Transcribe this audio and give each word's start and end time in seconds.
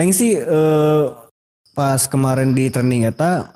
Aing 0.00 0.16
sih 0.16 0.32
eh, 0.32 1.02
pas 1.76 2.00
kemarin 2.08 2.56
di 2.56 2.72
trending 2.72 3.04
eta 3.04 3.52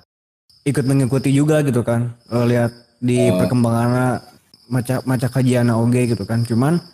ikut 0.68 0.84
mengikuti 0.84 1.32
juga 1.32 1.64
gitu 1.64 1.80
kan. 1.80 2.12
Eh, 2.28 2.44
lihat 2.44 2.68
di 3.00 3.16
Oh. 3.32 3.40
perkembangan 3.40 4.20
maca 4.68 5.00
maca 5.08 5.28
kajian 5.32 5.72
oge 5.72 6.04
gitu 6.12 6.28
kan. 6.28 6.44
Cuman 6.44 6.84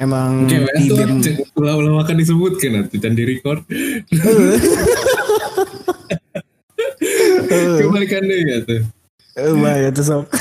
emang 0.00 0.48
Oke, 0.48 0.64
di 0.80 0.88
BEM 0.88 1.20
ulah-ulah 1.60 2.08
akan 2.08 2.16
disebutkan 2.16 2.70
nanti 2.80 2.96
dan 2.96 3.12
di 3.12 3.28
record. 3.28 3.60
Kembalikan 7.84 8.24
deh 8.24 8.38
ya 8.48 8.58
tuh. 8.64 8.80
Eh, 9.34 9.52
bahaya 9.60 9.92
tuh 9.92 10.04
sok. 10.08 10.24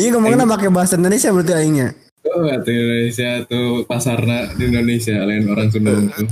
Iya 0.00 0.16
ngomongnya 0.16 0.48
pakai 0.48 0.72
bahasa 0.72 0.96
Indonesia 0.96 1.30
berarti 1.30 1.52
aingnya. 1.54 1.92
Oh, 2.40 2.48
atau 2.48 2.72
Indonesia 2.72 3.44
tuh 3.44 3.84
pasarna 3.84 4.48
di 4.56 4.72
Indonesia 4.72 5.12
lain 5.28 5.44
orang 5.44 5.68
Sunda 5.68 5.92
tuh. 5.92 6.24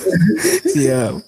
Siap. 0.72 1.20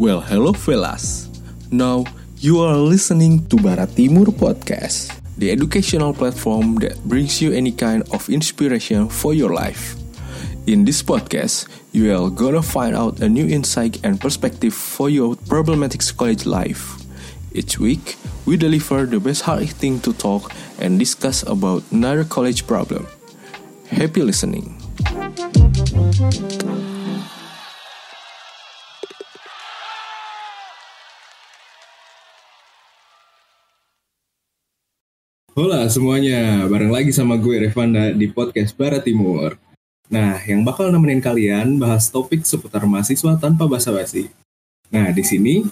Well, 0.00 0.24
hello 0.24 0.56
fellas. 0.56 1.28
Now 1.68 2.08
you 2.40 2.64
are 2.64 2.80
listening 2.80 3.44
to 3.52 3.60
Barat 3.60 3.92
Timur 3.92 4.32
Podcast, 4.32 5.12
the 5.36 5.52
educational 5.52 6.16
platform 6.16 6.80
that 6.80 6.96
brings 7.04 7.44
you 7.44 7.52
any 7.52 7.76
kind 7.76 8.08
of 8.08 8.24
inspiration 8.32 9.12
for 9.12 9.36
your 9.36 9.52
life. 9.52 10.00
In 10.64 10.88
this 10.88 11.04
podcast, 11.04 11.68
you 11.92 12.14
are 12.14 12.30
gonna 12.30 12.62
find 12.62 12.94
out 12.94 13.18
a 13.20 13.28
new 13.28 13.46
insight 13.46 13.98
and 14.04 14.20
perspective 14.20 14.74
for 14.74 15.10
your 15.10 15.34
problematic 15.50 16.00
college 16.16 16.46
life. 16.46 17.02
Each 17.50 17.78
week, 17.78 18.14
we 18.46 18.56
deliver 18.56 19.06
the 19.06 19.18
best 19.18 19.42
hard 19.42 19.68
thing 19.74 19.98
to 20.06 20.14
talk 20.14 20.54
and 20.78 20.98
discuss 20.98 21.42
about 21.42 21.82
another 21.90 22.22
college 22.22 22.66
problem. 22.66 23.06
Happy 23.90 24.22
listening. 24.22 24.78
Hola 35.58 35.90
semuanya, 35.90 36.70
bareng 36.70 36.94
lagi 36.94 37.10
sama 37.10 37.34
gue 37.34 37.66
Revanda 37.66 38.14
di 38.14 38.30
podcast 38.30 38.78
Barat 38.78 39.02
Timur. 39.02 39.69
Nah, 40.10 40.42
yang 40.42 40.66
bakal 40.66 40.90
nemenin 40.90 41.22
kalian 41.22 41.78
bahas 41.78 42.10
topik 42.10 42.42
seputar 42.42 42.82
mahasiswa 42.82 43.38
tanpa 43.38 43.70
basa-basi. 43.70 44.26
Nah, 44.90 45.14
di 45.14 45.22
sini 45.22 45.62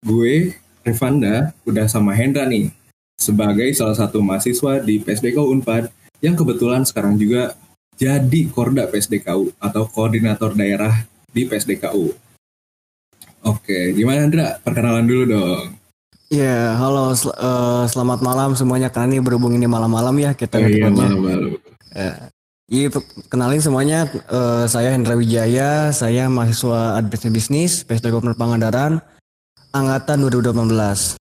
gue 0.00 0.56
Revanda 0.80 1.52
udah 1.68 1.86
sama 1.86 2.16
Hendra 2.16 2.48
nih 2.48 2.72
sebagai 3.20 3.68
salah 3.76 3.94
satu 3.94 4.24
mahasiswa 4.24 4.80
di 4.80 4.96
PSDKU 4.98 5.44
Unpad 5.52 5.92
yang 6.24 6.32
kebetulan 6.32 6.88
sekarang 6.88 7.20
juga 7.20 7.52
jadi 8.00 8.48
Korda 8.48 8.88
PSDKU 8.88 9.52
atau 9.60 9.84
koordinator 9.86 10.56
daerah 10.56 11.04
di 11.28 11.44
PSDKU. 11.44 12.16
Oke, 13.44 13.92
gimana 13.92 14.24
Hendra? 14.24 14.56
Perkenalan 14.64 15.04
dulu 15.04 15.24
dong. 15.28 15.66
Ya, 16.32 16.80
halo 16.80 17.12
sel- 17.12 17.36
eh, 17.36 17.84
selamat 17.92 18.24
malam 18.24 18.56
semuanya. 18.56 18.88
Karena 18.88 19.12
ini 19.12 19.20
berhubung 19.20 19.52
ini 19.52 19.68
malam-malam 19.68 20.16
ya 20.16 20.32
kita 20.32 20.56
Oh 20.56 20.64
iya, 20.64 20.88
nge-recordnya. 20.88 21.12
malu-malu. 21.12 21.50
Iya, 22.72 22.88
pe- 22.88 23.04
kenalin 23.28 23.60
semuanya. 23.60 24.08
eh, 24.08 24.64
saya 24.66 24.88
Hendra 24.90 25.12
Wijaya. 25.12 25.92
Saya 25.92 26.24
mahasiswa 26.26 26.96
administrasi 26.96 27.28
bisnis 27.30 27.72
PSD 27.84 28.08
Gubernur 28.08 28.32
Pangandaran, 28.32 28.96
angkatan 29.70 30.24
2018. 30.24 31.20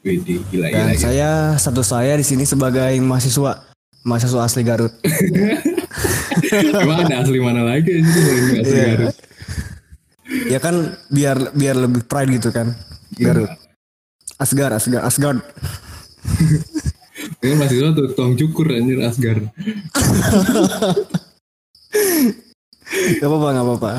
Widih, 0.00 0.42
gila, 0.48 0.66
gila, 0.66 0.66
Dan 0.68 0.86
gila. 0.88 0.98
saya 1.00 1.30
satu 1.56 1.82
saya 1.82 2.14
di 2.14 2.22
sini 2.22 2.42
sebagai 2.42 2.94
mahasiswa 3.00 3.66
mahasiswa 4.02 4.40
asli 4.40 4.62
Garut. 4.62 4.94
Emang 6.52 7.02
ada 7.02 7.22
asli 7.22 7.38
mana 7.38 7.62
lagi 7.64 7.98
ini 7.98 8.10
asli 8.58 8.70
Iya. 8.72 8.86
Garut. 8.88 9.16
Ya 10.44 10.58
kan 10.58 10.74
biar 11.08 11.50
biar 11.52 11.76
lebih 11.76 12.02
pride 12.04 12.30
gitu 12.32 12.50
kan. 12.50 12.74
Garut. 13.16 13.50
Asgar, 14.38 14.70
Asgar, 14.70 15.02
Asgard. 15.02 15.38
Ini 17.42 17.58
mahasiswa 17.58 17.90
tuh 17.90 18.06
tong 18.14 18.38
cukur 18.38 18.70
anjir 18.70 19.02
Asgar. 19.02 19.42
Gak 23.18 23.26
apa-apa, 23.26 23.48
gak 23.50 23.66
apa-apa. 23.66 23.92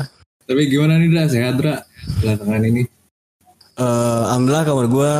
Tapi 0.48 0.62
gimana 0.72 0.96
nih 0.96 1.12
Dra? 1.12 1.28
Sehat 1.28 1.60
Dra? 1.60 1.84
Belakangan 2.24 2.64
ini. 2.64 2.88
Eh, 3.76 4.22
Alhamdulillah 4.32 4.64
kabar 4.64 4.86
gue 4.88 5.12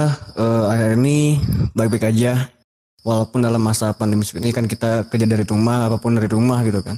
akhir 0.73 0.97
ini 0.97 1.37
baik-baik 1.77 2.09
aja. 2.17 2.49
Walaupun 3.05 3.45
dalam 3.45 3.61
masa 3.61 3.93
pandemi 3.93 4.25
seperti 4.25 4.49
ini 4.49 4.57
kan 4.57 4.65
kita 4.65 5.05
kerja 5.13 5.29
dari 5.29 5.45
rumah, 5.45 5.93
apa 5.93 6.01
pun 6.01 6.17
dari 6.17 6.33
rumah 6.33 6.65
gitu 6.65 6.81
kan. 6.81 6.97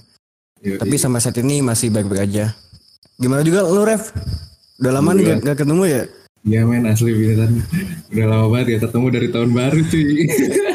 Yoi. 0.62 0.78
Tapi 0.78 0.94
sampai 0.94 1.18
saat 1.18 1.42
ini 1.42 1.58
masih 1.58 1.90
baik-baik 1.90 2.22
aja. 2.30 2.54
Gimana 3.18 3.42
juga 3.42 3.66
lu 3.66 3.82
Rev? 3.82 4.14
Udah 4.78 4.92
lama 4.94 5.10
nih 5.10 5.24
gak, 5.26 5.38
gak 5.42 5.56
ketemu 5.66 5.82
ya? 5.90 6.02
Iya 6.46 6.62
men 6.62 6.86
asli 6.86 7.10
beneran. 7.10 7.58
Udah 8.12 8.26
lama 8.30 8.46
banget 8.52 8.66
ya 8.76 8.78
ketemu 8.86 9.06
dari 9.10 9.28
tahun 9.34 9.50
baru 9.50 9.80
cuy. 9.82 10.06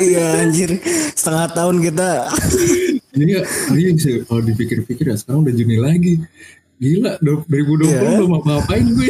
iya 0.03 0.25
anjir, 0.43 0.69
setengah 1.15 1.47
tahun 1.53 1.75
kita. 1.79 2.09
Iya, 3.11 3.39
iya 3.75 3.89
sih. 3.95 4.23
Kalau 4.23 4.39
dipikir-pikir 4.39 5.03
ya 5.07 5.15
sekarang 5.15 5.47
udah 5.47 5.53
Juni 5.55 5.77
lagi. 5.79 6.13
Gila, 6.75 7.15
du- 7.23 7.45
2020 7.45 7.87
Iya. 7.87 7.99
belum 8.19 8.31
apa-apain 8.41 8.83
gue. 8.89 9.09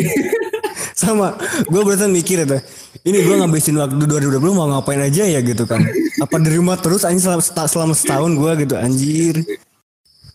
Sama, 0.94 1.34
gue 1.66 1.82
berusaha 1.82 2.06
mikir 2.06 2.46
itu. 2.46 2.58
Ini 3.02 3.18
gue 3.26 3.36
ngabisin 3.42 3.74
waktu 3.78 3.98
2020 3.98 4.54
mau 4.54 4.70
ngapain 4.70 5.02
aja 5.02 5.26
ya 5.26 5.42
gitu 5.42 5.66
kan. 5.66 5.82
Apa 6.22 6.38
di 6.38 6.54
rumah 6.54 6.78
terus 6.78 7.02
anjir 7.02 7.26
selama, 7.26 7.42
selama 7.66 7.94
setahun 7.98 8.38
gue 8.38 8.52
gitu 8.68 8.76
anjir. 8.78 9.36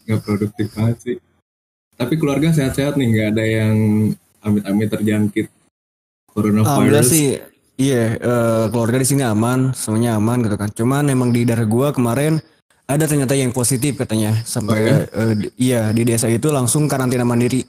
Gak 0.06 0.26
produktif 0.26 0.74
banget 0.74 0.96
sih. 1.06 1.16
Tapi 1.94 2.14
keluarga 2.18 2.50
sehat-sehat 2.50 2.98
nih, 2.98 3.08
gak 3.14 3.28
ada 3.34 3.44
yang 3.46 3.76
amit-amit 4.42 4.90
terjangkit 4.90 5.46
Alhamdulillah 6.36 6.68
coronavirus. 7.00 7.06
sih 7.08 7.26
iya 7.76 8.02
eh, 8.14 8.64
keluarga 8.68 8.96
di 8.96 9.06
sini 9.06 9.22
aman, 9.22 9.72
semuanya 9.72 10.14
aman 10.14 10.38
gitu 10.40 10.54
kan. 10.54 10.68
Cuman 10.70 11.04
emang 11.06 11.30
di 11.30 11.42
daerah 11.42 11.64
gua 11.64 11.90
kemarin 11.90 12.38
ada 12.84 13.04
ternyata 13.04 13.32
yang 13.32 13.50
positif 13.50 13.96
katanya 13.96 14.36
sampai 14.42 14.74
Oh, 14.74 14.78
ya? 14.78 14.96
eh, 15.02 15.32
di- 15.34 15.52
iya 15.58 15.82
di 15.90 16.02
desa 16.02 16.28
itu 16.28 16.48
langsung 16.48 16.86
karantina 16.86 17.24
mandiri. 17.24 17.64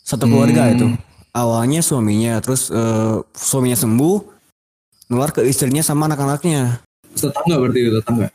Satu 0.00 0.24
keluarga 0.24 0.64
Hmm. 0.64 0.72
itu. 0.72 0.86
Awalnya 1.32 1.80
suaminya, 1.80 2.38
terus 2.38 2.70
eh, 2.70 3.16
suaminya 3.32 3.76
sembuh, 3.76 4.16
nular 5.08 5.30
ke 5.30 5.42
istrinya 5.42 5.82
sama 5.82 6.06
anak-anaknya. 6.06 6.80
Tetangga 7.12 7.56
berarti 7.58 7.78
itu 7.78 7.90
tetangga. 7.92 8.26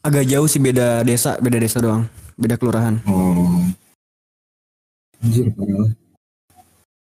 Agak 0.00 0.24
jauh 0.24 0.46
sih 0.46 0.58
beda 0.58 1.02
desa, 1.02 1.34
beda 1.36 1.58
desa 1.58 1.80
doang, 1.80 2.06
beda 2.34 2.54
kelurahan. 2.54 3.02
Oh. 3.04 3.64
Anjir 5.18 5.50
parah. 5.50 5.90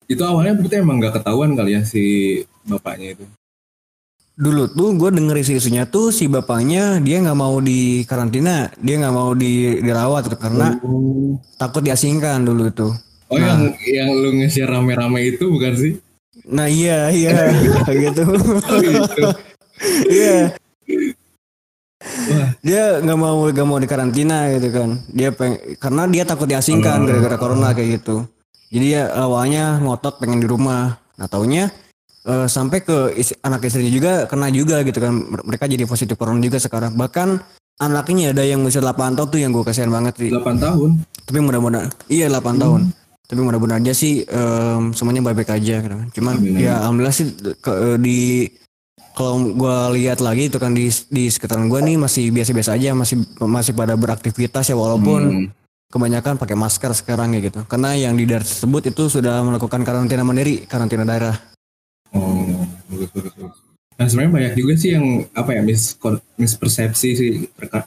Itu 0.05 0.23
awalnya 0.23 0.53
berarti 0.55 0.77
emang 0.79 1.01
gak 1.01 1.21
ketahuan 1.21 1.55
kali 1.55 1.75
ya 1.75 1.83
si 1.83 2.03
bapaknya 2.65 3.17
itu. 3.17 3.25
Dulu 4.35 4.67
tuh 4.67 4.99
gue 4.99 5.11
denger 5.15 5.37
isu-isunya 5.39 5.87
tuh 5.87 6.11
si 6.11 6.27
bapaknya 6.27 6.99
dia 6.99 7.23
nggak 7.23 7.39
mau 7.39 7.63
di 7.63 8.03
karantina, 8.03 8.67
dia 8.77 8.99
nggak 8.99 9.15
mau 9.15 9.31
di 9.31 9.79
dirawat 9.79 10.27
karena 10.35 10.75
Oh, 10.83 11.39
takut 11.55 11.81
diasingkan 11.81 12.43
dulu 12.43 12.67
itu. 12.67 12.89
oh 13.25 13.39
yang 13.39 13.73
yang 13.87 14.11
lu 14.11 14.35
nge-share 14.35 14.69
rame-rame 14.69 15.23
itu 15.31 15.47
bukan 15.47 15.73
sih? 15.75 15.93
Nah 16.45 16.67
iya 16.67 17.09
iya 17.09 17.31
gitu. 18.05 18.23
Oh. 18.27 19.35
Iya. 20.07 20.55
Wah. 22.05 22.49
Dia 22.61 22.83
nggak 23.01 23.19
mau 23.19 23.49
nggak 23.49 23.67
mau 23.67 23.79
dikarantina 23.79 24.51
gitu 24.53 24.69
kan. 24.71 24.91
Dia 25.11 25.31
peng 25.31 25.57
karena 25.79 26.05
dia 26.07 26.23
takut 26.23 26.47
diasingkan 26.47 27.03
Oh. 27.03 27.07
gara-gara 27.07 27.37
corona 27.39 27.71
kayak 27.71 28.03
gitu. 28.03 28.27
Jadi 28.75 28.87
ya 28.91 29.07
awalnya 29.15 29.79
ngotot 29.79 30.19
pengen 30.19 30.43
di 30.43 30.47
rumah. 30.47 30.99
Nah 31.15 31.27
taunya 31.27 31.71
eh, 32.25 32.47
sampai 32.47 32.81
ke 32.81 33.15
is- 33.15 33.39
anak 33.39 33.63
istrinya 33.63 33.89
juga 33.89 34.13
kena 34.27 34.51
juga 34.51 34.83
gitu 34.83 34.99
kan. 34.99 35.15
Mer- 35.15 35.47
Mereka 35.47 35.65
jadi 35.65 35.85
positif 35.85 36.15
corona 36.15 36.41
juga 36.41 36.59
sekarang. 36.59 36.93
Bahkan 36.93 37.39
anaknya 37.77 38.31
ada 38.31 38.43
yang 38.43 38.63
usia 38.63 38.79
8 38.79 39.15
tahun 39.15 39.29
tuh 39.29 39.39
yang 39.39 39.51
gue 39.51 39.63
kasihan 39.63 39.89
banget 39.89 40.15
sih. 40.19 40.31
8 40.33 40.59
tahun. 40.59 40.91
Tapi 41.23 41.39
mudah-mudahan 41.39 41.89
iya 42.09 42.27
8 42.27 42.57
tahun. 42.57 42.81
Tapi 43.25 43.41
mudah-mudahan 43.41 43.81
aja 43.81 43.95
sih 43.95 44.21
em, 44.23 44.91
semuanya 44.91 45.23
baik-baik 45.23 45.55
aja 45.55 45.75
gitu 45.79 45.95
kan. 45.95 46.09
Cuman 46.11 46.35
Amin, 46.37 46.59
ya 46.59 46.77
alhamdulillah 46.79 47.15
sih 47.15 47.27
ke- 47.57 47.79
eh, 47.87 47.97
di 47.97 48.19
kalau 49.13 49.55
gua 49.55 49.89
lihat 49.89 50.19
lagi 50.19 50.49
itu 50.49 50.59
kan 50.59 50.71
di 50.71 50.87
di 51.09 51.29
sekitaran 51.29 51.67
gua 51.67 51.79
nih 51.79 51.95
masih 51.97 52.29
biasa-biasa 52.29 52.75
aja, 52.75 52.91
masih 52.93 53.17
masih 53.39 53.73
pada 53.73 53.95
beraktivitas 53.95 54.67
ya 54.67 54.75
walaupun 54.75 55.23
Hmm. 55.23 55.47
Kebanyakan 55.95 56.35
pakai 56.35 56.59
masker 56.59 56.91
sekarang 56.91 57.39
ya 57.39 57.47
gitu. 57.47 57.63
Karena 57.71 57.95
yang 57.95 58.19
di 58.19 58.27
daerah 58.27 58.43
tersebut 58.43 58.91
itu 58.91 59.07
sudah 59.07 59.39
melakukan 59.47 59.87
karantina 59.87 60.27
mandiri, 60.27 60.67
karantina 60.67 61.07
daerah. 61.07 61.39
Oh, 62.11 62.67
bagus. 62.91 63.15
Nah 63.95 64.07
sebenarnya 64.11 64.33
banyak 64.35 64.55
juga 64.59 64.75
sih 64.75 64.91
yang 64.91 65.23
apa 65.31 65.55
ya 65.55 65.63
mis 65.63 65.95
mispersepsi 66.35 67.09
sih 67.15 67.31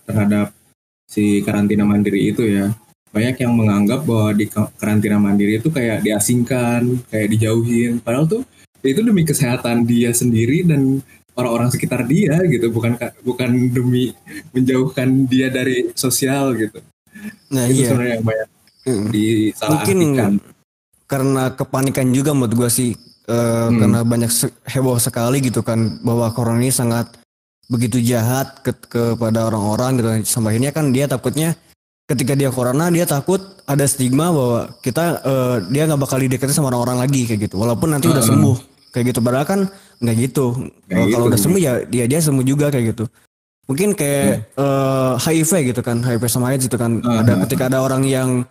terhadap 0.08 0.56
si 1.04 1.44
karantina 1.44 1.84
mandiri 1.84 2.32
itu 2.32 2.48
ya. 2.48 2.72
Banyak 3.12 3.44
yang 3.44 3.52
menganggap 3.52 4.08
bahwa 4.08 4.32
di 4.32 4.48
ka- 4.48 4.72
karantina 4.80 5.20
mandiri 5.20 5.60
itu 5.60 5.68
kayak 5.68 6.08
diasingkan, 6.08 7.04
kayak 7.12 7.28
dijauhin. 7.36 8.00
Padahal 8.00 8.24
tuh 8.24 8.44
itu 8.88 9.04
demi 9.04 9.28
kesehatan 9.28 9.84
dia 9.84 10.16
sendiri 10.16 10.64
dan 10.64 11.04
orang-orang 11.36 11.70
sekitar 11.70 12.08
dia 12.08 12.40
gitu 12.48 12.72
bukan 12.72 12.96
bukan 13.22 13.52
demi 13.70 14.16
menjauhkan 14.56 15.28
dia 15.28 15.52
dari 15.52 15.92
sosial 15.94 16.56
gitu 16.56 16.80
Nah 17.48 17.64
itu 17.66 17.80
iya. 17.80 17.88
sebenarnya 17.90 18.16
yang 18.16 18.26
banyak 18.26 18.48
Hmm. 18.88 19.12
Mungkin 19.68 19.98
karena 21.04 21.52
kepanikan 21.52 22.08
juga 22.10 22.32
menurut 22.32 22.56
gue 22.56 22.70
sih 22.72 22.92
Eh, 23.28 23.36
Hmm. 23.36 23.76
karena 23.76 24.00
banyak 24.08 24.32
se- 24.32 24.56
heboh 24.64 24.96
sekali 24.96 25.44
gitu 25.44 25.60
kan 25.60 26.00
bahwa 26.00 26.32
corona 26.32 26.64
ini 26.64 26.72
sangat 26.72 27.12
begitu 27.68 28.00
jahat 28.00 28.64
ke 28.64 28.72
kepada 28.88 29.52
orang-orang 29.52 30.00
gitu 30.00 30.08
sampai 30.24 30.56
akhirnya 30.56 30.72
kan 30.72 30.96
dia 30.96 31.12
takutnya 31.12 31.52
ketika 32.08 32.40
dia 32.40 32.48
corona 32.48 32.88
dia 32.88 33.04
takut 33.04 33.44
ada 33.68 33.84
stigma 33.84 34.32
bahwa 34.32 34.72
kita 34.80 35.04
eh, 35.20 35.56
dia 35.68 35.84
nggak 35.84 36.00
bakal 36.00 36.24
dideketin 36.24 36.56
sama 36.56 36.72
orang-orang 36.72 37.04
lagi 37.04 37.28
kayak 37.28 37.52
gitu 37.52 37.60
walaupun 37.60 37.92
nanti 37.92 38.08
udah 38.08 38.24
Heeh. 38.24 38.32
sembuh 38.32 38.58
kayak 38.96 39.06
gitu 39.12 39.20
padahal 39.20 39.44
kan 39.44 39.60
nggak 40.00 40.16
gitu 40.24 40.46
Eh, 40.88 40.96
kalau 41.12 41.28
gitu. 41.28 41.32
udah 41.36 41.40
sembuh 41.44 41.60
ya 41.60 41.72
dia 41.84 42.08
dia 42.08 42.20
sembuh 42.24 42.46
juga 42.48 42.72
kayak 42.72 42.96
gitu 42.96 43.12
mungkin 43.68 43.92
kayak 43.94 44.48
eh, 44.50 45.14
HIV 45.20 45.52
gitu 45.70 45.82
kan 45.82 46.00
HIV 46.00 46.24
sama 46.26 46.52
AIDS 46.52 46.66
gitu 46.66 46.76
kan. 46.76 46.98
Heeh. 46.98 47.20
ada 47.22 47.34
ketika 47.46 47.68
ada 47.68 47.80
orang 47.80 48.04
yang 48.04 48.48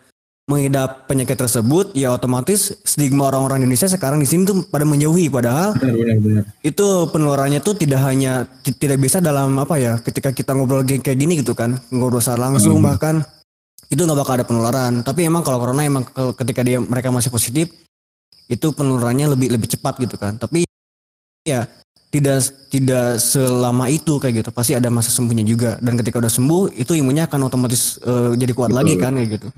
mengidap 0.46 1.10
penyakit 1.10 1.34
tersebut 1.34 1.90
ya 1.90 2.14
otomatis 2.14 2.70
stigma 2.86 3.26
orang-orang 3.26 3.58
Indonesia 3.60 3.90
sekarang 3.90 4.22
di 4.22 4.28
sini 4.30 4.46
tuh 4.46 4.62
pada 4.62 4.86
menjauhi. 4.86 5.26
Padahal 5.26 5.74
benar 5.74 5.96
benar 5.96 6.16
benar. 6.22 6.42
itu 6.62 6.86
penularannya 7.10 7.58
tuh 7.58 7.74
tidak 7.74 7.98
hanya 7.98 8.46
ti- 8.62 8.70
tidak 8.72 9.02
bisa 9.02 9.18
dalam 9.18 9.58
apa 9.58 9.74
ya 9.74 9.98
ketika 9.98 10.30
kita 10.30 10.54
ngobrol 10.54 10.86
kayak 10.86 11.18
gini 11.18 11.42
gitu 11.42 11.50
kan. 11.50 11.74
Ngobrol 11.90 12.22
secara 12.22 12.46
langsung 12.46 12.78
Hmm. 12.78 12.86
bahkan. 12.86 13.16
Itu 13.86 14.02
nggak 14.02 14.18
bakal 14.18 14.34
ada 14.38 14.46
penularan. 14.46 15.02
Tapi 15.02 15.26
emang 15.26 15.42
kalau 15.42 15.58
corona 15.58 15.82
emang 15.82 16.06
ke- 16.06 16.34
ketika 16.38 16.62
dia 16.62 16.78
mereka 16.78 17.10
masih 17.10 17.30
positif 17.30 17.70
itu 18.46 18.66
penularannya 18.70 19.34
lebih 19.34 19.50
lebih 19.50 19.66
cepat 19.66 19.98
gitu 19.98 20.14
kan. 20.14 20.38
Tapi 20.38 20.62
ya 21.42 21.66
tidak 22.16 22.40
tidak 22.72 23.20
selama 23.20 23.92
itu 23.92 24.16
kayak 24.16 24.40
gitu. 24.40 24.50
Pasti 24.56 24.72
ada 24.72 24.88
masa 24.88 25.12
sembuhnya 25.12 25.44
juga. 25.44 25.76
Dan 25.84 26.00
ketika 26.00 26.16
udah 26.16 26.32
sembuh 26.32 26.72
itu 26.72 26.96
imunnya 26.96 27.28
akan 27.28 27.40
otomatis 27.44 28.00
eh, 28.00 28.32
jadi 28.40 28.52
kuat 28.56 28.72
Betul. 28.72 28.80
lagi 28.80 28.94
kan 28.96 29.12
kayak 29.20 29.30
gitu. 29.36 29.48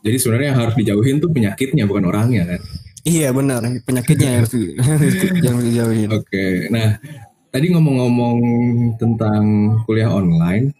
Jadi 0.00 0.16
sebenarnya 0.16 0.48
yang 0.52 0.60
harus 0.60 0.74
dijauhin 0.76 1.16
tuh 1.20 1.30
penyakitnya 1.32 1.84
bukan 1.88 2.04
orangnya 2.08 2.44
kan? 2.56 2.60
Iya 3.04 3.32
benar. 3.32 3.64
Penyakitnya 3.84 4.28
yang 4.28 4.38
harus 4.44 4.52
yang 5.46 5.56
dijauhin. 5.64 6.08
Oke, 6.12 6.68
nah 6.68 7.00
tadi 7.48 7.66
ngomong-ngomong 7.72 8.38
tentang 9.00 9.42
kuliah 9.88 10.12
online, 10.12 10.72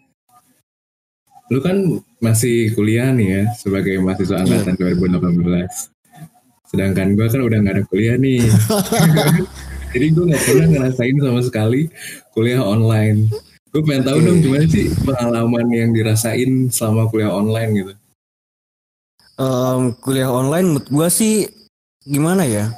lu 1.49 1.59
kan 1.61 1.81
masih 2.21 2.73
kuliah 2.77 3.09
nih 3.09 3.27
ya 3.27 3.43
sebagai 3.57 3.97
mahasiswa 4.01 4.45
angkatan 4.45 4.77
2018. 4.77 6.69
Sedangkan 6.71 7.17
gue 7.19 7.27
kan 7.27 7.41
udah 7.43 7.57
nggak 7.59 7.75
ada 7.75 7.83
kuliah 7.89 8.15
nih, 8.15 8.47
jadi 9.91 10.05
gue 10.11 10.23
nggak 10.31 10.43
pernah 10.47 10.67
ngerasain 10.71 11.15
sama 11.19 11.41
sekali 11.43 11.81
kuliah 12.31 12.63
online. 12.63 13.27
Gue 13.71 13.81
pengen 13.87 14.03
tahu 14.03 14.17
dong 14.19 14.39
gimana 14.43 14.65
sih 14.67 14.91
pengalaman 15.03 15.65
yang 15.71 15.89
dirasain 15.95 16.67
selama 16.67 17.07
kuliah 17.07 17.31
online 17.31 17.71
gitu. 17.75 17.93
Em, 19.39 19.81
kuliah 20.03 20.27
online 20.27 20.65
menurut 20.75 20.87
gue 20.91 21.07
sih 21.07 21.33
gimana 22.03 22.43
ya 22.45 22.73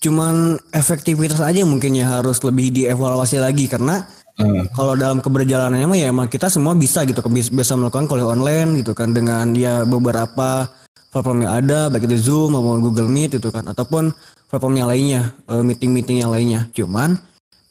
cuman 0.00 0.56
efektivitas 0.72 1.44
aja 1.44 1.60
mungkin 1.68 1.92
ya 1.92 2.08
harus 2.18 2.40
lebih 2.40 2.72
dievaluasi 2.72 3.36
lagi 3.36 3.68
karena 3.68 4.08
Ah, 4.40 4.64
kalau 4.72 4.96
dalam 4.96 5.20
keberjalanannya 5.20 5.84
mah 5.84 5.98
ya 6.00 6.08
emang 6.08 6.24
kita 6.24 6.48
semua 6.48 6.72
bisa 6.72 7.04
gitu 7.04 7.20
bis- 7.28 7.52
bisa 7.52 7.76
melakukan 7.76 8.08
kuliah 8.08 8.32
online 8.32 8.80
gitu 8.80 8.96
kan 8.96 9.12
dengan 9.12 9.52
ya 9.52 9.84
beberapa 9.84 10.64
platform 11.12 11.44
yang 11.44 11.52
ada 11.60 11.92
baik 11.92 12.08
itu 12.08 12.16
Zoom 12.32 12.56
maupun 12.56 12.80
Google 12.80 13.12
Meet 13.12 13.36
gitu 13.36 13.52
kan 13.52 13.68
ataupun 13.68 14.08
platform 14.50 14.74
yang 14.82 14.90
lainnya 14.90 15.22
eh, 15.46 15.62
meeting-meeting 15.62 16.26
yang 16.26 16.34
lainnya. 16.34 16.66
Cuman 16.74 17.16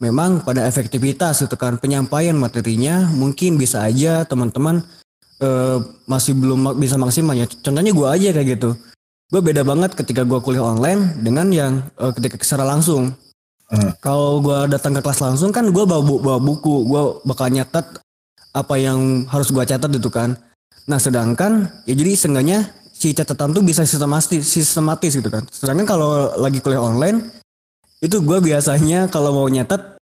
memang 0.00 0.40
pada 0.40 0.64
efektivitas 0.64 1.44
gitu 1.44 1.54
kan 1.60 1.76
penyampaian 1.76 2.32
materinya 2.32 3.04
mungkin 3.12 3.60
bisa 3.60 3.84
aja 3.84 4.24
teman-teman 4.24 4.80
eh, 5.44 5.78
masih 6.08 6.32
belum 6.32 6.80
bisa 6.80 6.96
maksimal 6.96 7.36
ya. 7.36 7.44
Contohnya 7.46 7.92
gua 7.92 8.16
aja 8.16 8.32
kayak 8.32 8.58
gitu. 8.58 8.72
Gue 9.30 9.38
beda 9.44 9.62
banget 9.62 9.94
ketika 9.94 10.26
gua 10.26 10.42
kuliah 10.42 10.64
online 10.64 11.20
dengan 11.20 11.52
yang 11.52 11.72
eh, 12.00 12.12
ketika 12.16 12.40
secara 12.40 12.64
langsung. 12.64 13.12
Ah, 13.70 13.94
kalau 14.02 14.42
gua 14.42 14.66
datang 14.66 14.98
ke 14.98 15.00
kelas 15.04 15.22
langsung 15.22 15.54
kan 15.54 15.68
gua 15.70 15.86
bawa, 15.86 16.02
bu- 16.02 16.18
bawa 16.18 16.38
buku, 16.42 16.90
gua 16.90 17.22
bakal 17.22 17.54
nyatet 17.54 17.86
apa 18.50 18.74
yang 18.74 19.30
harus 19.30 19.54
gua 19.54 19.62
catat 19.62 19.92
itu 19.94 20.10
kan. 20.10 20.34
Nah 20.90 20.98
sedangkan 20.98 21.70
ya 21.86 21.94
jadi 21.94 22.18
seenggaknya 22.18 22.66
si 23.00 23.16
catatan 23.16 23.56
tuh 23.56 23.64
bisa 23.64 23.88
sistematis, 23.88 24.44
sistematis 24.44 25.16
gitu 25.16 25.32
kan. 25.32 25.48
Sedangkan 25.48 25.88
kalau 25.88 26.36
lagi 26.36 26.60
kuliah 26.60 26.84
online 26.84 27.32
itu 28.04 28.20
gua 28.20 28.44
biasanya 28.44 29.08
kalau 29.08 29.32
mau 29.32 29.48
nyatet 29.48 29.96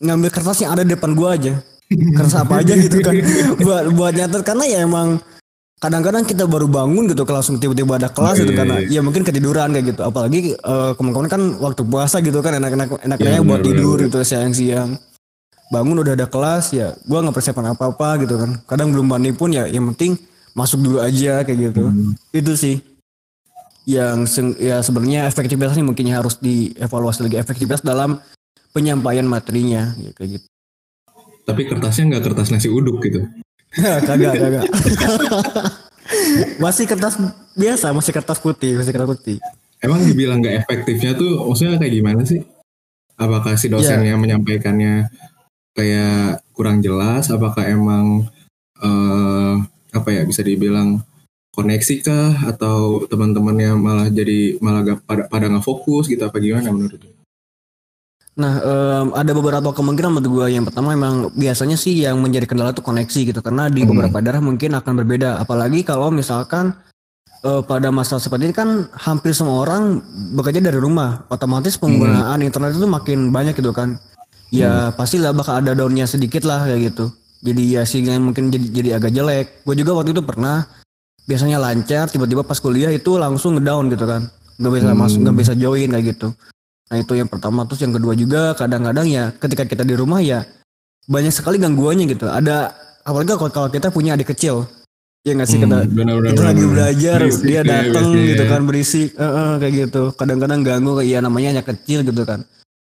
ngambil 0.00 0.32
kertas 0.32 0.64
yang 0.64 0.72
ada 0.72 0.80
di 0.80 0.96
depan 0.96 1.12
gua 1.12 1.36
aja. 1.36 1.60
Kertas 1.92 2.36
apa 2.40 2.64
aja 2.64 2.72
gitu 2.72 3.04
kan 3.04 3.12
buat 3.64 3.84
buat 3.92 4.12
nyatet 4.16 4.40
karena 4.44 4.64
ya 4.64 4.78
emang 4.88 5.20
kadang-kadang 5.78 6.26
kita 6.26 6.44
baru 6.44 6.66
bangun 6.66 7.06
gitu 7.06 7.22
langsung 7.22 7.56
tiba-tiba 7.62 8.02
ada 8.02 8.10
kelas 8.10 8.42
gitu 8.42 8.50
iya, 8.50 8.58
karena 8.58 8.76
iya. 8.82 8.98
ya 8.98 9.00
mungkin 9.00 9.22
ketiduran 9.22 9.70
kayak 9.70 9.94
gitu 9.94 10.02
apalagi 10.02 10.58
eh, 10.58 10.92
kemarin 10.98 11.30
kan 11.30 11.42
waktu 11.62 11.86
puasa 11.86 12.18
gitu 12.18 12.42
kan 12.42 12.58
enak-enak 12.58 12.98
enaknya 13.06 13.30
Iya, 13.38 13.46
buat 13.46 13.62
tidur 13.62 13.96
gitu 14.02 14.18
siang-siang 14.26 14.98
bangun 15.70 16.02
udah 16.02 16.18
ada 16.18 16.26
kelas 16.26 16.74
ya 16.74 16.98
gua 17.06 17.22
nggak 17.22 17.36
persiapan 17.36 17.78
apa-apa 17.78 18.08
gitu 18.26 18.34
kan 18.42 18.50
kadang 18.66 18.90
belum 18.90 19.06
mandi 19.06 19.30
pun 19.30 19.54
ya 19.54 19.70
yang 19.70 19.86
penting 19.94 20.18
masuk 20.52 20.78
dulu 20.80 20.98
aja 21.00 21.42
kayak 21.42 21.72
gitu 21.72 21.84
Hmm. 21.88 22.12
itu 22.32 22.52
sih 22.54 22.76
yang 23.88 24.28
ya 24.60 24.84
sebenarnya 24.84 25.24
efektivitasnya 25.32 25.80
mungkin 25.80 26.12
harus 26.12 26.36
dievaluasi 26.36 27.24
lagi 27.24 27.40
efektivitas 27.40 27.80
dalam 27.80 28.20
penyampaian 28.76 29.24
materinya 29.24 29.96
ya 29.96 30.12
kayak 30.12 30.40
gitu 30.40 30.46
tapi 31.48 31.64
kertasnya 31.64 32.12
nggak 32.12 32.24
kertas 32.28 32.52
nasi 32.52 32.68
uduk 32.68 33.00
gitu. 33.00 33.24
kagak 34.08 34.36
kagak 34.36 34.64
masih 36.60 36.84
kertas 36.84 37.16
biasa 37.56 37.92
masih 37.96 38.12
kertas 38.12 38.38
putih 38.40 38.76
masih 38.76 38.92
kertas 38.92 39.10
putih 39.16 39.38
Emang 39.78 40.02
dibilang 40.02 40.42
nggak 40.42 40.66
efektifnya 40.66 41.14
tuh 41.14 41.38
maksudnya 41.46 41.78
kayak 41.78 41.94
gimana 41.94 42.26
sih? 42.26 42.42
Apakah 43.14 43.54
si 43.54 43.70
dosennya 43.70 44.18
menyampaikannya 44.18 45.06
kayak 45.70 46.42
kurang 46.50 46.82
jelas? 46.82 47.30
Apakah 47.30 47.62
emang 47.62 48.26
eh, 48.82 49.54
apa 49.98 50.14
ya 50.14 50.22
bisa 50.24 50.40
dibilang 50.46 51.02
koneksi 51.52 51.94
kah? 52.06 52.30
Atau 52.46 53.04
teman-temannya 53.10 53.74
malah 53.74 54.08
jadi 54.08 54.56
malah 54.62 54.86
gak, 54.86 54.98
pada 55.04 55.22
pada 55.26 55.44
nggak 55.50 55.66
fokus 55.66 56.06
gitu? 56.06 56.22
Apa 56.22 56.38
gimana 56.38 56.70
menurut 56.70 56.98
lu? 57.02 57.10
Nah, 58.38 58.54
em, 58.62 59.06
ada 59.18 59.34
beberapa 59.34 59.74
kemungkinan 59.74 60.14
menurut 60.14 60.30
gue. 60.30 60.46
Yang 60.54 60.70
pertama 60.70 60.94
emang 60.94 61.26
biasanya 61.34 61.74
sih 61.74 62.06
yang 62.06 62.22
menjadi 62.22 62.46
kendala 62.46 62.70
itu 62.70 62.86
koneksi 62.86 63.20
gitu. 63.34 63.40
Karena 63.42 63.66
di 63.66 63.82
Hmm. 63.82 63.90
beberapa 63.90 64.22
daerah 64.22 64.38
mungkin 64.38 64.78
akan 64.78 64.92
berbeda. 65.02 65.42
Apalagi 65.42 65.82
kalau 65.82 66.14
misalkan 66.14 66.78
eh, 67.38 67.62
pada 67.66 67.94
masa 67.94 68.18
seperti 68.18 68.50
ini 68.50 68.54
kan 68.54 68.90
hampir 68.98 69.30
semua 69.34 69.62
orang 69.66 70.02
bekerja 70.38 70.58
dari 70.58 70.78
rumah. 70.78 71.22
Otomatis 71.30 71.78
penggunaan 71.78 72.42
internet 72.42 72.74
itu 72.74 72.86
makin 72.86 73.30
banyak 73.30 73.54
gitu 73.58 73.70
kan. 73.74 73.98
Ya 74.50 74.94
pastilah 74.94 75.30
bakal 75.30 75.62
ada 75.62 75.74
downnya 75.74 76.06
sedikit 76.06 76.42
lah 76.42 76.66
kayak 76.66 76.94
gitu. 76.94 77.14
Jadi 77.38 77.62
ya 77.70 77.82
sinyalnya 77.82 78.22
mungkin 78.24 78.48
jadi 78.48 78.66
jadi 78.68 78.88
agak 78.96 79.10
jelek. 79.10 79.46
Gue 79.62 79.74
juga 79.74 79.94
waktu 79.94 80.10
itu 80.10 80.20
pernah 80.20 80.66
biasanya 81.22 81.56
lancar 81.56 82.08
tiba-tiba 82.08 82.42
pas 82.42 82.56
kuliah 82.56 82.90
itu 82.90 83.14
langsung 83.14 83.54
ngedown 83.54 83.88
gitu 83.88 84.04
kan. 84.04 84.26
Gak 84.58 84.72
bisa 84.72 84.90
Hmm. 84.90 84.98
masuk, 84.98 85.18
gak 85.22 85.36
bisa 85.36 85.52
join 85.54 85.86
kayak 85.88 86.06
gitu. 86.12 86.28
Nah 86.88 86.96
itu 86.96 87.12
yang 87.14 87.28
pertama 87.28 87.62
terus 87.62 87.78
yang 87.78 87.92
kedua 87.92 88.12
juga 88.12 88.52
kadang-kadang 88.52 89.06
ya 89.06 89.30
ketika 89.32 89.62
kita 89.62 89.82
di 89.82 89.94
rumah 89.94 90.18
ya 90.18 90.42
banyak 91.04 91.30
sekali 91.30 91.56
gangguannya 91.56 92.04
gitu. 92.06 92.26
Ada 92.26 92.74
apalagi 93.02 93.36
kalau 93.36 93.68
kita 93.68 93.88
punya 93.88 94.12
adik 94.12 94.32
kecil 94.32 94.66
ya 95.22 95.32
nggak 95.32 95.46
sih 95.46 95.58
kita 95.58 95.78
Hmm, 95.78 95.92
benar-benar, 95.92 96.30
kita 96.32 96.42
lagi 96.42 96.56
benar-benar. 96.58 96.72
belajar 96.74 97.18
Berisik 97.20 97.44
dia 97.44 97.60
datang 97.62 98.06
gitu 98.14 98.42
ya. 98.42 98.48
kan 98.48 98.60
berisik 98.64 99.08
eh, 99.12 99.22
eh, 99.22 99.52
kayak 99.58 99.74
gitu. 99.78 100.02
Kadang-kadang 100.12 100.60
ganggu 100.62 100.92
kayak 100.96 101.08
ya 101.08 101.18
namanya 101.20 101.48
anak 101.54 101.66
kecil 101.68 102.02
gitu 102.02 102.22
kan. 102.24 102.40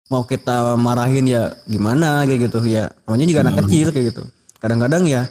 Mau 0.07 0.23
kita 0.23 0.77
marahin 0.77 1.25
ya 1.25 1.41
gimana 1.65 2.23
kayak 2.23 2.47
gitu 2.47 2.63
ya. 2.63 2.87
Namanya 3.03 3.25
juga 3.25 3.39
anak 3.43 3.53
Hmm. 3.53 3.61
kecil 3.65 3.87
kayak 3.91 4.05
gitu. 4.13 4.23
Kadang-kadang 4.57 5.03
ya 5.07 5.23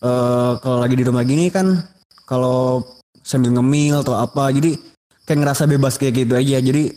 eh 0.00 0.52
kalau 0.64 0.78
lagi 0.80 0.96
di 0.96 1.04
rumah 1.04 1.24
gini 1.26 1.52
kan 1.52 1.76
kalau 2.24 2.80
sambil 3.20 3.52
ngemil 3.52 4.00
atau 4.00 4.16
apa 4.16 4.48
jadi 4.48 4.78
kayak 5.28 5.38
ngerasa 5.44 5.68
bebas 5.68 6.00
kayak 6.00 6.24
gitu 6.24 6.34
aja. 6.38 6.58
Jadi 6.58 6.94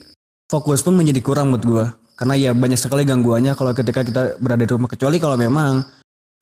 fokus 0.47 0.81
pun 0.85 0.95
menjadi 0.95 1.19
kurang 1.19 1.51
menurut 1.51 1.65
gua 1.65 1.85
karena 2.13 2.37
ya 2.37 2.51
banyak 2.53 2.77
sekali 2.77 3.03
gangguannya 3.03 3.57
kalau 3.57 3.73
ketika 3.73 4.05
kita 4.05 4.37
berada 4.37 4.63
di 4.63 4.69
rumah 4.69 4.85
kecuali 4.85 5.17
kalau 5.17 5.33
memang 5.33 5.81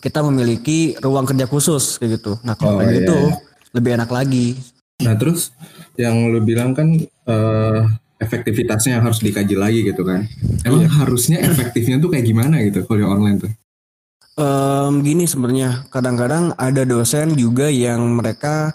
kita 0.03 0.19
memiliki 0.19 0.99
ruang 0.99 1.23
kerja 1.23 1.47
khusus 1.47 1.95
kayak 1.95 2.19
gitu 2.19 2.35
nah 2.43 2.59
Oh, 2.59 2.59
kalau 2.59 2.83
kayak 2.83 2.91
iya, 2.91 2.97
gitu 2.99 3.17
iya. 3.17 3.35
lebih 3.71 3.91
enak 3.95 4.11
lagi 4.11 4.59
Nah 5.01 5.17
terus 5.17 5.49
yang 5.97 6.29
lu 6.29 6.39
bilang 6.45 6.77
kan 6.77 6.93
eh, 7.01 7.81
efektivitasnya 8.21 9.01
harus 9.01 9.19
dikaji 9.19 9.57
lagi 9.57 9.81
gitu 9.81 10.05
kan? 10.05 10.29
Emang 10.61 10.85
harusnya 10.85 11.41
efektifnya 11.41 11.97
tuh 11.97 12.13
kayak 12.13 12.25
gimana 12.25 12.61
gitu 12.61 12.85
kuliah 12.85 13.09
online 13.09 13.41
tuh? 13.41 13.51
Em, 14.39 15.03
gini 15.03 15.27
sebenarnya 15.27 15.83
kadang-kadang 15.91 16.55
ada 16.55 16.87
dosen 16.87 17.35
juga 17.35 17.67
yang 17.67 18.15
mereka 18.15 18.71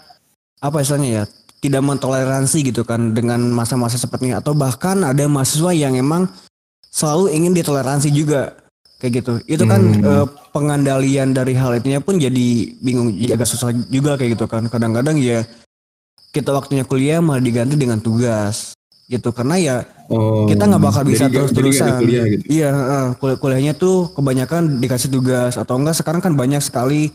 apa 0.61 0.85
istilahnya 0.85 1.09
ya 1.09 1.23
tidak 1.57 1.81
mentoleransi 1.81 2.61
gitu 2.61 2.85
kan 2.85 3.17
dengan 3.17 3.41
masa-masa 3.49 3.97
seperti 3.97 4.29
ini. 4.29 4.35
Atau 4.37 4.53
bahkan 4.53 5.01
ada 5.01 5.25
mahasiswa 5.25 5.73
yang 5.73 5.97
emang 5.97 6.29
selalu 6.93 7.33
ingin 7.33 7.57
ditoleransi 7.57 8.13
juga 8.13 8.53
kayak 9.01 9.11
gitu. 9.25 9.33
Itu 9.49 9.65
kan 9.65 9.81
Hmm. 9.81 10.05
eh, 10.05 10.25
pengandalian 10.53 11.33
dari 11.33 11.57
hal 11.57 11.81
itunya 11.81 12.05
pun 12.05 12.21
jadi 12.21 12.77
bingung 12.77 13.17
jadi 13.17 13.33
agak 13.41 13.49
susah 13.49 13.73
juga 13.89 14.13
kayak 14.13 14.37
gitu 14.37 14.45
kan. 14.45 14.69
Kadang-kadang 14.69 15.17
ya 15.17 15.41
kita 16.29 16.53
waktunya 16.53 16.85
kuliah 16.85 17.17
malah 17.17 17.41
diganti 17.41 17.73
dengan 17.73 17.97
tugas 17.97 18.76
gitu 19.07 19.31
karena 19.31 19.55
ya 19.57 19.77
Oh, 20.07 20.47
kita 20.47 20.63
nggak 20.63 20.79
bakal 20.81 21.03
bisa 21.03 21.27
ada 21.27 21.35
terus-terusan. 21.43 21.99
kuliah 21.99 22.23
gitu. 22.31 22.43
Iya, 22.47 22.71
heeh. 22.71 23.05
Kul- 23.19 23.35
kuliahnya 23.35 23.75
tuh 23.75 24.07
kebanyakan 24.15 24.79
dikasih 24.79 25.11
tugas 25.11 25.59
atau 25.59 25.75
enggak 25.75 25.99
sekarang 25.99 26.23
kan 26.23 26.31
banyak 26.31 26.63
sekali 26.63 27.11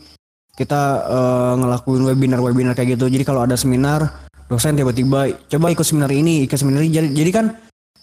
kita 0.53 0.81
eh, 1.01 1.53
ngelakuin 1.57 2.05
webinar-webinar 2.05 2.73
kayak 2.73 2.93
gitu. 2.93 3.09
Jadi 3.09 3.25
kalau 3.25 3.41
ada 3.41 3.57
seminar, 3.57 4.29
dosen 4.45 4.77
tiba-tiba 4.77 5.25
coba 5.25 5.73
ikut 5.73 5.81
seminar 5.81 6.13
ini, 6.13 6.45
ikut 6.45 6.53
seminar 6.53 6.85
ini. 6.85 6.93
Jadi, 6.93 7.09
jadi 7.17 7.31
kan 7.33 7.45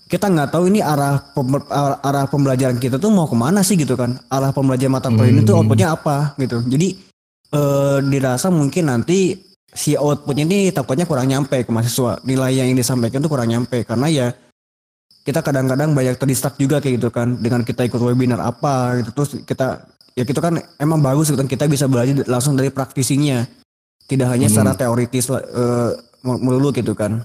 kita 0.06 0.26
nggak 0.26 0.50
tahu 0.50 0.66
ini 0.66 0.82
arah 0.82 1.22
pem- 1.30 1.70
arah 2.02 2.26
pembelajaran 2.26 2.74
kita 2.76 2.98
tuh 2.98 3.14
mau 3.14 3.30
ke 3.30 3.38
mana 3.38 3.62
sih 3.62 3.78
gitu 3.78 3.94
kan? 3.94 4.18
Arah 4.26 4.50
pembelajaran 4.50 4.90
mata 4.90 5.06
kuliah 5.06 5.30
ini 5.30 5.46
tuh 5.46 5.54
Hmm. 5.54 5.62
outputnya 5.62 5.94
apa 5.94 6.34
gitu. 6.34 6.66
Jadi 6.66 6.98
eh, 7.50 7.98
dirasa 8.04 8.50
mungkin 8.50 8.90
nanti 8.90 9.38
si 9.70 9.94
outputnya 9.94 10.44
ini 10.46 10.74
takutnya 10.74 11.06
kurang 11.06 11.30
nyampe 11.30 11.62
ke 11.62 11.70
mahasiswa. 11.70 12.18
Nilai 12.26 12.58
yang 12.58 12.74
disampaikan 12.74 13.22
tuh 13.22 13.30
kurang 13.30 13.48
nyampe. 13.50 13.86
Karena 13.86 14.06
ya 14.10 14.26
kita 15.22 15.44
kadang-kadang 15.44 15.94
banyak 15.94 16.16
terdistrak 16.18 16.58
juga 16.58 16.82
kayak 16.82 16.98
gitu 16.98 17.08
kan. 17.14 17.38
Dengan 17.38 17.62
kita 17.62 17.86
ikut 17.86 18.00
webinar 18.02 18.42
apa 18.42 18.98
gitu. 19.02 19.10
Terus 19.14 19.30
kita 19.46 19.86
ya 20.18 20.26
gitu 20.26 20.42
kan 20.42 20.58
emang 20.82 20.98
bagus 20.98 21.30
gitu 21.30 21.38
kan 21.38 21.46
kita 21.46 21.70
bisa 21.70 21.86
belajar 21.86 22.26
langsung 22.26 22.58
dari 22.58 22.68
praktisinya. 22.74 23.46
Tidak 24.10 24.26
hanya 24.26 24.50
Hmm. 24.50 24.54
secara 24.58 24.74
teoritis 24.74 25.30
eh, 25.30 25.90
melulu 26.26 26.74
gitu 26.74 26.98
kan. 26.98 27.22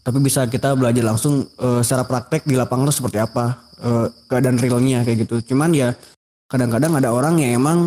Tapi 0.00 0.18
bisa 0.20 0.44
kita 0.48 0.76
belajar 0.76 1.00
langsung 1.00 1.48
eh, 1.48 1.80
secara 1.80 2.04
praktek 2.04 2.44
di 2.44 2.60
lapangan 2.60 2.92
tuh 2.92 2.96
seperti 3.00 3.18
apa 3.24 3.56
eh, 3.80 4.06
keadaan 4.28 4.60
realnya 4.60 5.00
kayak 5.00 5.24
gitu. 5.24 5.56
Cuman 5.56 5.72
ya 5.72 5.96
kadang-kadang 6.44 6.92
ada 7.00 7.08
orang 7.08 7.40
yang 7.40 7.56
emang 7.64 7.78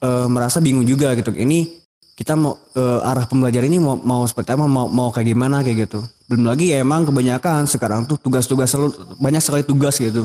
eh, 0.00 0.26
merasa 0.32 0.64
bingung 0.64 0.88
juga 0.88 1.12
gitu. 1.12 1.28
Ini 1.28 1.83
kita 2.14 2.38
mau 2.38 2.54
eh, 2.72 3.08
arah 3.10 3.26
pembelajaran 3.26 3.66
ini 3.66 3.82
mau 3.82 3.98
mau 3.98 4.22
seperti 4.22 4.54
apa 4.54 4.64
mau 4.70 4.86
mau 4.86 5.10
kayak 5.10 5.34
gimana 5.34 5.66
kayak 5.66 5.90
gitu. 5.90 5.98
Belum 6.30 6.46
lagi 6.46 6.70
ya 6.70 6.80
emang 6.80 7.02
kebanyakan 7.04 7.66
sekarang 7.66 8.06
tuh 8.06 8.16
tugas-tugas 8.16 8.70
selalu 8.70 8.94
banyak 9.18 9.42
sekali 9.42 9.62
tugas 9.66 9.98
gitu. 9.98 10.22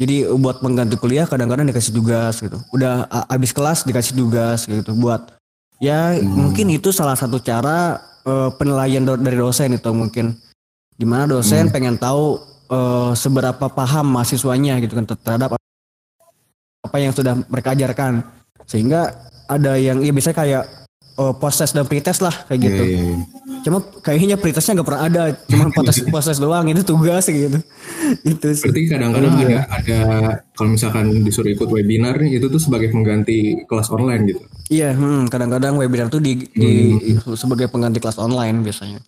Jadi 0.00 0.24
buat 0.32 0.60
pengganti 0.60 0.96
kuliah 0.96 1.28
kadang-kadang 1.28 1.68
dikasih 1.68 1.92
tugas 1.92 2.40
gitu. 2.40 2.56
Udah 2.72 3.04
a- 3.08 3.28
abis 3.32 3.52
kelas 3.52 3.84
dikasih 3.84 4.16
tugas 4.16 4.64
gitu. 4.64 4.92
Buat 4.96 5.36
ya 5.80 6.16
Hmm. 6.16 6.48
mungkin 6.48 6.68
itu 6.68 6.92
salah 6.92 7.16
satu 7.16 7.40
cara 7.40 8.00
eh, 8.20 8.50
penilaian 8.60 9.00
do- 9.00 9.16
dari 9.16 9.36
dosen 9.40 9.72
itu 9.72 9.88
mungkin. 9.96 10.36
Di 10.96 11.08
mana 11.08 11.24
dosen 11.24 11.68
Hmm. 11.68 11.72
pengen 11.72 11.96
tahu 11.96 12.40
eh, 12.70 13.12
seberapa 13.16 13.66
paham 13.66 14.14
mahasiswanya 14.14 14.78
gitu 14.78 14.94
kan 14.94 15.08
terhadap 15.08 15.56
apa 16.80 16.96
yang 16.96 17.10
sudah 17.10 17.40
mereka 17.48 17.72
ajarkan. 17.72 18.20
Sehingga 18.64 19.10
ada 19.48 19.74
yang 19.74 19.98
ya 20.00 20.12
biasanya 20.12 20.36
kayak 20.36 20.64
post 21.36 21.60
test 21.60 21.72
dan 21.72 21.84
pretest 21.84 22.20
lah 22.20 22.32
kayak 22.46 22.60
gitu 22.60 22.82
Iya, 22.82 22.96
iya, 22.96 23.02
iya. 23.12 23.16
cuma 23.60 23.78
kayaknya 24.00 24.36
pretestnya 24.36 24.80
nggak 24.80 24.88
pernah 24.88 25.02
ada 25.04 25.22
cuma 25.44 25.64
post 26.12 26.26
test 26.26 26.40
doang 26.40 26.64
itu 26.66 26.82
tugas 26.82 27.24
gitu 27.26 27.58
itu 28.32 28.46
sih 28.56 28.64
Berarti 28.64 28.82
kadang-kadang 28.88 29.32
Iya. 29.36 29.44
ada 29.44 29.60
ada 29.70 30.00
kalau 30.52 30.70
misalkan 30.72 31.06
disuruh 31.20 31.50
ikut 31.50 31.68
webinar 31.68 32.16
itu 32.20 32.46
tuh 32.46 32.58
sebagai 32.58 32.88
pengganti 32.88 33.38
kelas 33.64 33.88
online 33.88 34.22
gitu. 34.26 34.40
iya 34.68 34.92
hmm, 34.92 35.28
kadang-kadang 35.28 35.76
webinar 35.76 36.08
tuh 36.08 36.18
di, 36.18 36.40
di 36.50 36.72
sebagai 37.34 37.68
pengganti 37.68 37.98
kelas 37.98 38.16
online 38.16 38.60
biasanya 38.60 39.00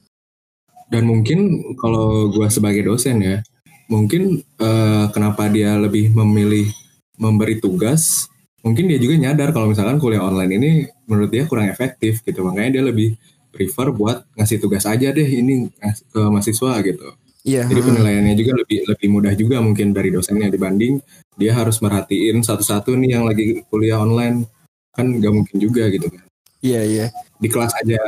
Dan 0.86 1.08
mungkin 1.08 1.38
kalau 1.80 2.28
gua 2.28 2.52
sebagai 2.52 2.84
dosen 2.84 3.16
ya, 3.18 3.40
mungkin 3.88 4.44
eh, 4.60 5.04
kenapa 5.08 5.48
dia 5.48 5.80
lebih 5.80 6.12
memilih 6.12 6.68
memberi 7.16 7.56
tugas, 7.56 8.28
mungkin 8.62 8.86
dia 8.86 8.98
juga 8.98 9.14
nyadar 9.18 9.50
kalau 9.50 9.70
misalkan 9.70 9.98
kuliah 9.98 10.22
online 10.22 10.52
ini 10.56 10.70
menurut 11.10 11.30
dia 11.30 11.44
kurang 11.50 11.68
efektif 11.68 12.22
gitu. 12.22 12.40
Makanya 12.46 12.80
dia 12.80 12.82
lebih 12.86 13.18
prefer 13.52 13.92
buat 13.92 14.24
ngasih 14.34 14.58
tugas 14.64 14.88
aja 14.88 15.12
deh 15.12 15.28
ini 15.28 15.68
ke 16.08 16.20
mahasiswa 16.32 16.72
gitu. 16.80 17.06
iya 17.44 17.68
Jadi 17.68 17.80
hmm. 17.84 17.88
penilaiannya 17.92 18.34
juga 18.38 18.52
lebih 18.64 18.78
lebih 18.88 19.08
mudah 19.12 19.34
juga 19.36 19.60
mungkin 19.60 19.92
dari 19.92 20.08
dosennya 20.08 20.48
dibanding 20.48 21.02
dia 21.36 21.52
harus 21.52 21.82
merhatiin 21.84 22.40
satu-satu 22.40 22.96
nih 22.96 23.20
yang 23.20 23.24
lagi 23.28 23.60
kuliah 23.68 24.00
online 24.00 24.48
kan 24.96 25.04
nggak 25.04 25.32
mungkin 25.32 25.56
juga 25.60 25.88
gitu 25.92 26.08
kan. 26.08 26.24
iya 26.64 26.80
iya 26.86 27.06
Di 27.36 27.48
kelas 27.52 27.76
aja 27.76 27.98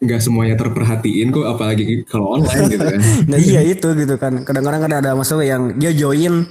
nggak 0.00 0.20
semuanya 0.24 0.56
terperhatiin 0.56 1.28
kok 1.28 1.44
apalagi 1.44 2.02
kalau 2.08 2.40
online 2.40 2.72
gitu 2.72 2.84
kan. 2.88 3.00
nah 3.30 3.38
iya 3.38 3.60
itu 3.62 3.88
gitu 3.94 4.14
kan 4.16 4.42
kadang-kadang 4.42 4.80
kan 4.88 4.92
ada 4.96 5.10
masalah 5.14 5.44
yang 5.46 5.76
dia 5.76 5.92
join 5.94 6.48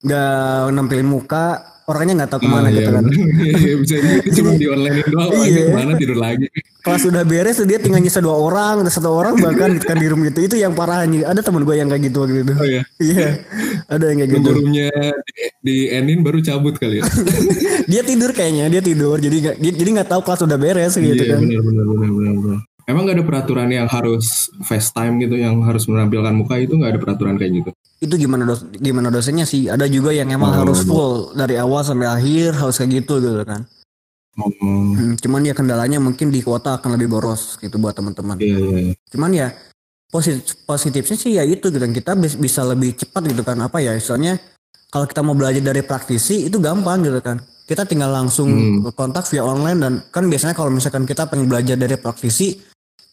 nggak 0.00 0.30
nampilin 0.70 1.08
muka 1.08 1.44
orangnya 1.84 2.14
nggak 2.18 2.30
tahu 2.30 2.40
ke 2.40 2.48
mana 2.48 2.68
Ah, 2.68 2.70
gitu 2.70 2.80
iya, 2.82 2.92
kan 2.92 3.02
bener. 3.02 3.16
Iya, 3.58 3.74
bisa 3.76 3.94
gitu, 3.96 4.28
cuma 4.36 4.50
di 4.54 4.66
online 4.70 4.96
doang 5.02 5.30
Iya. 5.40 5.62
ke 5.64 5.72
mana 5.72 5.92
tidur 5.94 6.18
lagi. 6.18 6.46
kelas 6.78 7.02
udah 7.04 7.22
beres 7.22 7.58
dia 7.60 7.76
tinggal 7.76 7.98
nyisa 7.98 8.20
dua 8.20 8.36
orang 8.38 8.74
ada 8.80 8.88
satu 8.88 9.10
orang 9.10 9.34
bahkan 9.36 9.76
kan 9.78 9.96
di 9.96 10.06
room 10.06 10.22
gitu 10.22 10.38
itu 10.42 10.56
yang 10.56 10.72
parah 10.72 11.02
nih 11.02 11.20
ada 11.22 11.40
temen 11.40 11.60
gue 11.62 11.74
yang 11.74 11.86
kayak 11.86 12.02
gitu 12.06 12.24
gitu 12.26 12.52
Oh 12.54 12.64
ya, 12.64 12.80
iya 12.98 13.40
ada 13.86 14.04
yang 14.06 14.18
kayak 14.18 14.30
gitu 14.32 14.48
gurunya 14.48 14.88
di, 15.18 15.32
di 15.60 15.76
endin 15.90 16.20
baru 16.20 16.38
cabut 16.38 16.76
kali 16.76 17.00
ya. 17.00 17.04
dia 17.90 18.02
tidur 18.02 18.30
kayaknya 18.30 18.68
dia 18.70 18.80
tidur 18.80 19.16
jadi 19.16 19.36
nggak 19.42 19.56
dia- 19.58 19.76
jadi 19.76 19.90
nggak 19.96 20.08
tahu 20.08 20.20
kelas 20.22 20.40
udah 20.44 20.58
beres 20.58 20.94
gitu 20.94 21.12
Iya 21.18 21.34
kan 21.34 21.40
benar 21.42 21.62
benar 21.64 21.84
benar 21.88 22.32
benar. 22.36 22.58
Emang 22.88 23.04
gak 23.04 23.14
ada 23.14 23.22
peraturan 23.22 23.68
yang 23.68 23.84
harus 23.84 24.48
FaceTime 24.58 25.20
gitu 25.20 25.36
yang 25.36 25.60
harus 25.60 25.84
menampilkan 25.84 26.32
muka 26.32 26.56
itu 26.56 26.72
nggak 26.72 26.90
ada 26.90 27.00
peraturan 27.00 27.36
kayak 27.36 27.52
gitu. 27.54 27.70
itu 27.98 28.14
gimana 28.16 28.46
dos 28.46 28.62
gimana 28.72 29.10
dosennya 29.10 29.42
sih 29.42 29.66
ada 29.66 29.84
juga 29.84 30.08
yang 30.10 30.30
emang 30.30 30.48
Oh. 30.48 30.58
harus 30.62 30.80
full 30.80 31.14
dari 31.32 31.58
awal 31.58 31.82
sampai 31.82 32.06
akhir 32.06 32.54
harus 32.54 32.78
kayak 32.78 33.02
gitu 33.02 33.18
gitu 33.18 33.42
kan 33.42 33.66
Oh, 34.34 34.54
Hmm, 34.54 35.18
cuman 35.18 35.42
ya 35.42 35.50
kendalanya 35.50 35.98
mungkin 35.98 36.30
di 36.30 36.38
kuota 36.38 36.78
akan 36.78 36.94
lebih 36.94 37.10
boros 37.10 37.58
gitu 37.58 37.74
buat 37.76 37.92
teman-teman 37.92 38.38
iya 38.38 38.54
iya. 38.54 38.78
iya. 38.84 38.94
cuman 39.08 39.30
ya 39.32 39.48
positif 40.06 40.62
positifnya 40.62 41.16
sih 41.18 41.32
ya 41.32 41.42
itu 41.42 41.66
gitu 41.66 41.76
kan 41.76 41.90
kita 41.90 42.14
bis- 42.14 42.38
bisa 42.38 42.62
lebih 42.62 42.94
cepat 42.94 43.26
gitu 43.26 43.42
kan 43.42 43.58
apa 43.58 43.76
ya 43.78 43.92
misalnya 43.92 44.38
kalau 44.88 45.04
kita 45.04 45.20
mau 45.20 45.34
belajar 45.34 45.60
dari 45.60 45.82
praktisi 45.82 46.46
itu 46.46 46.56
gampang 46.58 47.02
gitu 47.02 47.18
kan 47.18 47.36
kita 47.66 47.82
tinggal 47.82 48.08
langsung 48.08 48.46
Hmm. 48.48 48.94
kontak 48.94 49.26
via 49.26 49.42
online 49.42 49.76
dan 49.76 49.92
kan 50.08 50.22
biasanya 50.24 50.54
kalau 50.54 50.70
misalkan 50.70 51.02
kita 51.02 51.26
pengen 51.26 51.44
belajar 51.44 51.74
dari 51.74 51.98
praktisi 51.98 52.62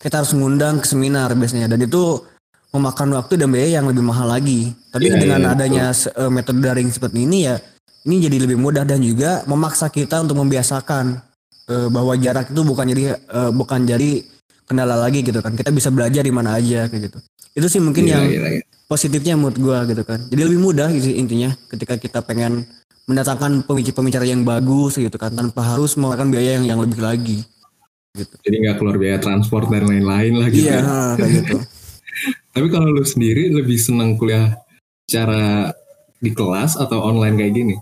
kita 0.05 0.21
harus 0.21 0.37
ngundang 0.37 0.77
ke 0.77 0.85
seminar 0.85 1.33
biasanya. 1.33 1.65
Dan 1.65 1.81
itu 1.81 2.21
memakan 2.69 3.17
waktu 3.17 3.41
dan 3.41 3.49
biaya 3.49 3.81
yang 3.81 3.89
lebih 3.89 4.05
mahal 4.05 4.29
lagi. 4.29 4.69
Tapi 4.93 5.09
Iya, 5.09 5.17
dengan 5.17 5.41
iya, 5.41 5.49
adanya 5.57 5.85
se- 5.89 6.13
eh, 6.13 6.29
metode 6.29 6.61
daring 6.61 6.93
seperti 6.93 7.25
ini 7.25 7.49
ya 7.49 7.57
ini 8.05 8.21
jadi 8.21 8.37
lebih 8.45 8.61
mudah 8.61 8.85
dan 8.85 9.01
juga 9.01 9.41
memaksa 9.49 9.89
kita 9.89 10.21
untuk 10.21 10.37
membiasakan 10.37 11.17
eh, 11.65 11.87
bahwa 11.89 12.13
jarak 12.21 12.53
itu 12.53 12.61
bukan 12.61 12.85
jadi 12.85 13.03
eh, 13.17 13.51
bukan 13.51 13.79
jadi 13.89 14.21
kendala 14.69 14.93
lagi 15.01 15.25
gitu 15.25 15.41
kan. 15.41 15.57
Kita 15.57 15.73
bisa 15.73 15.89
belajar 15.89 16.21
di 16.21 16.29
mana 16.29 16.53
aja 16.53 16.85
kayak 16.85 17.09
gitu. 17.09 17.17
Itu 17.57 17.65
sih 17.65 17.81
mungkin 17.81 18.05
Iya, 18.05 18.13
yang 18.13 18.23
iya, 18.29 18.41
iya. 18.59 18.63
positifnya 18.85 19.33
menurut 19.33 19.57
gua 19.57 19.81
gitu 19.89 20.05
kan. 20.05 20.21
Jadi 20.29 20.41
lebih 20.45 20.61
mudah 20.61 20.93
gitu 20.93 21.09
intinya 21.09 21.49
ketika 21.73 21.97
kita 21.97 22.21
pengen 22.21 22.69
mendatangkan 23.05 23.65
pembicara-pembicara 23.65 24.25
yang 24.25 24.41
bagus 24.41 24.97
gitu 24.97 25.13
kan 25.17 25.33
tanpa 25.33 25.61
harus 25.61 25.93
mengeluarkan 25.97 26.29
biaya 26.29 26.57
yang 26.61 26.65
yang 26.65 26.79
lebih 26.81 27.01
lagi 27.01 27.45
Jadi 28.15 28.55
nggak 28.63 28.77
keluar 28.79 28.95
biaya 28.95 29.19
transport 29.19 29.67
dan 29.67 29.85
lain-lain 29.91 30.33
lah 30.39 30.47
gitu. 30.47 30.71
iya 30.71 30.79
ya. 30.79 31.15
kayak 31.19 31.31
gitu 31.43 31.57
Tapi 32.55 32.67
kalau 32.71 32.87
lu 32.87 33.03
sendiri 33.03 33.51
lebih 33.51 33.75
senang 33.75 34.15
kuliah 34.15 34.55
cara 35.11 35.75
di 36.23 36.31
kelas 36.31 36.79
atau 36.79 37.03
online 37.03 37.35
kayak 37.35 37.53
gini? 37.53 37.75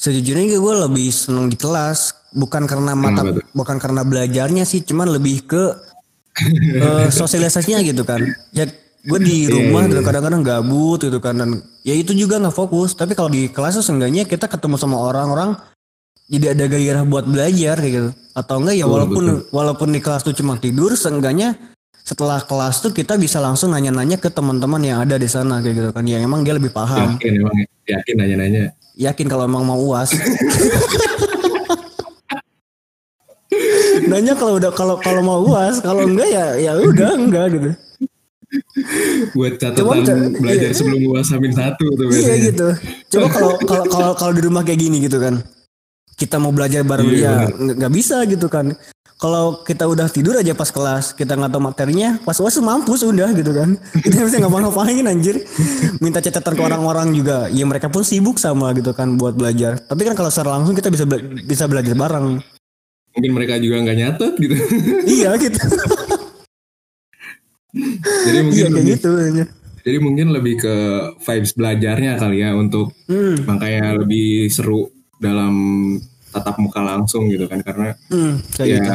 sejujurnya 0.00 0.56
gue 0.56 0.74
lebih 0.88 1.12
seneng 1.12 1.52
di 1.52 1.60
kelas 1.60 2.32
bukan 2.32 2.64
karena 2.64 2.96
mata 2.96 3.20
Kenapa 3.20 3.44
bukan 3.52 3.76
karena 3.76 4.00
belajarnya 4.00 4.64
sih 4.64 4.80
cuman 4.80 5.12
lebih 5.20 5.44
ke 5.44 5.62
eh, 6.80 7.08
sosialisasinya 7.12 7.84
gitu 7.84 8.00
kan 8.08 8.24
ya 8.56 8.64
gue 9.00 9.18
di 9.20 9.44
Iya, 9.44 9.52
rumah 9.52 9.84
iya, 9.84 9.92
dan 9.92 10.00
iya. 10.00 10.06
kadang-kadang 10.08 10.42
gabut 10.44 11.04
gitu 11.04 11.20
kan 11.20 11.36
dan 11.36 11.60
ya 11.84 11.92
itu 11.92 12.16
juga 12.16 12.40
nggak 12.40 12.56
fokus 12.56 12.96
tapi 12.96 13.12
kalau 13.12 13.28
di 13.28 13.52
kelas 13.52 13.76
tuh 13.76 13.84
seenggaknya 13.84 14.24
kita 14.24 14.48
ketemu 14.48 14.80
sama 14.80 14.96
orang-orang 14.96 15.60
jadi 16.30 16.54
ada 16.54 16.64
gairah 16.70 17.02
buat 17.02 17.26
belajar 17.26 17.82
kayak 17.82 17.90
gitu. 17.92 18.10
Atau 18.38 18.62
enggak 18.62 18.78
ya 18.78 18.86
walaupun 18.86 19.24
betul. 19.26 19.50
walaupun 19.50 19.88
di 19.90 19.98
kelas 19.98 20.22
tuh 20.22 20.30
cuma 20.30 20.54
tidur 20.62 20.94
seenggaknya 20.94 21.58
setelah 22.06 22.38
kelas 22.38 22.86
tuh 22.86 22.94
kita 22.94 23.18
bisa 23.18 23.42
langsung 23.42 23.74
nanya-nanya 23.74 24.14
ke 24.14 24.30
teman-teman 24.30 24.78
yang 24.78 25.02
ada 25.02 25.18
di 25.18 25.26
sana 25.26 25.58
kayak 25.58 25.74
gitu 25.74 25.90
kan. 25.90 26.06
Yang 26.06 26.30
emang 26.30 26.46
dia 26.46 26.54
lebih 26.54 26.70
paham. 26.70 27.18
Yakin 27.18 27.32
emang 27.34 27.56
yakin 27.82 28.14
nanya-nanya. 28.14 28.62
yakin 28.94 29.26
kalau 29.26 29.50
emang 29.50 29.66
mau 29.66 29.78
uas. 29.82 30.14
Nanya 34.00 34.34
kalau 34.38 34.58
udah 34.58 34.70
kalau 34.74 34.96
kalau 34.98 35.22
mau 35.22 35.42
uas 35.42 35.82
kalau 35.82 36.06
enggak 36.06 36.30
ya 36.30 36.54
ya 36.58 36.72
udah 36.78 37.10
enggak 37.18 37.46
gitu. 37.58 37.70
Buat 39.34 39.58
catatan 39.62 40.02
ca- 40.06 40.34
belajar 40.38 40.70
iya. 40.70 40.74
sebelum 40.74 41.00
UAS 41.14 41.30
Hamin 41.30 41.54
satu 41.54 41.86
tuh 41.94 42.06
iya 42.10 42.50
gitu. 42.50 42.66
Coba 43.14 43.26
kalau 43.30 43.52
kalau 43.62 43.84
kalau 43.86 44.12
kalau 44.18 44.32
di 44.34 44.42
rumah 44.42 44.62
kayak 44.66 44.82
gini 44.82 45.02
gitu 45.02 45.22
kan 45.22 45.38
kita 46.20 46.36
mau 46.36 46.52
belajar 46.52 46.84
bareng 46.84 47.08
Iya, 47.08 47.48
dia. 47.48 47.74
nggak 47.80 47.92
bisa 47.96 48.20
gitu 48.28 48.52
kan. 48.52 48.76
Kalau 49.16 49.60
kita 49.64 49.84
udah 49.84 50.08
tidur 50.08 50.32
aja 50.36 50.56
pas 50.56 50.68
kelas 50.68 51.12
kita 51.12 51.36
nggak 51.36 51.52
tahu 51.52 51.60
materinya 51.60 52.16
pas 52.24 52.36
uas 52.40 52.56
mampus 52.56 53.04
udah 53.04 53.32
gitu 53.36 53.52
kan. 53.52 53.76
Kita 54.04 54.24
bisa 54.24 54.40
nggak 54.40 54.48
ngapain 54.48 55.04
anjir. 55.04 55.44
Minta 56.00 56.24
catatan 56.24 56.56
ke 56.56 56.62
orang-orang 56.64 57.12
juga. 57.12 57.44
Ya 57.52 57.68
mereka 57.68 57.92
pun 57.92 58.00
sibuk 58.00 58.40
sama 58.40 58.72
gitu 58.72 58.96
kan 58.96 59.20
buat 59.20 59.36
belajar. 59.36 59.76
Tapi 59.76 60.08
kan 60.08 60.16
kalau 60.16 60.32
secara 60.32 60.56
langsung 60.56 60.72
kita 60.72 60.88
bisa 60.88 61.04
bela 61.04 61.20
bisa 61.44 61.68
belajar 61.68 61.92
bareng. 61.92 62.40
Mungkin 63.12 63.32
mereka 63.36 63.60
juga 63.60 63.76
nggak 63.84 63.98
nyatet 64.00 64.32
gitu. 64.40 64.54
Iya 65.20 65.30
gitu. 65.36 65.60
Jadi 68.26 68.38
mungkin 68.40 68.56
iya 68.56 68.66
kayak 68.66 68.82
lebih, 68.82 68.94
gitu 68.98 69.10
aja. 69.14 69.44
jadi 69.80 69.98
mungkin 70.02 70.26
lebih 70.34 70.54
ke 70.58 70.74
vibes 71.22 71.52
belajarnya 71.54 72.18
kali 72.18 72.42
ya 72.42 72.50
untuk 72.52 72.90
hmm, 73.06 73.46
makanya 73.46 73.94
lebih 73.96 74.50
seru 74.50 74.90
dalam 75.16 75.54
tatap 76.30 76.56
muka 76.58 76.80
langsung 76.80 77.26
gitu 77.26 77.46
kan 77.46 77.60
karena 77.60 77.94
hmm, 78.08 78.34
ya 78.58 78.64
gitu 78.78 78.90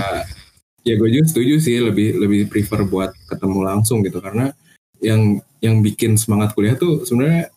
ya 0.86 0.94
gue 0.96 1.10
juga 1.10 1.26
setuju 1.28 1.54
sih 1.60 1.76
lebih 1.82 2.22
lebih 2.22 2.42
prefer 2.48 2.86
buat 2.86 3.12
ketemu 3.28 3.60
langsung 3.66 4.00
gitu 4.02 4.22
karena 4.22 4.54
yang 5.02 5.42
yang 5.60 5.82
bikin 5.82 6.16
semangat 6.16 6.54
kuliah 6.54 6.78
tuh 6.78 7.04
sebenarnya 7.04 7.50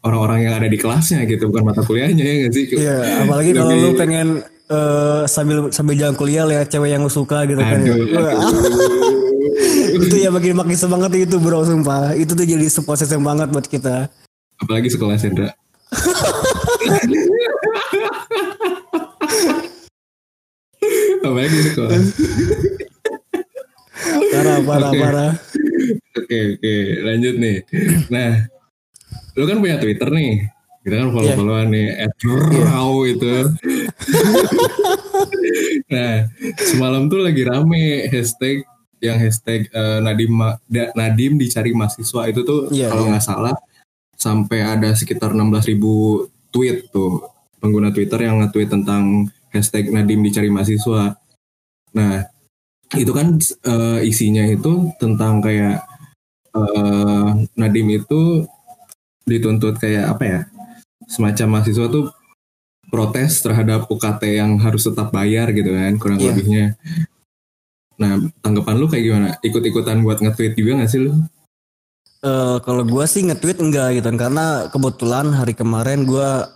orang-orang 0.00 0.48
yang 0.48 0.54
ada 0.56 0.66
di 0.66 0.78
kelasnya 0.78 1.22
gitu 1.26 1.50
bukan 1.50 1.66
mata 1.68 1.82
kuliahnya 1.82 2.24
ya 2.24 2.34
nggak 2.42 2.52
sih 2.54 2.64
Iya, 2.74 2.96
apalagi 3.22 3.50
kalau 3.52 3.74
lu 3.74 3.90
pengen 3.92 4.40
eh, 4.66 5.22
sambil 5.28 5.68
sambil 5.68 5.94
jalan 5.98 6.16
kuliah 6.16 6.46
lihat 6.46 6.70
cewek 6.70 6.90
yang 6.90 7.02
lu 7.04 7.12
suka 7.12 7.44
gitu 7.44 7.60
kan. 7.60 7.78
ya. 7.82 7.92
aduh, 7.92 8.06
Wah, 8.14 8.34
aduh. 8.34 8.60
itu 10.06 10.16
ya 10.20 10.30
makin 10.30 10.52
makin 10.56 10.76
semangat 10.76 11.12
itu 11.12 11.36
bro 11.36 11.62
sumpah. 11.62 12.14
Itu 12.14 12.32
tuh 12.32 12.46
jadi 12.46 12.66
support 12.66 12.96
system 12.96 13.22
banget 13.22 13.50
buat 13.50 13.66
kita. 13.66 14.08
apalagi 14.56 14.88
sekelas 14.88 15.20
Hendra 15.20 15.52
apalagi 21.20 21.58
sekelas 21.64 22.04
Parah 24.26 24.58
parah 24.60 24.90
Oke. 24.92 25.00
parah. 25.00 25.32
Oke 26.14 26.38
oke 26.54 26.74
lanjut 27.00 27.34
nih. 27.36 27.56
Nah, 28.08 28.44
lu 29.32 29.44
kan 29.44 29.56
punya 29.56 29.80
Twitter 29.80 30.08
nih. 30.12 30.44
Kita 30.84 30.94
kan 31.00 31.08
follow 31.10 31.32
followan 31.32 31.68
nih. 31.72 31.88
At 31.96 32.12
Raw 32.20 32.92
itu. 33.08 33.32
nah, 35.88 36.28
semalam 36.60 37.08
tuh 37.08 37.24
lagi 37.24 37.42
rame 37.42 38.06
hashtag 38.06 38.62
yang 39.00 39.16
hashtag 39.16 39.66
eh, 39.68 39.98
Nadim 40.00 40.36
Da- 40.68 40.92
Nadim 40.92 41.40
dicari 41.40 41.72
mahasiswa 41.72 42.28
itu 42.28 42.40
tuh 42.44 42.68
Iya, 42.68 42.92
kalau 42.92 43.08
iya. 43.08 43.10
nggak 43.16 43.24
salah 43.24 43.54
sampai 44.12 44.60
ada 44.60 44.92
sekitar 44.92 45.32
16.000 45.32 45.76
tweet 46.52 46.88
tuh 46.88 47.24
pengguna 47.66 47.90
Twitter 47.90 48.22
yang 48.22 48.38
nge-tweet 48.38 48.70
tentang 48.70 49.26
hashtag 49.50 49.90
Nadim 49.90 50.22
dicari 50.22 50.46
mahasiswa. 50.46 51.18
Nah, 51.98 52.22
itu 52.94 53.10
kan 53.10 53.34
eh, 53.42 54.00
isinya 54.06 54.46
itu 54.46 54.94
tentang 55.02 55.42
kayak 55.42 55.82
eh, 56.54 57.28
Nadim 57.58 57.90
itu 57.90 58.46
dituntut 59.26 59.82
kayak 59.82 60.14
apa 60.14 60.22
ya 60.22 60.40
semacam 61.10 61.58
mahasiswa 61.58 61.90
tuh 61.90 62.14
protes 62.86 63.42
terhadap 63.42 63.90
UKT 63.90 64.38
yang 64.38 64.62
harus 64.62 64.86
tetap 64.86 65.10
bayar 65.10 65.50
gitu 65.50 65.74
kan 65.74 65.98
kurang 65.98 66.22
Iya. 66.22 66.30
lebihnya. 66.30 66.66
Nah 67.98 68.22
tanggapan 68.38 68.78
lu 68.78 68.86
kayak 68.86 69.04
gimana? 69.04 69.28
Ikut-ikutan 69.42 70.06
buat 70.06 70.22
nge-tweet 70.22 70.54
juga 70.54 70.86
gak 70.86 70.90
sih 70.94 71.02
lu? 71.02 71.12
Eh, 72.22 72.56
kalau 72.62 72.82
gua 72.86 73.04
sih 73.10 73.26
nge-tweet 73.26 73.58
enggak 73.58 73.98
gitu 73.98 74.08
karena 74.14 74.70
kebetulan 74.70 75.34
hari 75.34 75.54
kemarin 75.58 76.06
gua 76.06 76.46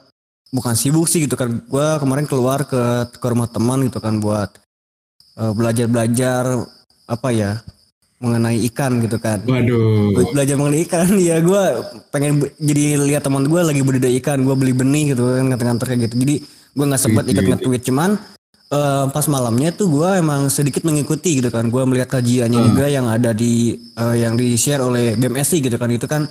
bukan 0.50 0.74
sibuk 0.74 1.06
sih 1.06 1.24
gitu 1.24 1.34
kan. 1.34 1.62
Gua 1.66 1.98
kemarin 1.98 2.26
keluar 2.26 2.62
ke 2.62 2.82
ke 3.10 3.26
rumah 3.26 3.46
teman 3.46 3.86
gitu 3.86 3.98
kan 3.98 4.18
buat 4.18 4.50
eh, 5.36 5.52
belajar-belajar 5.52 6.66
apa 7.06 7.28
ya 7.30 7.58
mengenai 8.20 8.60
ikan 8.68 9.00
gitu 9.00 9.16
kan. 9.16 9.40
Waduh. 9.42 10.12
Belajar 10.36 10.54
mengenai 10.54 10.84
ikan 10.84 11.08
ya 11.32 11.40
gue 11.40 11.62
pengen 12.12 12.44
jadi 12.60 13.00
lihat 13.00 13.24
teman 13.24 13.48
gue 13.48 13.60
lagi 13.60 13.80
budidaya 13.80 14.12
ikan 14.20 14.44
gue 14.44 14.52
beli 14.52 14.76
benih 14.76 15.16
gitu 15.16 15.24
kan 15.24 15.48
nganter-nganter 15.48 15.86
kayak 15.88 16.00
gitu 16.06 16.14
jadi 16.20 16.34
gue 16.70 16.84
nggak 16.84 17.00
sempat 17.00 17.24
Wih, 17.26 17.32
ikut 17.34 17.42
wih, 17.42 17.50
nge-tweet 17.56 17.82
cuman 17.88 18.10
eh, 18.70 19.04
pas 19.08 19.26
malamnya 19.26 19.72
tuh 19.72 19.88
gue 19.88 20.20
emang 20.20 20.46
sedikit 20.46 20.84
mengikuti 20.84 21.40
gitu 21.40 21.48
kan 21.48 21.66
gue 21.66 21.82
melihat 21.82 22.20
kajiannya 22.20 22.60
Hmm. 22.60 22.68
juga 22.70 22.86
yang 22.86 23.08
ada 23.08 23.32
di 23.32 23.74
eh, 23.74 24.16
yang 24.20 24.36
di 24.36 24.52
share 24.54 24.84
oleh 24.84 25.16
BMSI 25.16 25.64
gitu 25.64 25.80
kan 25.80 25.88
itu 25.88 26.04
kan 26.04 26.28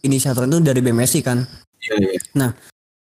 inisiator 0.00 0.46
itu 0.46 0.62
dari 0.62 0.78
BMSI 0.78 1.20
kan 1.20 1.42
Iya, 1.82 1.94
iya. 1.98 2.10
Eh, 2.14 2.50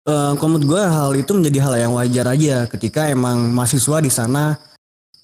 kalau 0.09 0.57
menurut 0.57 0.67
gue 0.67 0.83
hal 0.83 1.11
itu 1.13 1.31
menjadi 1.37 1.59
hal 1.65 1.75
yang 1.77 1.93
wajar 1.95 2.27
aja 2.33 2.65
ketika 2.67 3.13
emang 3.13 3.53
mahasiswa 3.53 4.01
di 4.01 4.11
sana 4.11 4.57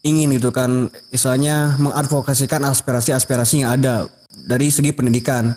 ingin 0.06 0.36
gitu 0.38 0.54
kan 0.54 0.86
istilahnya 1.10 1.74
mengadvokasikan 1.82 2.62
aspirasi-aspirasi 2.70 3.66
yang 3.66 3.74
ada 3.74 4.06
dari 4.46 4.70
segi 4.70 4.94
pendidikan. 4.94 5.56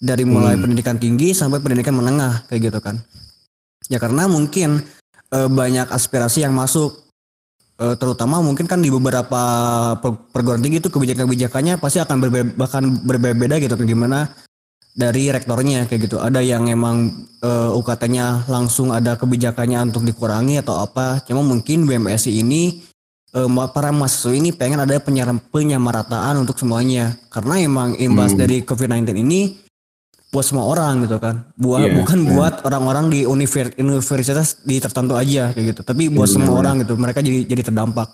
Dari 0.00 0.24
mulai 0.24 0.56
Hmm. 0.56 0.64
pendidikan 0.64 0.96
tinggi 0.96 1.36
sampai 1.36 1.60
pendidikan 1.60 1.92
menengah 1.92 2.48
kayak 2.48 2.72
gitu 2.72 2.80
kan. 2.80 2.96
Ya 3.92 4.00
karena 4.00 4.24
mungkin 4.30 4.80
eh, 5.30 5.46
banyak 5.46 5.92
aspirasi 5.92 6.40
yang 6.42 6.56
masuk. 6.56 7.04
Eh, 7.76 7.94
terutama 8.00 8.40
mungkin 8.40 8.64
kan 8.64 8.80
di 8.80 8.88
beberapa 8.88 9.42
per- 10.00 10.20
perguruan 10.32 10.64
tinggi 10.64 10.80
itu 10.80 10.88
kebijakan-kebijakannya 10.88 11.76
pasti 11.76 12.00
akan 12.00 12.16
berbeda 12.16 12.48
bahkan 12.56 12.82
berbeda-beda 13.04 13.60
gitu 13.60 13.76
kan 13.76 13.86
gimana 13.88 14.18
dari 15.00 15.32
rektornya 15.32 15.88
kayak 15.88 16.00
gitu 16.04 16.20
ada 16.20 16.38
yang 16.38 16.68
emang 16.68 17.08
eh, 17.38 17.70
UKT-nya 17.72 18.44
langsung 18.46 18.92
ada 18.92 19.16
kebijakannya 19.16 19.88
untuk 19.88 20.04
dikurangi 20.04 20.60
atau 20.60 20.76
apa 20.78 21.24
cuma 21.24 21.40
mungkin 21.40 21.82
BMSI 21.82 22.36
ini 22.36 22.84
eh, 23.30 23.48
ma- 23.48 23.66
para 23.66 23.88
mahasiswa 23.88 24.30
ini 24.30 24.52
pengen 24.52 24.78
ada 24.78 24.92
penyar- 24.98 25.40
penyamarataan 25.48 26.36
untuk 26.36 26.54
semuanya 26.54 27.16
karena 27.26 27.56
emang 27.58 27.96
imbas 27.96 28.30
Hmm. 28.30 28.38
dari 28.38 28.60
COVID-19 28.60 29.16
ini 29.16 29.56
buat 30.28 30.44
semua 30.44 30.62
orang 30.64 31.02
gitu 31.02 31.18
kan 31.18 31.42
buat 31.56 31.82
Iya, 31.82 31.96
bukan 31.96 32.18
iya. 32.20 32.28
buat 32.30 32.54
orang-orang 32.62 33.08
di 33.08 33.20
univer- 33.24 33.74
universitas 33.74 34.60
di 34.60 34.78
tertentu 34.78 35.16
aja 35.16 35.50
kayak 35.50 35.66
gitu 35.70 35.80
tapi 35.82 36.06
buat 36.06 36.28
Iya, 36.28 36.34
semua 36.36 36.52
benar. 36.52 36.60
orang 36.60 36.74
gitu 36.78 36.92
mereka 36.94 37.18
jadi 37.18 37.40
jadi 37.44 37.62
terdampak 37.66 38.08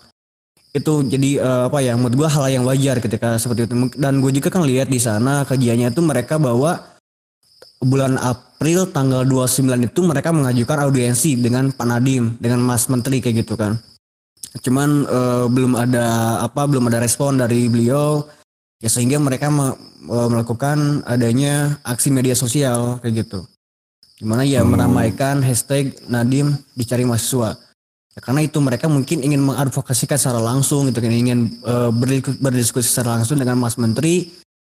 itu 0.77 0.93
jadi 1.03 1.29
eh, 1.41 1.61
apa 1.67 1.79
ya 1.81 1.97
menurut 1.97 2.15
gua 2.15 2.29
hal 2.29 2.45
yang 2.53 2.63
wajar 2.63 3.01
ketika 3.01 3.35
seperti 3.35 3.65
itu. 3.65 3.75
Dan 3.97 4.21
gue 4.21 4.31
juga 4.31 4.53
kan 4.53 4.61
lihat 4.63 4.87
di 4.87 5.01
sana 5.01 5.43
kajiannya 5.43 5.91
itu 5.91 6.01
mereka 6.05 6.37
bawa 6.37 6.77
bulan 7.77 8.17
April 8.17 8.89
tanggal 8.89 9.21
29 9.21 9.85
itu 9.85 9.99
mereka 10.01 10.33
mengajukan 10.33 10.89
audiensi 10.89 11.37
dengan 11.37 11.69
Pak 11.69 11.85
Nadim 11.85 12.37
dengan 12.41 12.61
Mas 12.61 12.89
Menteri 12.89 13.21
kayak 13.21 13.45
gitu 13.45 13.53
kan. 13.53 13.77
Cuman 14.61 15.05
eh, 15.05 15.45
belum 15.49 15.73
ada 15.77 16.05
apa 16.41 16.65
belum 16.65 16.89
ada 16.89 17.01
respon 17.01 17.37
dari 17.37 17.69
beliau. 17.69 18.25
Ya 18.77 18.93
sehingga 18.93 19.17
mereka 19.17 19.49
me- 19.49 19.77
eh, 20.05 20.27
melakukan 20.29 21.01
adanya 21.05 21.81
aksi 21.81 22.13
media 22.13 22.37
sosial 22.37 23.01
kayak 23.01 23.25
gitu. 23.25 23.41
Di 24.17 24.25
mana 24.25 24.41
ya 24.41 24.65
Hmm. 24.65 24.73
meramaikan 24.73 25.45
hashtag 25.45 25.93
Nadim 26.09 26.57
dicari 26.73 27.05
mahasiswa 27.05 27.53
ya, 28.17 28.19
karena 28.25 28.41
itu 28.41 28.57
mereka 28.57 28.89
mungkin 28.89 29.21
ingin 29.21 29.45
mengadvokasikan 29.45 30.17
secara 30.17 30.41
langsung 30.41 30.89
gitu 30.89 30.97
kan 30.97 31.13
ingin 31.13 31.61
berdiku- 31.93 32.41
berdiskusi 32.41 32.89
secara 32.89 33.21
langsung 33.21 33.37
dengan 33.37 33.61
Mas 33.61 33.77
Menteri 33.77 34.33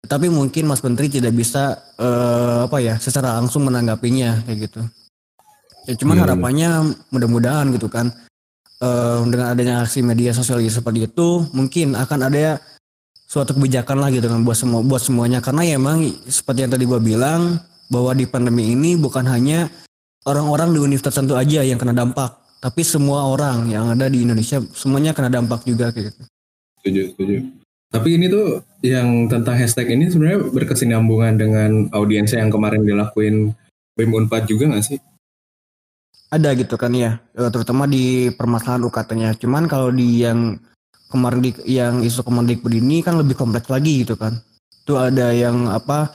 tapi 0.07 0.33
mungkin 0.33 0.65
Mas 0.65 0.81
Menteri 0.81 1.13
tidak 1.13 1.37
bisa 1.37 1.77
eh, 2.01 2.59
apa 2.65 2.81
ya 2.81 2.97
secara 2.97 3.37
langsung 3.37 3.69
menanggapinya 3.69 4.47
kayak 4.49 4.59
gitu. 4.71 4.81
Ya 5.89 5.95
cuman 5.97 6.17
Iya, 6.17 6.23
harapannya 6.25 6.71
mudah-mudahan 7.13 7.67
gitu 7.77 7.93
kan 7.93 8.09
eh, 8.81 9.19
dengan 9.29 9.53
adanya 9.53 9.85
aksi 9.85 10.01
media 10.01 10.33
sosial 10.33 10.63
seperti 10.65 11.05
itu 11.11 11.45
mungkin 11.53 11.93
akan 11.97 12.33
ada 12.33 12.61
suatu 13.31 13.55
kebijakan 13.55 14.01
lah 14.01 14.09
gitu 14.11 14.27
kan 14.27 14.41
buat 14.41 14.57
semua 14.57 14.81
buat 14.81 15.05
semuanya. 15.05 15.45
Karena 15.45 15.69
ya 15.69 15.77
emang 15.77 16.09
seperti 16.25 16.65
yang 16.65 16.73
tadi 16.73 16.85
gua 16.89 17.01
bilang 17.01 17.61
bahwa 17.93 18.17
di 18.17 18.25
pandemi 18.25 18.73
ini 18.73 18.97
bukan 18.97 19.29
hanya 19.29 19.69
orang-orang 20.25 20.73
di 20.73 20.79
universitas 20.81 21.21
tertentu 21.21 21.37
aja 21.37 21.61
yang 21.61 21.77
kena 21.77 21.93
dampak 21.93 22.40
tapi 22.61 22.85
semua 22.85 23.25
orang 23.25 23.73
yang 23.73 23.89
ada 23.89 24.07
di 24.07 24.23
Indonesia 24.29 24.61
semuanya 24.77 25.17
kena 25.17 25.33
dampak 25.33 25.65
juga 25.65 25.89
kayak 25.91 26.13
gitu. 26.13 26.23
Setuju, 26.81 27.03
setuju. 27.17 27.37
Tapi 27.91 28.09
ini 28.15 28.31
tuh 28.31 28.63
yang 28.87 29.27
tentang 29.27 29.59
hashtag 29.59 29.99
ini 29.99 30.07
sebenarnya 30.07 30.47
berkesinambungan 30.55 31.35
dengan 31.41 31.71
audiensnya 31.91 32.45
yang 32.45 32.53
kemarin 32.55 32.87
dilakuin 32.87 33.51
BEM 33.99 34.15
Unpad 34.15 34.47
juga 34.47 34.71
gak 34.71 34.85
sih? 34.87 34.99
Ada 36.31 36.55
gitu 36.55 36.79
kan 36.79 36.95
ya 36.95 37.19
eh, 37.35 37.51
terutama 37.51 37.91
di 37.91 38.31
permasalahan 38.31 38.87
UKT-nya 38.87 39.35
cuman 39.43 39.67
kalau 39.67 39.91
di 39.91 40.23
yang 40.23 40.55
kemarin 41.11 41.43
di 41.43 41.51
yang 41.67 42.07
isu 42.07 42.23
Kemendikbud 42.23 42.71
ini 42.71 43.03
kan 43.03 43.19
lebih 43.19 43.35
kompleks 43.35 43.67
lagi 43.67 44.07
gitu 44.07 44.15
kan 44.15 44.39
itu 44.71 44.95
ada 44.95 45.35
yang 45.35 45.67
apa 45.67 46.15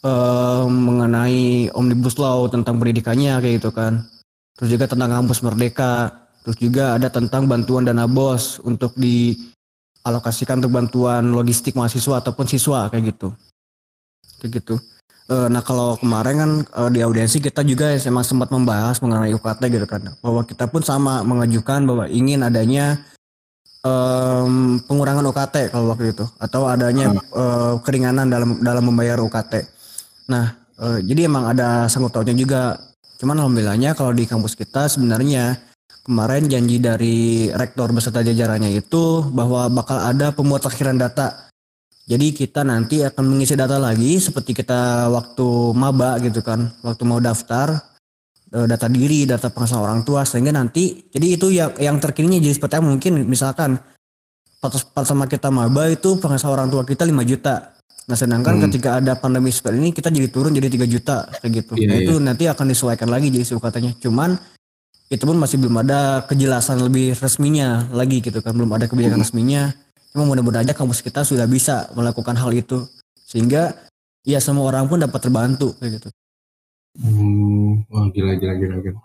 eh, 0.00 0.64
mengenai 0.64 1.68
omnibus 1.76 2.16
law 2.16 2.48
tentang 2.48 2.80
pendidikannya 2.80 3.36
kayak 3.44 3.60
gitu 3.60 3.68
kan 3.68 4.08
terus 4.60 4.68
juga 4.76 4.84
tentang 4.84 5.08
kampus 5.08 5.40
merdeka 5.40 6.12
terus 6.44 6.56
juga 6.60 7.00
ada 7.00 7.08
tentang 7.08 7.48
bantuan 7.48 7.88
dana 7.88 8.04
bos 8.04 8.60
untuk 8.60 8.92
dialokasikan 9.00 10.60
untuk 10.60 10.76
bantuan 10.76 11.32
logistik 11.32 11.72
mahasiswa 11.72 12.20
ataupun 12.20 12.44
siswa 12.44 12.92
kayak 12.92 13.16
gitu 13.16 13.32
kayak 14.44 14.60
gitu 14.60 14.76
Eh, 15.30 15.46
nah 15.46 15.62
kalau 15.62 15.94
kemarin 15.94 16.34
kan 16.42 16.50
eh, 16.66 16.90
di 16.90 17.00
audiensi 17.06 17.38
kita 17.38 17.62
juga 17.62 17.94
emang 17.94 18.26
sempat 18.26 18.50
membahas 18.50 18.98
mengenai 18.98 19.30
UKT 19.38 19.62
gitu 19.70 19.86
kan 19.86 20.02
bahwa 20.18 20.42
kita 20.42 20.66
pun 20.66 20.82
sama 20.82 21.22
mengajukan 21.22 21.86
bahwa 21.86 22.10
ingin 22.10 22.42
adanya 22.42 22.98
em, 23.86 24.82
pengurangan 24.90 25.22
UKT 25.30 25.70
kalau 25.70 25.94
waktu 25.94 26.10
itu 26.10 26.26
atau 26.34 26.66
adanya 26.66 27.14
eh, 27.14 27.74
keringanan 27.86 28.26
dalam 28.26 28.58
dalam 28.58 28.82
membayar 28.82 29.22
UKT. 29.22 29.70
Nah, 30.34 30.50
eh, 30.82 30.98
jadi 31.06 31.30
emang 31.30 31.46
ada 31.46 31.86
sangkut 31.86 32.10
pautnya 32.10 32.34
juga. 32.34 32.89
Cuman 33.20 33.36
alhamdulillahnya 33.36 33.92
kalau 33.92 34.16
di 34.16 34.24
kampus 34.24 34.56
kita 34.56 34.88
sebenarnya 34.88 35.60
kemarin 36.08 36.48
janji 36.48 36.80
dari 36.80 37.52
rektor 37.52 37.92
beserta 37.92 38.24
jajarannya 38.24 38.72
itu 38.72 39.28
bahwa 39.28 39.68
bakal 39.68 40.00
ada 40.00 40.32
pemutakhiran 40.32 40.96
data. 40.96 41.52
Jadi 42.08 42.32
kita 42.32 42.64
nanti 42.64 43.04
akan 43.04 43.22
mengisi 43.28 43.54
data 43.54 43.76
lagi 43.76 44.16
seperti 44.16 44.56
kita 44.56 45.12
waktu 45.12 45.76
maba 45.76 46.16
gitu 46.24 46.40
kan, 46.40 46.72
waktu 46.80 47.02
mau 47.04 47.20
daftar 47.20 47.76
eh, 48.56 48.66
data 48.66 48.88
diri, 48.88 49.28
data 49.28 49.52
penghasilan 49.52 49.84
orang 49.84 50.00
tua 50.02 50.24
sehingga 50.24 50.56
nanti 50.56 51.12
jadi 51.12 51.26
itu 51.36 51.52
yang 51.52 51.76
yang 51.76 52.00
terkininya 52.00 52.40
jadi 52.40 52.56
seperti 52.56 52.80
mungkin 52.80 53.28
misalkan 53.28 53.76
pas, 54.64 54.74
sama 55.04 55.28
kita 55.28 55.52
maba 55.52 55.92
itu 55.92 56.16
penghasilan 56.16 56.56
orang 56.56 56.68
tua 56.72 56.82
kita 56.88 57.04
5 57.04 57.20
juta. 57.28 57.76
Nah 58.10 58.18
sedangkan 58.18 58.58
Hmm. 58.58 58.66
ketika 58.66 58.98
ada 58.98 59.14
pandemi 59.14 59.54
seperti 59.54 59.78
ini 59.78 59.94
kita 59.94 60.10
jadi 60.10 60.26
turun 60.26 60.50
jadi 60.50 60.66
3 60.66 60.90
juta 60.90 61.30
kayak 61.38 61.62
gitu. 61.62 61.78
Iya, 61.78 61.86
nah 61.86 61.96
itu 62.02 62.14
nanti 62.18 62.44
akan 62.50 62.66
disesuaikan 62.66 63.06
lagi 63.06 63.30
jadi 63.30 63.46
katanya. 63.46 63.94
Cuman 64.02 64.34
itu 65.06 65.22
pun 65.22 65.38
masih 65.38 65.62
belum 65.62 65.78
ada 65.86 66.26
kejelasan 66.26 66.82
lebih 66.82 67.14
resminya 67.14 67.86
lagi 67.94 68.18
gitu 68.18 68.42
kan 68.42 68.50
belum 68.50 68.70
ada 68.74 68.90
kebijakan 68.90 69.22
resminya. 69.22 69.70
Cuma 70.10 70.26
mudah-mudahan 70.26 70.66
aja 70.66 70.74
kampus 70.74 71.06
kita 71.06 71.22
sudah 71.22 71.46
bisa 71.46 71.86
melakukan 71.94 72.34
hal 72.34 72.50
itu 72.50 72.82
sehingga 73.30 73.78
ya 74.26 74.42
semua 74.42 74.66
orang 74.74 74.90
pun 74.90 74.98
dapat 74.98 75.22
terbantu 75.22 75.78
kayak 75.78 76.02
gitu. 76.02 76.08
Hmm, 76.98 77.86
wah 77.86 78.10
gila 78.10 78.34
gila 78.34 78.54
gila 78.58 78.76
gila. 78.82 78.98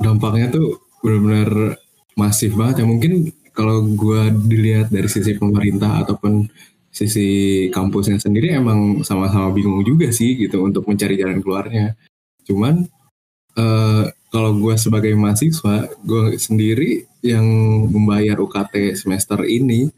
Dampaknya 0.00 0.48
tuh 0.48 0.80
benar-benar 1.04 1.76
masif 2.16 2.56
banget 2.56 2.80
ya. 2.80 2.86
Mungkin 2.88 3.12
kalau 3.52 3.84
gua 3.92 4.32
dilihat 4.32 4.88
dari 4.88 5.04
sisi 5.12 5.36
pemerintah 5.36 6.00
ataupun 6.00 6.48
sisi 6.92 7.28
kampusnya 7.72 8.20
sendiri 8.20 8.52
emang 8.52 9.00
sama-sama 9.02 9.48
bingung 9.50 9.80
juga 9.82 10.12
sih 10.12 10.36
gitu 10.36 10.60
untuk 10.62 10.84
mencari 10.84 11.16
jalan 11.16 11.40
keluarnya. 11.40 11.96
Cuman 12.44 12.84
eh, 13.56 14.04
kalau 14.32 14.50
gua 14.60 14.76
sebagai 14.76 15.12
mahasiswa, 15.16 15.88
gua 16.04 16.36
sendiri 16.36 17.08
yang 17.24 17.44
membayar 17.88 18.36
UKT 18.40 18.96
semester 19.00 19.40
ini 19.48 19.88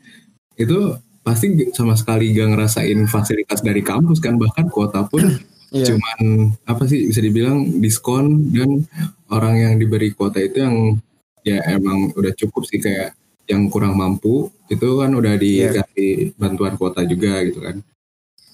itu 0.55 0.95
pasti 1.25 1.73
sama 1.73 1.97
sekali 1.99 2.31
gak 2.37 2.53
ngerasain 2.53 3.01
fasilitas 3.11 3.65
dari 3.65 3.81
kampus 3.81 4.21
kan 4.21 4.37
bahkan 4.37 4.69
kuota 4.71 5.03
pun 5.09 5.25
Iya. 5.75 5.91
cuman 5.91 6.55
apa 6.71 6.87
sih 6.87 7.11
bisa 7.11 7.19
dibilang 7.19 7.83
diskon 7.83 8.55
dan 8.55 8.87
orang 9.27 9.59
yang 9.59 9.75
diberi 9.75 10.15
kuota 10.15 10.39
itu 10.39 10.63
yang 10.63 11.03
ya 11.43 11.59
emang 11.67 12.15
udah 12.15 12.31
cukup 12.39 12.63
sih 12.71 12.79
kayak 12.79 13.11
yang 13.45 13.69
kurang 13.69 13.95
mampu 13.95 14.49
itu 14.67 14.89
kan 14.97 15.11
udah 15.11 15.35
dikasih 15.37 16.33
bantuan 16.35 16.75
kuota 16.75 17.05
juga 17.05 17.45
gitu 17.45 17.61
kan. 17.61 17.81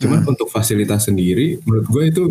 Cuman 0.01 0.25
untuk 0.25 0.49
fasilitas 0.49 1.07
sendiri 1.07 1.61
menurut 1.63 1.87
gue 1.87 2.05
itu 2.09 2.23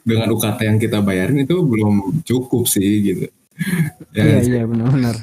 dengan 0.00 0.32
UKT 0.32 0.58
yang 0.64 0.78
kita 0.78 0.98
bayarin 0.98 1.38
itu 1.38 1.60
belum 1.60 2.24
cukup 2.24 2.64
sih 2.64 2.90
gitu. 3.04 3.26
Iya 4.14 4.24
Ya 4.24 4.40
iya 4.40 4.62
benar-benar. 4.64 5.14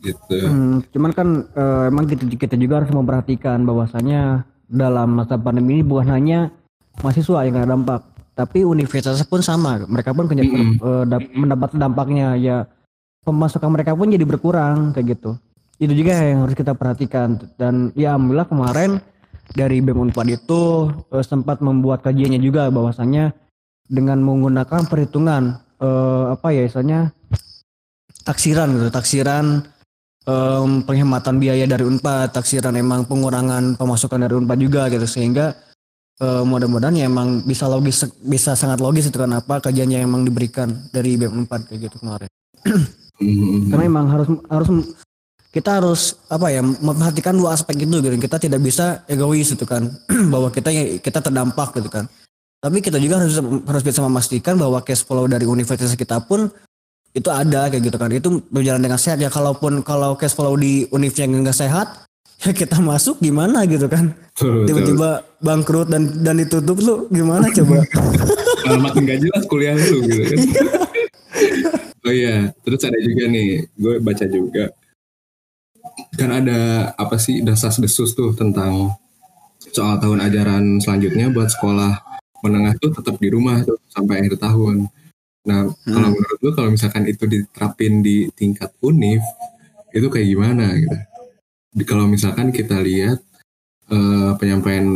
gitu. 0.00 0.36
Hmm, 0.40 0.80
cuman 0.88 1.10
kan 1.12 1.28
eh, 1.50 1.84
emang 1.88 2.06
kita, 2.06 2.24
kita 2.30 2.54
juga 2.54 2.80
harus 2.80 2.88
memperhatikan 2.88 3.60
bahwasanya 3.62 4.44
dalam 4.64 5.12
masa 5.12 5.36
pandemi 5.36 5.76
ini 5.76 5.84
bukan 5.84 6.08
hanya 6.08 6.48
mahasiswa 7.00 7.44
yang 7.44 7.52
kena 7.52 7.68
dampak, 7.68 8.00
tapi 8.32 8.62
universitas 8.62 9.20
pun 9.24 9.42
sama. 9.42 9.82
Mereka 9.82 10.14
pun 10.14 10.24
kena- 10.24 10.46
Mm-mm. 10.46 10.78
eh, 10.78 11.04
dap- 11.04 11.32
mendapat 11.34 11.70
dampaknya 11.74 12.32
ya 12.34 12.56
pemasukan 13.20 13.68
mereka 13.68 13.92
pun 13.92 14.08
jadi 14.08 14.24
berkurang 14.24 14.94
kayak 14.94 15.18
gitu. 15.18 15.36
Itu 15.80 15.96
juga 15.96 16.12
yang 16.20 16.44
harus 16.44 16.52
kita 16.52 16.76
perhatikan. 16.76 17.40
Dan 17.56 17.96
ya 17.96 18.12
alhamdulillah 18.12 18.52
kemarin 18.52 19.00
dari 19.56 19.80
BEM 19.80 20.12
Unpad 20.12 20.28
itu 20.28 20.92
eh, 21.08 21.24
sempat 21.24 21.64
membuat 21.64 22.04
kajiannya 22.04 22.38
juga 22.38 22.68
bahwasanya 22.68 23.32
dengan 23.88 24.20
menggunakan 24.20 24.86
perhitungan 24.86 25.56
eh, 25.80 26.24
apa 26.36 26.52
ya 26.52 26.68
istilahnya 26.68 27.16
taksiran 28.28 28.76
gitu, 28.76 28.88
taksiran 28.92 29.64
em, 30.28 30.84
penghematan 30.84 31.40
biaya 31.40 31.64
dari 31.64 31.88
Unpad, 31.88 32.36
taksiran 32.36 32.76
emang 32.76 33.08
pengurangan 33.08 33.80
pemasukan 33.80 34.28
dari 34.28 34.36
Unpad 34.36 34.58
juga 34.60 34.82
gitu. 34.92 35.08
Sehingga 35.08 35.56
eh, 36.20 36.44
mudah-mudahan 36.44 37.00
ya 37.00 37.08
emang 37.08 37.40
bisa 37.48 37.64
logis 37.66 38.04
bisa 38.20 38.52
sangat 38.52 38.84
logis 38.84 39.08
itu 39.08 39.16
kan 39.16 39.32
apa 39.32 39.64
kajiannya 39.64 40.04
emang 40.04 40.28
diberikan 40.28 40.68
dari 40.92 41.16
BEM 41.16 41.48
Unpad 41.48 41.72
kayak 41.72 41.88
gitu 41.88 41.96
kemarin. 42.04 42.28
Karena 43.72 43.84
emang 43.84 44.06
harus 44.12 44.28
harus 44.48 44.68
kita 45.50 45.82
harus 45.82 46.14
apa 46.30 46.46
ya 46.54 46.62
memperhatikan 46.62 47.34
dua 47.34 47.58
aspek 47.58 47.82
itu 47.82 47.98
gitu. 47.98 48.16
Kita 48.16 48.38
tidak 48.38 48.62
bisa 48.62 49.02
egois 49.10 49.50
itu 49.50 49.66
kan 49.66 49.90
bahwa 50.32 50.48
kita 50.54 50.70
kita 51.02 51.18
terdampak 51.18 51.74
gitu 51.74 51.90
kan. 51.90 52.06
Tapi 52.60 52.78
kita 52.78 53.02
juga 53.02 53.18
harus 53.18 53.40
harus 53.40 53.82
bisa 53.82 54.00
memastikan 54.04 54.54
bahwa 54.54 54.78
cash 54.86 55.02
flow 55.02 55.26
dari 55.26 55.48
universitas 55.48 55.96
kita 55.98 56.22
pun 56.22 56.46
itu 57.10 57.26
ada 57.26 57.66
kayak 57.66 57.82
gitu 57.82 57.98
kan. 57.98 58.10
Itu 58.14 58.46
berjalan 58.54 58.78
dengan 58.78 59.00
sehat 59.00 59.18
ya. 59.18 59.26
Kalaupun 59.26 59.82
kalau 59.82 60.14
cash 60.14 60.38
flow 60.38 60.54
di 60.54 60.86
univ 60.94 61.10
yang 61.18 61.34
enggak 61.34 61.58
sehat 61.58 62.06
ya 62.46 62.54
kita 62.54 62.78
masuk 62.78 63.18
gimana 63.18 63.66
gitu 63.66 63.90
kan. 63.90 64.14
Tiba-tiba 64.38 65.26
bangkrut 65.42 65.90
dan 65.90 66.22
dan 66.22 66.38
ditutup 66.38 66.78
lu 66.78 66.94
gimana 67.10 67.50
coba? 67.50 67.82
Malah 68.70 68.80
makin 68.86 69.02
gak 69.08 69.18
jelas 69.24 69.42
kuliah 69.50 69.74
lu 69.74 70.04
gitu 70.04 70.22
kan. 70.30 70.38
oh 72.06 72.12
iya, 72.12 72.52
terus 72.60 72.80
ada 72.84 72.98
juga 73.00 73.24
nih, 73.32 73.66
gue 73.72 73.94
baca 74.04 74.24
juga. 74.28 74.68
Kan 76.14 76.30
ada 76.30 76.92
apa 76.94 77.16
sih 77.20 77.40
desas-desus 77.44 78.12
tuh 78.14 78.32
tentang 78.36 78.94
soal 79.70 80.00
tahun 80.00 80.24
ajaran 80.24 80.64
selanjutnya 80.80 81.28
buat 81.30 81.52
sekolah 81.52 82.00
menengah 82.40 82.74
tuh 82.80 82.90
tetap 82.96 83.20
di 83.20 83.28
rumah 83.28 83.60
tuh 83.62 83.76
sampai 83.92 84.24
akhir 84.24 84.40
tahun. 84.40 84.88
Nah, 85.40 85.68
kalau 85.72 86.08
menurut 86.12 86.38
lu 86.40 86.50
kalau 86.52 86.70
misalkan 86.72 87.04
itu 87.08 87.24
diterapin 87.24 88.00
di 88.04 88.28
tingkat 88.36 88.72
univ, 88.84 89.20
itu 89.92 90.06
kayak 90.08 90.28
gimana 90.28 90.72
gitu? 90.76 90.96
Di- 91.76 91.86
Kalau 91.88 92.04
misalkan 92.08 92.52
kita 92.52 92.80
lihat 92.80 93.20
eh, 93.92 94.30
penyampaian 94.36 94.86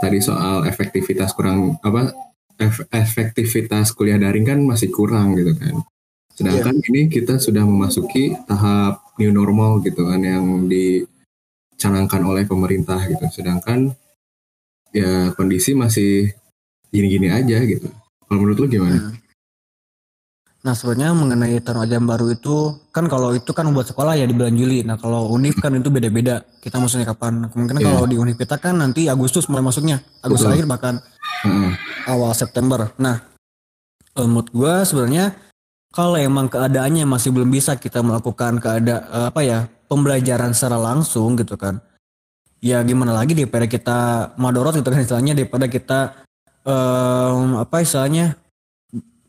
tadi 0.00 0.18
soal 0.20 0.64
efektivitas 0.68 1.32
kurang 1.32 1.76
apa 1.80 2.12
ef- 2.60 2.88
efektivitas 2.92 3.92
kuliah 3.96 4.20
daring 4.20 4.44
kan 4.46 4.58
masih 4.60 4.88
kurang 4.92 5.36
gitu 5.36 5.52
kan. 5.56 5.80
Sedangkan 6.34 6.74
ini 6.90 7.06
kita 7.06 7.38
sudah 7.38 7.62
memasuki 7.62 8.34
tahap 8.50 9.06
new 9.22 9.30
normal 9.30 9.78
gitu 9.86 10.02
kan 10.02 10.18
yang 10.18 10.66
dicanangkan 10.66 12.22
oleh 12.26 12.42
pemerintah 12.42 12.98
gitu. 13.06 13.22
Sedangkan 13.30 13.94
ya 14.90 15.30
kondisi 15.38 15.78
masih 15.78 16.34
gini-gini 16.90 17.30
aja 17.30 17.62
gitu. 17.62 17.86
Kalau 18.26 18.38
menurut 18.42 18.58
lu 18.62 18.66
gimana? 18.66 19.14
Nah 20.64 20.72
sebenarnya 20.72 21.12
mengenai 21.12 21.60
tahun 21.60 21.84
ajaran 21.84 22.06
baru 22.08 22.26
itu 22.32 22.56
kan 22.88 23.04
kalau 23.04 23.36
itu 23.36 23.52
kan 23.52 23.68
buat 23.68 23.84
sekolah 23.84 24.16
ya 24.16 24.24
di 24.24 24.32
bulan 24.32 24.56
Juli. 24.56 24.80
Nah 24.80 24.96
kalau 24.96 25.28
univ 25.28 25.60
kan 25.60 25.76
itu 25.76 25.92
beda-beda. 25.92 26.40
Kita 26.64 26.80
maksudnya 26.80 27.04
kapan? 27.04 27.52
Kemungkinan 27.52 27.84
Iya. 27.84 27.88
kalau 27.92 28.04
di 28.08 28.16
univ 28.16 28.40
kita 28.40 28.56
kan 28.56 28.80
nanti 28.80 29.06
Agustus 29.06 29.44
mulai 29.52 29.60
masuknya. 29.60 30.00
Agustus 30.24 30.48
Betul. 30.48 30.56
akhir 30.56 30.66
bahkan 30.66 30.94
Heeh. 31.44 31.70
awal 32.08 32.32
September. 32.32 32.90
Nah 32.96 33.20
eh, 34.16 34.24
menurut 34.26 34.48
gua 34.56 34.88
sebenarnya 34.88 35.36
kalau 35.94 36.18
emang 36.18 36.50
keadaannya 36.50 37.06
masih 37.06 37.30
belum 37.30 37.54
bisa 37.54 37.78
kita 37.78 38.02
melakukan 38.02 38.58
keada 38.58 39.06
eh, 39.14 39.26
apa 39.30 39.40
ya 39.46 39.58
pembelajaran 39.86 40.50
secara 40.50 40.74
langsung 40.82 41.38
gitu 41.38 41.54
kan. 41.54 41.78
Ya 42.58 42.82
gimana 42.82 43.14
lagi 43.14 43.36
daripada 43.38 43.68
kita 43.70 43.98
madorot 44.40 44.74
gitu 44.74 44.88
kan 44.90 44.98
istilahnya 44.98 45.36
daripada 45.36 45.68
kita 45.68 46.00
em, 46.64 47.60
apa 47.60 47.84
istilahnya 47.84 48.40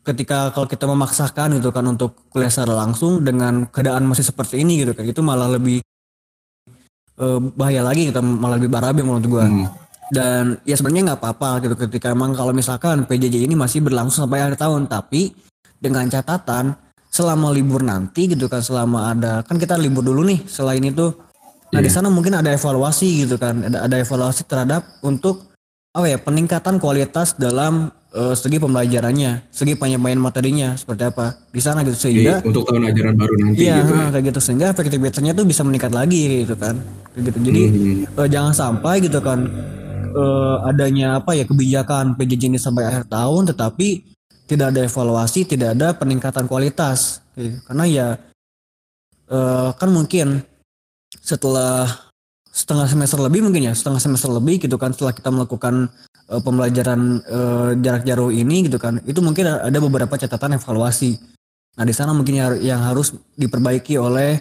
ketika 0.02 0.54
kalau 0.56 0.64
kita 0.64 0.88
memaksakan 0.88 1.60
gitu 1.60 1.68
kan 1.68 1.84
untuk 1.84 2.16
kuliah 2.32 2.48
secara 2.48 2.72
langsung 2.86 3.20
dengan 3.20 3.68
keadaan 3.68 4.08
masih 4.08 4.24
seperti 4.24 4.64
ini 4.64 4.80
gitu 4.82 4.96
kan 4.96 5.04
itu 5.04 5.20
malah 5.20 5.52
lebih 5.52 5.84
eh, 7.20 7.40
bahaya 7.52 7.84
lagi 7.84 8.08
kita 8.08 8.24
malah 8.24 8.56
lebih 8.56 8.72
barabe 8.72 9.04
menurut 9.04 9.26
gua 9.28 9.44
Hmm. 9.44 9.68
dan 10.08 10.62
ya 10.62 10.78
sebenarnya 10.78 11.12
nggak 11.12 11.20
apa-apa 11.20 11.50
gitu 11.66 11.74
ketika 11.76 12.14
emang 12.14 12.32
kalau 12.32 12.54
misalkan 12.54 13.04
PJJ 13.04 13.42
ini 13.42 13.58
masih 13.58 13.82
berlangsung 13.82 14.24
sampai 14.24 14.48
akhir 14.48 14.56
tahun 14.62 14.86
tapi 14.86 15.34
dengan 15.78 16.06
catatan 16.06 16.74
selama 17.08 17.48
libur 17.48 17.80
nanti 17.80 18.28
gitu 18.28 18.46
kan 18.46 18.60
selama 18.60 19.10
ada 19.10 19.40
kan 19.40 19.56
kita 19.56 19.76
libur 19.76 20.02
dulu 20.02 20.20
nih 20.22 20.44
selain 20.44 20.82
itu 20.82 21.12
nah 21.66 21.80
di 21.80 21.88
Iya. 21.88 21.98
sana 21.98 22.08
mungkin 22.08 22.32
ada 22.32 22.50
evaluasi 22.50 23.24
gitu 23.24 23.36
kan 23.36 23.58
ada 23.62 23.84
ada 23.84 23.96
evaluasi 23.96 24.44
terhadap 24.44 24.86
untuk 25.00 25.50
apa 25.90 26.06
ya 26.06 26.16
peningkatan 26.16 26.76
kualitas 26.76 27.34
dalam 27.34 27.88
eh, 28.12 28.32
segi 28.32 28.56
pembelajarannya 28.56 29.48
segi 29.48 29.74
penyampaian 29.74 30.16
materinya 30.16 30.76
seperti 30.76 31.08
apa 31.08 31.40
di 31.48 31.58
sana 31.58 31.80
gitu 31.82 31.96
Jadi, 31.96 32.02
sehingga 32.04 32.34
untuk 32.44 32.64
tahun 32.64 32.84
ajaran 32.86 33.14
baru 33.16 33.34
nanti 33.34 33.64
Iya, 33.64 33.76
gitu. 33.80 33.92
kayak 34.12 34.24
gitu 34.26 34.40
sehingga 34.40 34.66
efektivitasnya 34.70 35.32
tuh 35.32 35.44
bisa 35.44 35.60
meningkat 35.60 35.90
lagi 35.90 36.44
gitu 36.44 36.54
kan. 36.54 36.76
Gitu. 37.14 37.38
Jadi 37.40 37.62
Hmm. 37.66 38.04
eh, 38.14 38.28
jangan 38.28 38.52
sampai 38.52 38.94
gitu 39.00 39.18
kan 39.18 39.48
eh, 40.12 40.56
adanya 40.64 41.18
apa 41.18 41.32
ya 41.32 41.44
kebijakan 41.44 42.14
PJJ 42.14 42.42
ini 42.46 42.56
sampai 42.56 42.84
akhir 42.84 43.08
tahun 43.08 43.50
tetapi 43.50 44.15
tidak 44.46 44.72
ada 44.72 44.86
evaluasi, 44.86 45.42
tidak 45.44 45.74
ada 45.74 45.92
peningkatan 45.98 46.46
kualitas. 46.46 47.20
Karena 47.36 47.84
ya 47.84 48.06
eh, 49.28 49.70
kan 49.74 49.90
mungkin 49.90 50.40
setelah 51.20 52.06
setengah 52.56 52.88
semester 52.88 53.20
lebih 53.20 53.44
mungkin 53.44 53.68
ya 53.68 53.76
setengah 53.76 54.00
semester 54.00 54.32
lebih 54.32 54.64
gitu 54.64 54.80
kan 54.80 54.88
setelah 54.96 55.12
kita 55.12 55.28
melakukan 55.28 55.92
uh, 56.32 56.40
pembelajaran 56.40 57.20
uh, 57.28 57.76
jarak 57.84 58.08
jauh 58.08 58.32
ini 58.32 58.64
gitu 58.64 58.80
kan 58.80 58.96
itu 59.04 59.20
mungkin 59.20 59.44
ada 59.44 59.76
beberapa 59.76 60.16
catatan 60.16 60.56
evaluasi 60.56 61.20
nah 61.76 61.84
di 61.84 61.92
sana 61.92 62.16
mungkin 62.16 62.40
yang, 62.64 62.80
harus 62.80 63.12
diperbaiki 63.36 64.00
oleh 64.00 64.40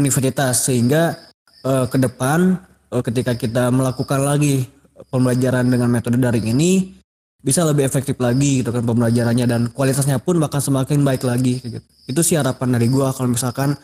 universitas 0.00 0.64
sehingga 0.64 1.12
ke 1.60 2.00
depan 2.00 2.56
ketika 3.04 3.36
kita 3.36 3.68
melakukan 3.68 4.24
lagi 4.24 4.64
pembelajaran 5.12 5.68
dengan 5.68 5.92
metode 5.92 6.16
daring 6.16 6.56
ini 6.56 6.99
bisa 7.40 7.64
lebih 7.64 7.88
efektif 7.88 8.20
lagi 8.20 8.60
gitu 8.60 8.68
kan 8.68 8.84
pembelajarannya 8.84 9.46
dan 9.48 9.62
kualitasnya 9.72 10.20
pun 10.20 10.36
bakal 10.36 10.60
semakin 10.60 11.00
baik 11.00 11.24
lagi 11.24 11.60
gitu. 11.60 11.80
Itu 12.04 12.20
sih 12.20 12.36
harapan 12.36 12.76
dari 12.76 12.86
gua 12.92 13.12
kalau 13.16 13.32
misalkan 13.32 13.76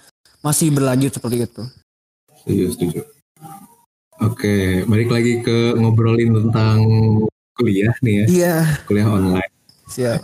masih 0.44 0.70
berlanjut 0.72 1.16
seperti 1.16 1.48
itu. 1.48 1.62
Setuju, 2.44 2.64
setuju. 2.76 3.00
Oke, 4.22 4.86
balik 4.88 5.12
lagi 5.12 5.44
ke 5.44 5.76
ngobrolin 5.76 6.32
tentang 6.32 6.80
kuliah 7.56 7.92
nih 8.00 8.14
ya. 8.14 8.26
Iya. 8.28 8.56
Kuliah 8.88 9.08
online. 9.08 9.52
Siap. 9.88 10.20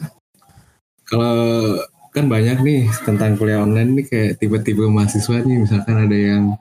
Kalau 1.08 1.36
kan 2.12 2.28
banyak 2.28 2.60
nih 2.60 2.88
tentang 3.08 3.40
kuliah 3.40 3.64
online 3.64 3.96
nih 3.96 4.04
kayak 4.08 4.30
tipe-tipe 4.36 4.84
mahasiswa 4.84 5.40
nih 5.44 5.64
misalkan 5.64 5.96
ada 6.08 6.16
yang 6.16 6.56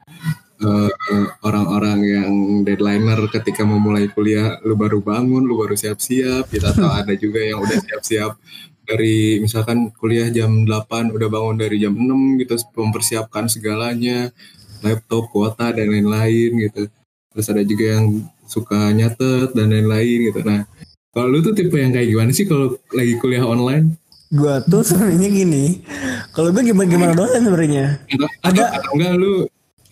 eh, 0.61 1.27
orang-orang 1.41 1.99
yang 2.05 2.31
deadlineer 2.61 3.21
ketika 3.33 3.65
memulai 3.65 4.07
kuliah 4.13 4.61
lu 4.61 4.77
baru 4.77 5.01
bangun, 5.01 5.41
lu 5.43 5.57
baru 5.57 5.73
siap-siap. 5.73 6.47
Gitu 6.49 6.65
atau 6.65 6.89
ada 6.99 7.13
juga 7.17 7.41
yang 7.41 7.59
udah 7.61 7.77
siap-siap 7.81 8.37
dari 8.85 9.39
misalkan 9.39 9.93
kuliah 9.95 10.27
jam 10.33 10.65
8 10.67 11.15
udah 11.15 11.29
bangun 11.31 11.55
dari 11.55 11.79
jam 11.79 11.93
6 11.95 12.41
gitu 12.43 12.55
mempersiapkan 12.75 13.47
segalanya 13.47 14.33
laptop, 14.81 15.29
kuota 15.29 15.71
dan 15.71 15.87
lain-lain 15.87 16.69
gitu. 16.69 16.89
Terus 17.31 17.47
ada 17.47 17.63
juga 17.63 17.85
yang 17.95 18.05
suka 18.49 18.91
nyatet 18.91 19.55
dan 19.55 19.71
lain-lain 19.71 20.33
gitu. 20.33 20.41
Nah 20.43 20.67
kalau 21.15 21.27
lu 21.31 21.39
tuh 21.39 21.55
tipe 21.55 21.75
yang 21.79 21.95
kayak 21.95 22.09
gimana 22.11 22.31
sih 22.35 22.43
kalau 22.49 22.75
lagi 22.91 23.15
kuliah 23.21 23.45
online? 23.47 23.95
Gua 24.31 24.63
tuh 24.63 24.79
sebenarnya 24.83 25.27
gini 25.27 25.83
kalau 26.31 26.55
gue 26.55 26.63
gimana 26.63 26.87
gimana 26.87 27.13
dosen 27.15 27.47
sebenarnya. 27.47 27.99
Ada 28.43 28.79
atau 28.79 28.91
enggak 28.95 29.13
lu 29.19 29.33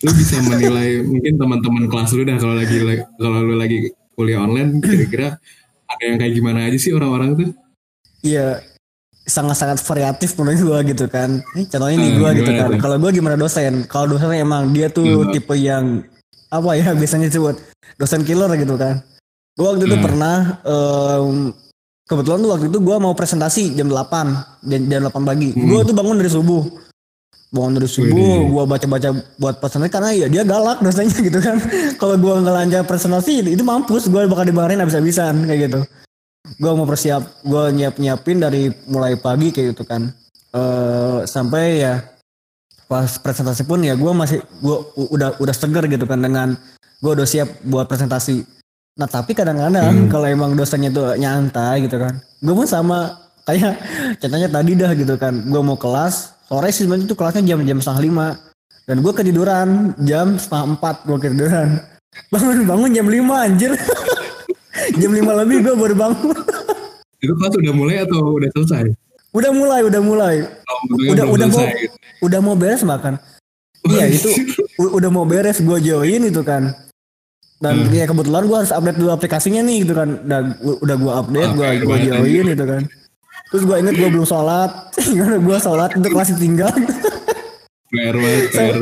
lu 0.00 0.10
bisa 0.16 0.40
menilai 0.40 1.04
mungkin 1.04 1.36
teman-teman 1.36 1.84
kelas 1.92 2.10
lu 2.16 2.24
dah 2.24 2.36
kalau 2.40 2.56
lagi 2.56 2.76
kalau 3.20 3.38
lu 3.44 3.54
lagi 3.60 3.92
kuliah 4.16 4.40
online 4.40 4.80
kira-kira 4.80 5.36
ada 5.90 6.02
yang 6.06 6.16
kayak 6.16 6.32
gimana 6.36 6.58
aja 6.70 6.78
sih 6.78 6.92
orang-orang 6.94 7.30
tuh? 7.36 7.50
Iya 8.24 8.62
sangat-sangat 9.26 9.78
variatif 9.84 10.34
menurut 10.38 10.60
gue 10.60 10.78
gitu 10.94 11.04
kan. 11.06 11.44
Contohnya 11.54 11.96
nih 12.00 12.12
gue 12.16 12.30
gitu 12.42 12.50
kan. 12.56 12.70
kalau 12.80 12.96
gue 12.98 13.10
gimana 13.14 13.36
dosen? 13.36 13.84
Kalau 13.86 14.10
dosen 14.10 14.32
emang 14.34 14.72
dia 14.74 14.88
tuh 14.90 15.28
hmm. 15.28 15.30
tipe 15.34 15.54
yang 15.54 16.02
apa 16.50 16.70
ya 16.74 16.90
biasanya 17.00 17.30
disebut 17.30 17.60
dosen 18.00 18.24
killer 18.24 18.50
gitu 18.56 18.74
kan. 18.80 19.04
Gue 19.54 19.66
waktu 19.68 19.84
itu 19.86 19.96
hmm. 19.98 20.04
pernah 20.04 20.36
um, 20.64 21.52
kebetulan 22.08 22.38
tuh 22.40 22.50
waktu 22.56 22.66
itu 22.72 22.78
gue 22.80 22.96
mau 22.98 23.12
presentasi 23.14 23.62
jam 23.76 23.86
8 23.86 24.66
jam, 24.66 24.80
jam 24.88 25.00
8 25.06 25.28
pagi. 25.28 25.52
Hmm. 25.52 25.68
gue 25.68 25.80
tuh 25.84 25.94
bangun 25.94 26.16
dari 26.18 26.30
subuh 26.32 26.89
bangun 27.50 27.82
dari 27.82 27.90
subuh 27.90 28.46
gue 28.46 28.64
baca-baca 28.64 29.10
buat 29.34 29.58
presentasi 29.58 29.90
karena 29.90 30.10
ya 30.14 30.26
dia 30.30 30.42
galak 30.46 30.78
dosennya 30.78 31.18
gitu 31.28 31.38
kan. 31.42 31.58
Kalau 31.98 32.14
gue 32.14 32.34
nggak 32.46 32.54
lancar 32.54 32.82
presentasi 32.86 33.42
itu 33.42 33.62
mampus. 33.66 34.06
Gue 34.06 34.24
bakal 34.30 34.46
dimarahin 34.46 34.78
habis-habisan 34.78 35.46
kayak 35.50 35.60
gitu. 35.70 35.80
Gue 36.62 36.72
mau 36.72 36.86
persiap 36.86 37.42
gue 37.42 37.62
nyiap 37.74 37.98
nyiapin 37.98 38.38
dari 38.38 38.70
mulai 38.86 39.18
pagi 39.18 39.50
kayak 39.50 39.74
gitu 39.74 39.82
kan. 39.82 40.14
Uh, 40.50 41.22
sampai 41.26 41.78
ya 41.82 42.02
pas 42.90 43.06
presentasi 43.22 43.62
pun 43.62 43.78
ya 43.86 43.94
gue 43.94 44.12
masih 44.14 44.42
gue 44.58 44.76
udah 45.14 45.38
udah 45.38 45.54
seger 45.54 45.86
gitu 45.86 46.10
kan 46.10 46.18
dengan 46.18 46.58
gue 47.02 47.12
udah 47.14 47.26
siap 47.26 47.66
buat 47.66 47.86
presentasi. 47.86 48.46
Nah 48.98 49.06
tapi 49.06 49.34
kadang-kadang 49.34 50.06
hmm. 50.06 50.10
kalau 50.10 50.26
emang 50.26 50.58
dosennya 50.58 50.90
tuh 50.90 51.14
nyantai 51.14 51.86
gitu 51.86 51.98
kan 51.98 52.18
gue 52.18 52.54
pun 52.56 52.66
sama 52.66 53.14
kayak 53.46 53.78
contohnya 54.22 54.48
tadi 54.50 54.72
dah 54.78 54.90
gitu 54.94 55.14
kan. 55.18 55.34
Gue 55.50 55.62
mau 55.62 55.78
kelas 55.78 56.39
sore 56.50 56.68
sih 56.74 56.82
sebenarnya 56.82 57.06
itu 57.06 57.14
kelasnya 57.14 57.42
jam 57.46 57.62
jam 57.62 57.78
setengah 57.78 58.02
lima 58.02 58.26
dan 58.90 58.96
gue 58.98 59.12
ketiduran 59.14 59.94
jam 60.02 60.34
setengah 60.34 60.74
empat 60.74 61.06
gue 61.06 61.18
ketiduran 61.22 61.78
bangun 62.34 62.66
bangun 62.66 62.90
jam 62.90 63.06
lima 63.06 63.46
anjir 63.46 63.78
jam 65.00 65.10
lima 65.14 65.46
lebih 65.46 65.62
gue 65.62 65.74
baru 65.78 65.94
bangun 65.94 66.34
itu 67.22 67.32
kelas 67.38 67.54
udah 67.54 67.74
mulai 67.78 68.02
atau 68.02 68.18
udah 68.34 68.50
selesai 68.58 68.90
Udah 69.30 69.50
mulai, 69.54 69.80
udah 69.86 70.02
mulai. 70.02 70.36
Oh, 70.42 70.80
udah 71.14 71.26
udah 71.30 71.46
mau 71.46 71.62
gitu. 71.62 71.94
udah 72.26 72.40
mau 72.42 72.54
beres 72.58 72.82
makan. 72.82 73.14
iya 73.88 74.12
itu 74.12 74.28
udah 74.76 75.08
mau 75.08 75.24
beres 75.24 75.62
gue 75.62 75.78
join 75.80 76.26
itu 76.26 76.42
kan. 76.42 76.74
Dan 77.60 77.86
hmm. 77.86 77.94
ya 77.94 78.04
kebetulan 78.10 78.44
gue 78.48 78.56
harus 78.58 78.74
update 78.74 78.98
dulu 78.98 79.10
aplikasinya 79.14 79.62
nih 79.62 79.86
gitu 79.86 79.94
kan. 79.94 80.18
Dan 80.26 80.58
udah 80.58 80.96
gue 80.98 81.12
update, 81.14 81.50
gue 81.54 81.68
gue 81.86 81.98
join 82.10 82.44
gitu 82.58 82.64
kan. 82.66 82.82
Terus 83.48 83.62
gue 83.64 83.76
inget 83.80 83.94
gue 83.96 84.08
belum 84.12 84.28
sholat, 84.28 84.92
gue 85.48 85.58
sholat 85.58 85.90
itu 85.96 86.08
kelas 86.12 86.28
tinggal. 86.36 86.70
Fair 87.90 88.14
fair. 88.54 88.74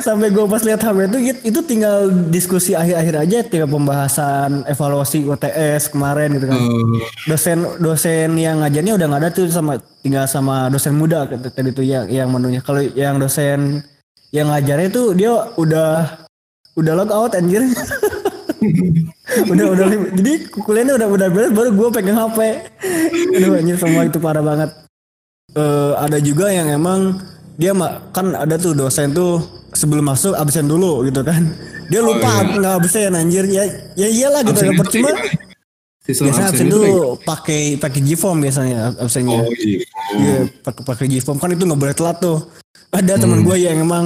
Sampai 0.00 0.32
gue 0.32 0.40
pas 0.48 0.64
lihat 0.64 0.80
HP 0.80 1.12
itu 1.12 1.18
itu 1.44 1.60
tinggal 1.60 2.08
diskusi 2.32 2.72
akhir-akhir 2.72 3.14
aja 3.28 3.38
tinggal 3.44 3.68
pembahasan 3.68 4.64
evaluasi 4.64 5.28
UTS 5.28 5.92
kemarin 5.92 6.40
gitu 6.40 6.48
kan. 6.48 6.56
Uh. 6.56 7.04
Dosen 7.28 7.58
dosen 7.84 8.40
yang 8.40 8.64
ngajarnya 8.64 8.96
udah 8.96 9.06
nggak 9.12 9.20
ada 9.28 9.30
tuh 9.30 9.44
sama 9.52 9.76
tinggal 10.00 10.24
sama 10.24 10.72
dosen 10.72 10.96
muda 10.96 11.28
tadi 11.28 11.68
tuh 11.76 11.84
yang 11.84 12.08
yang 12.08 12.32
menunya. 12.32 12.64
Kalau 12.64 12.80
yang 12.80 13.20
dosen 13.20 13.84
yang 14.32 14.48
ngajarnya 14.48 14.88
tuh 14.88 15.12
dia 15.12 15.36
udah 15.60 16.24
udah 16.80 16.92
log 16.96 17.12
out 17.12 17.36
anjir. 17.36 17.60
udah 19.52 19.66
udah 19.72 19.86
jadi 20.16 20.32
kuliahnya 20.52 20.94
udah 21.00 21.08
udah 21.08 21.28
beres 21.32 21.52
baru 21.52 21.70
gue 21.72 21.88
pegang 21.96 22.18
HP. 22.18 22.38
Aduh 23.36 23.52
anjir 23.56 23.76
semua 23.80 24.02
itu 24.04 24.18
parah 24.20 24.44
banget. 24.44 24.70
Uh, 25.56 25.98
ada 25.98 26.22
juga 26.22 26.52
yang 26.52 26.70
emang 26.70 27.18
dia 27.60 27.76
kan 28.14 28.32
ada 28.32 28.56
tuh 28.56 28.72
dosen 28.72 29.12
tuh 29.12 29.42
sebelum 29.74 30.08
masuk 30.08 30.34
absen 30.34 30.66
dulu 30.66 31.04
gitu 31.06 31.20
kan 31.22 31.44
dia 31.90 32.00
lupa 32.00 32.26
oh, 32.26 32.42
iya. 32.42 32.56
nggak 32.58 32.74
absen 32.82 33.12
anjir 33.14 33.44
ya 33.50 33.66
ya 33.98 34.08
iyalah 34.08 34.42
gitu 34.46 34.62
ya 34.62 34.72
percuma 34.78 35.10
biasanya 36.18 36.48
absen 36.50 36.68
dulu 36.68 37.16
pakai 37.22 37.78
pakai 37.78 38.00
Gform 38.02 38.38
biasanya 38.42 38.94
absennya. 38.98 39.40
Oh, 39.44 39.52
iya. 39.54 39.78
Yeah, 40.16 40.42
pakai 40.64 40.82
pakai 40.82 41.06
Gform. 41.06 41.38
Kan 41.38 41.54
itu 41.54 41.64
nggak 41.64 41.80
boleh 41.80 41.94
telat 41.94 42.18
tuh. 42.18 42.38
Ada 42.90 43.14
hmm. 43.16 43.22
teman 43.22 43.40
gue 43.46 43.56
yang 43.56 43.78
emang 43.78 44.04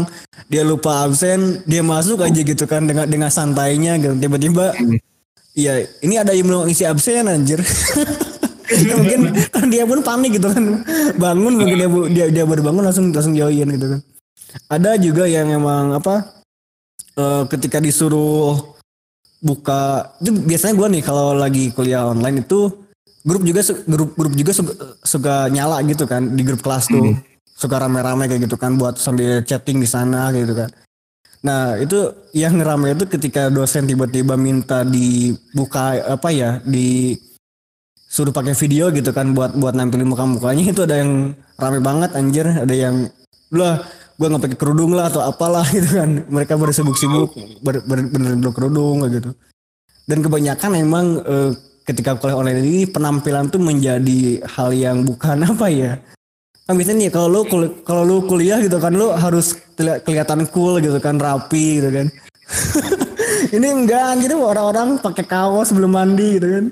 dia 0.52 0.60
lupa 0.60 1.08
absen 1.08 1.64
dia 1.64 1.80
masuk 1.80 2.20
aja 2.20 2.36
gitu 2.36 2.64
kan 2.68 2.84
dengan 2.84 3.08
dengan 3.08 3.30
santainya 3.32 3.96
gitu. 3.96 4.14
Tiba-tiba 4.18 4.76
hmm. 4.76 4.98
iya 5.56 5.84
hmm. 5.84 6.04
ini 6.04 6.14
ada 6.20 6.32
yang 6.36 6.48
mau 6.48 6.68
isi 6.68 6.84
absen 6.84 7.26
anjir. 7.30 7.60
Ya 8.64 8.96
mungkin 8.96 9.28
kan 9.54 9.68
dia 9.68 9.84
pun 9.84 10.00
panik 10.00 10.40
gitu 10.40 10.48
kan. 10.48 10.82
Bangun 11.20 11.52
mungkin 11.60 11.76
dia 11.76 11.88
dia 12.08 12.26
dia 12.32 12.44
baru 12.48 12.64
bangun 12.64 12.82
langsung 12.88 13.12
langsung 13.12 13.36
join 13.36 13.68
gitu 13.68 13.86
kan. 13.92 14.00
Ada 14.72 14.96
juga 14.96 15.28
yang 15.28 15.52
emang 15.52 15.92
apa 15.92 16.42
uh, 17.18 17.44
ketika 17.50 17.78
disuruh 17.78 18.73
buka 19.44 20.08
itu 20.24 20.32
biasanya 20.32 20.74
gue 20.80 20.88
nih 20.98 21.02
kalau 21.04 21.36
lagi 21.36 21.68
kuliah 21.76 22.08
online 22.08 22.40
itu 22.40 22.72
grup 23.20 23.44
juga 23.44 23.60
grup 23.84 24.10
grup 24.16 24.32
juga 24.32 24.52
suka, 24.56 24.72
suka 25.04 25.34
nyala 25.52 25.84
gitu 25.84 26.08
kan 26.08 26.32
di 26.32 26.40
grup 26.40 26.64
kelas 26.64 26.88
tuh. 26.88 27.12
Hmm. 27.12 27.20
suka 27.54 27.78
rame-rame 27.78 28.26
kayak 28.26 28.50
gitu 28.50 28.58
kan 28.58 28.74
buat 28.74 28.98
sambil 28.98 29.38
chatting 29.46 29.78
di 29.78 29.86
sana 29.86 30.34
gitu 30.34 30.58
kan. 30.58 30.74
Nah 31.46 31.78
itu 31.78 32.10
yang 32.34 32.58
rame 32.58 32.98
itu 32.98 33.06
ketika 33.06 33.46
dosen 33.46 33.86
tiba-tiba 33.86 34.34
minta 34.34 34.82
dibuka 34.82 36.02
apa 36.02 36.34
ya 36.34 36.58
di 36.66 37.14
suruh 38.10 38.34
pakai 38.34 38.58
video 38.58 38.90
gitu 38.90 39.14
kan 39.14 39.38
buat 39.38 39.54
buat 39.54 39.70
nampilin 39.70 40.10
muka 40.10 40.26
mukanya 40.26 40.66
itu 40.66 40.82
ada 40.82 40.98
yang 40.98 41.30
rame 41.54 41.78
banget 41.78 42.10
anjir. 42.18 42.42
Ada 42.50 42.74
yang 42.74 43.06
lah 43.54 43.86
gue 44.14 44.26
nggak 44.30 44.42
pakai 44.46 44.58
kerudung 44.58 44.94
lah 44.94 45.10
atau 45.10 45.22
apalah 45.22 45.66
gitu 45.74 45.98
kan. 45.98 46.24
Mereka 46.26 46.54
baru 46.54 46.72
sibuk-sibuk 46.74 47.34
bener-bener 47.62 48.52
kerudung 48.54 49.02
gitu. 49.10 49.34
Dan 50.04 50.22
kebanyakan 50.22 50.70
emang 50.78 51.06
eh, 51.24 51.50
ketika 51.88 52.16
kuliah 52.16 52.38
online 52.38 52.60
ini 52.62 52.86
penampilan 52.88 53.50
tuh 53.50 53.60
menjadi 53.60 54.44
hal 54.46 54.70
yang 54.72 55.02
bukan 55.02 55.44
apa 55.50 55.66
ya. 55.68 55.92
Kan 56.64 56.80
biasanya 56.80 57.08
nih 57.08 57.10
kalau 57.12 57.28
lu 57.28 57.40
kalau 57.84 58.02
lu 58.08 58.24
kuliah 58.24 58.56
gitu 58.62 58.80
kan 58.80 58.96
lu 58.96 59.12
harus 59.12 59.58
kelihatan 59.76 60.48
cool 60.48 60.80
gitu 60.80 60.96
kan 61.02 61.20
rapi 61.20 61.82
gitu 61.82 61.90
kan. 61.92 62.06
Ini 63.54 63.66
enggak 63.70 64.16
anjir 64.16 64.32
orang-orang 64.34 64.96
pakai 64.98 65.28
kaos 65.28 65.68
sebelum 65.68 65.92
mandi 65.92 66.40
gitu 66.40 66.48
kan 66.48 66.64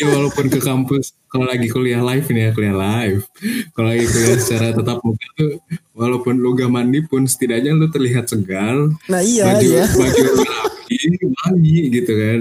ya 0.00 0.06
walaupun 0.08 0.46
ke 0.48 0.58
kampus 0.60 1.12
kalau 1.32 1.48
lagi 1.48 1.64
kuliah 1.72 2.04
live 2.04 2.28
ini 2.28 2.40
ya 2.44 2.50
kuliah 2.52 2.76
live. 2.76 3.24
Kalau 3.72 3.88
lagi 3.88 4.04
kuliah 4.04 4.36
secara 4.36 4.76
tetap 4.76 5.00
muka 5.00 5.26
tuh 5.40 5.56
walaupun 5.96 6.36
lu 6.36 6.52
gak 6.52 6.68
mandi 6.68 7.00
pun 7.08 7.24
setidaknya 7.24 7.72
lu 7.72 7.88
terlihat 7.88 8.28
segar. 8.28 8.92
Nah 9.08 9.20
iya 9.24 9.56
baju, 9.56 9.64
iya. 9.64 9.84
baju 9.88 10.22
rapi 10.44 10.96
wangi 11.24 11.78
gitu 11.88 12.12
kan. 12.12 12.40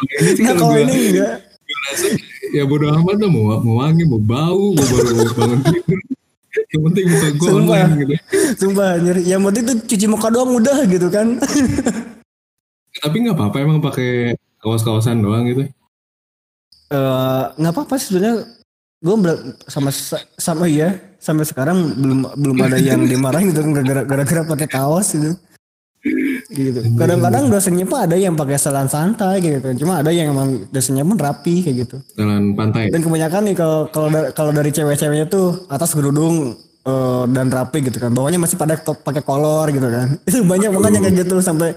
Ini 0.00 0.40
nah, 0.48 0.54
kalau 0.56 0.76
ini 0.80 0.96
enggak. 1.12 1.34
ya 2.56 2.64
bodo 2.64 2.88
amat 2.88 3.20
tuh 3.20 3.28
mau, 3.28 3.60
mau 3.60 3.84
wangi 3.84 4.02
mau 4.08 4.16
bau 4.16 4.72
mau 4.72 4.86
baru 4.88 5.12
bangun 5.36 5.60
tidur. 5.60 6.00
Yang 6.50 6.82
penting 6.88 7.04
muka 7.06 7.28
gue 7.30 7.46
Sumpah. 7.46 7.60
online 7.60 7.92
gitu. 8.00 8.14
Sumpah 8.58 8.88
anjir. 8.96 9.16
Yang 9.22 9.42
penting 9.44 9.64
tuh 9.68 9.76
cuci 9.86 10.06
muka 10.08 10.28
doang 10.32 10.50
udah 10.56 10.78
gitu 10.88 11.08
kan. 11.12 11.36
tapi 13.04 13.16
nggak 13.22 13.36
apa-apa 13.38 13.56
emang 13.62 13.78
pakai 13.78 14.34
kaos-kaosan 14.60 15.24
doang 15.24 15.48
gitu. 15.48 15.66
Eh, 16.90 17.44
nggak 17.56 17.72
apa-apa 17.72 17.94
sih 17.98 18.14
sebenarnya. 18.14 18.46
Gue 19.00 19.16
sama 19.64 19.88
sama 20.36 20.68
iya 20.68 21.00
sampai 21.16 21.48
sekarang 21.48 21.96
belum 21.96 22.36
belum 22.36 22.56
ada 22.68 22.76
yang 22.76 23.00
dimarahin 23.08 23.48
gitu 23.48 23.64
gara-gara 23.72 24.44
pakai 24.44 24.68
kaos 24.68 25.16
gitu. 25.16 25.32
Gitu. 26.50 26.80
Kadang-kadang 26.96 27.52
dosennya 27.52 27.84
pun 27.84 28.00
ada 28.00 28.16
yang 28.16 28.32
pakai 28.32 28.56
selan 28.56 28.88
santai 28.88 29.44
gitu 29.44 29.60
kan. 29.60 29.76
Cuma 29.76 29.92
ada 30.00 30.10
yang 30.10 30.32
emang 30.32 30.64
dosennya 30.72 31.04
pun 31.04 31.16
rapi 31.20 31.60
kayak 31.64 31.76
gitu. 31.86 31.96
Jalan 32.16 32.56
pantai. 32.56 32.88
Dan 32.88 33.04
kebanyakan 33.04 33.40
nih 33.52 33.56
kalau 33.56 33.80
kalau 33.92 34.08
kalau 34.32 34.52
dari 34.52 34.72
cewek-ceweknya 34.72 35.28
tuh 35.28 35.68
atas 35.68 35.92
kerudung 35.92 36.56
eh, 36.88 37.24
dan 37.30 37.52
rapi 37.52 37.84
gitu 37.84 38.00
kan. 38.00 38.16
Bawahnya 38.16 38.40
masih 38.40 38.56
pada 38.56 38.80
pakai 38.80 39.22
kolor 39.22 39.68
gitu 39.70 39.88
kan. 39.88 40.16
Itu 40.28 40.42
banyak 40.42 40.72
banget 40.72 40.90
yang 40.98 41.04
kayak 41.04 41.16
gitu 41.28 41.36
sampai 41.44 41.76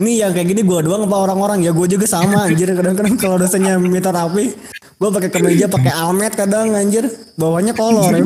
ini 0.00 0.24
yang 0.24 0.32
kayak 0.32 0.48
gini 0.48 0.62
gue 0.64 0.78
doang 0.82 1.04
apa 1.04 1.16
orang-orang? 1.28 1.60
Ya 1.60 1.70
gue 1.74 1.84
juga 1.84 2.08
sama 2.08 2.48
anjir. 2.48 2.72
Kadang-kadang 2.72 3.16
kalau 3.20 3.36
dosennya 3.36 3.76
minta 3.76 4.08
rapi 4.08 4.56
gue 4.96 5.08
pakai 5.10 5.28
kemeja 5.28 5.66
pakai 5.66 5.92
almet 5.92 6.32
kadang 6.32 6.72
anjir. 6.72 7.10
Bawahnya 7.36 7.74
kolor. 7.74 8.14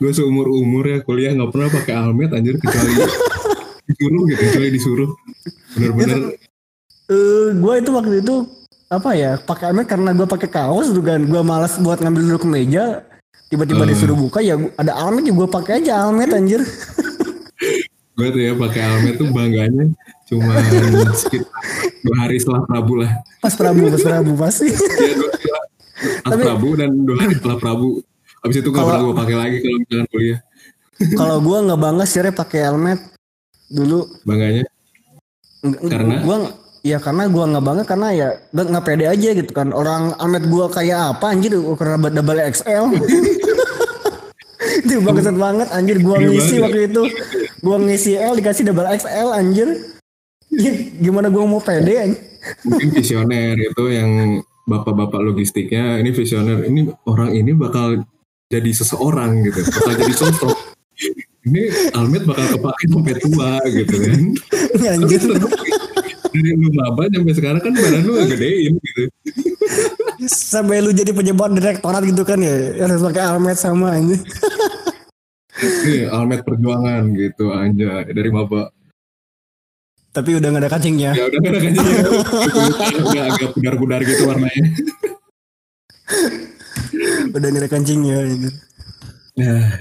Gue 0.00 0.12
seumur 0.16 0.48
umur 0.48 0.88
ya 0.88 1.04
kuliah 1.04 1.36
nggak 1.36 1.52
pernah 1.52 1.68
pakai 1.68 1.92
almet 1.92 2.32
anjir 2.32 2.56
kecuali 2.56 3.04
disuruh 3.84 4.22
gitu 4.32 4.42
kecuali 4.48 4.68
disuruh. 4.72 5.10
Bener-bener. 5.76 6.20
Eh 7.12 7.48
gue 7.52 7.74
itu 7.76 7.90
waktu 7.92 8.24
itu 8.24 8.48
apa 8.88 9.12
ya 9.12 9.36
pakai 9.36 9.68
almet 9.68 9.84
karena 9.84 10.16
gue 10.16 10.24
pakai 10.24 10.48
kaos 10.48 10.88
tuh 10.88 11.04
kan 11.04 11.20
gue 11.20 11.42
malas 11.44 11.76
buat 11.84 12.00
ngambil 12.00 12.22
dulu 12.32 12.38
kemeja. 12.48 13.04
Tiba-tiba 13.48 13.84
Hmm. 13.84 13.92
disuruh 13.92 14.16
buka 14.16 14.40
ya 14.40 14.56
ada 14.76 14.92
almet 14.96 15.28
ya 15.28 15.36
gue 15.36 15.48
pakai 15.48 15.84
aja 15.84 16.00
almet 16.00 16.32
anjir 16.32 16.64
gue 18.18 18.28
tuh 18.28 18.40
ya 18.42 18.52
pakai 18.52 18.82
almet 18.82 19.14
tuh 19.14 19.30
bangganya 19.30 19.84
cuma 20.26 20.58
sekitar 21.14 21.54
dua 22.02 22.16
hari 22.18 22.36
setelah 22.36 22.62
Prabu 22.64 22.94
lah. 22.98 23.10
Pas 23.38 23.54
Prabu 23.54 23.82
pas 23.88 24.02
Prabu 24.02 24.32
pasti. 24.34 24.68
Ya 24.68 25.14
dua 25.14 25.30
hari 25.30 25.38
setelah 25.38 25.64
Tapi- 26.26 26.44
Prabu 26.44 26.68
dan 26.74 26.90
dua 26.98 27.16
hari 27.16 27.34
setelah 27.34 27.58
Prabu. 27.58 27.90
Abis 28.38 28.56
itu 28.56 28.68
gak 28.68 28.76
Kalau- 28.76 28.90
pernah 28.90 29.02
gue 29.04 29.14
pakai 29.16 29.36
lagi 29.36 29.56
kalau 29.58 29.76
misalkan 29.78 30.06
kuliah. 30.08 30.38
Kalau 31.14 31.36
gue 31.38 31.58
nggak 31.64 31.80
bangga 31.80 32.04
sih 32.04 32.20
Re, 32.20 32.30
pakai 32.32 32.60
helmet 32.60 33.00
dulu. 33.68 33.98
Bangganya? 34.22 34.64
Nggak- 35.60 35.82
Karena? 35.88 36.14
gua 36.20 36.36
ya 36.78 36.98
karena 36.98 37.22
gua 37.26 37.44
nggak 37.46 37.64
bangga 37.64 37.84
karena 37.84 38.08
ya 38.12 38.28
nggak 38.50 38.66
nggak 38.70 38.84
pede 38.84 39.04
aja 39.06 39.28
gitu 39.32 39.52
kan. 39.52 39.70
Orang 39.70 40.14
helmet 40.14 40.44
gua 40.46 40.66
kayak 40.68 41.14
apa 41.14 41.26
anjir 41.30 41.50
karena 41.74 41.96
double 42.04 42.42
XL 42.44 42.84
itu 44.96 45.04
bagusan 45.04 45.36
banget 45.36 45.68
anjir. 45.70 46.00
Gua 46.00 46.16
ngisi 46.16 46.56
waktu 46.64 46.88
itu. 46.88 47.02
Gua 47.60 47.76
ngisi 47.76 48.16
L 48.16 48.34
dikasih 48.40 48.72
double 48.72 48.88
XL 48.96 49.28
anjir. 49.36 49.68
Ya, 50.48 50.72
gimana 51.04 51.28
gua 51.28 51.44
mau 51.44 51.60
pede 51.60 51.94
anjir? 52.00 52.22
Mungkin 52.64 52.88
visioner 52.96 53.56
itu 53.60 53.84
yang 53.92 54.40
bapak-bapak 54.64 55.20
logistiknya 55.20 56.00
ini 56.00 56.10
visioner 56.14 56.64
ini 56.64 56.88
orang 57.04 57.36
ini 57.36 57.52
bakal 57.52 58.00
jadi 58.48 58.70
seseorang 58.72 59.44
gitu. 59.44 59.60
Bakal 59.68 59.92
jadi 60.00 60.14
sosok 60.16 60.56
ini 61.48 61.70
almet 61.96 62.24
bakal 62.28 62.44
kepake 62.56 62.84
sampai 62.88 63.14
tua 63.20 63.52
gitu 63.68 63.94
kan. 64.00 64.20
Anjir. 64.96 65.20
Dari 66.28 66.52
lu 66.60 66.68
maba 66.76 67.08
sampai 67.08 67.34
sekarang 67.34 67.60
kan 67.64 67.72
badan 67.72 68.04
lu 68.04 68.20
gedein 68.28 68.76
gitu 68.76 69.02
sampai 70.26 70.82
lu 70.82 70.90
jadi 70.90 71.14
pejabat 71.14 71.54
direktorat 71.54 72.02
gitu 72.02 72.26
kan 72.26 72.42
ya? 72.42 72.74
Harus 72.82 73.04
pakai 73.06 73.22
helmet 73.22 73.58
sama 73.60 73.94
anjir 73.94 74.18
nih 75.58 76.06
almet 76.10 76.40
perjuangan 76.46 77.02
gitu 77.14 77.50
anjay. 77.50 78.06
Dari 78.10 78.30
maba 78.30 78.70
tapi 80.08 80.34
udah 80.34 80.50
gak 80.50 80.62
ada 80.66 80.72
kancingnya. 80.72 81.12
Ya 81.14 81.24
udah 81.30 81.38
kan 81.38 81.52
aja 81.54 81.68
udah 83.06 83.24
agak 83.28 83.50
pudar-pudar 83.54 84.00
gitu 84.02 84.26
warnanya. 84.26 84.64
Udah 87.30 87.48
gak 87.54 87.62
ada 87.62 87.70
kancingnya 87.70 88.16
anjir. 88.26 88.54
Nah, 89.38 89.78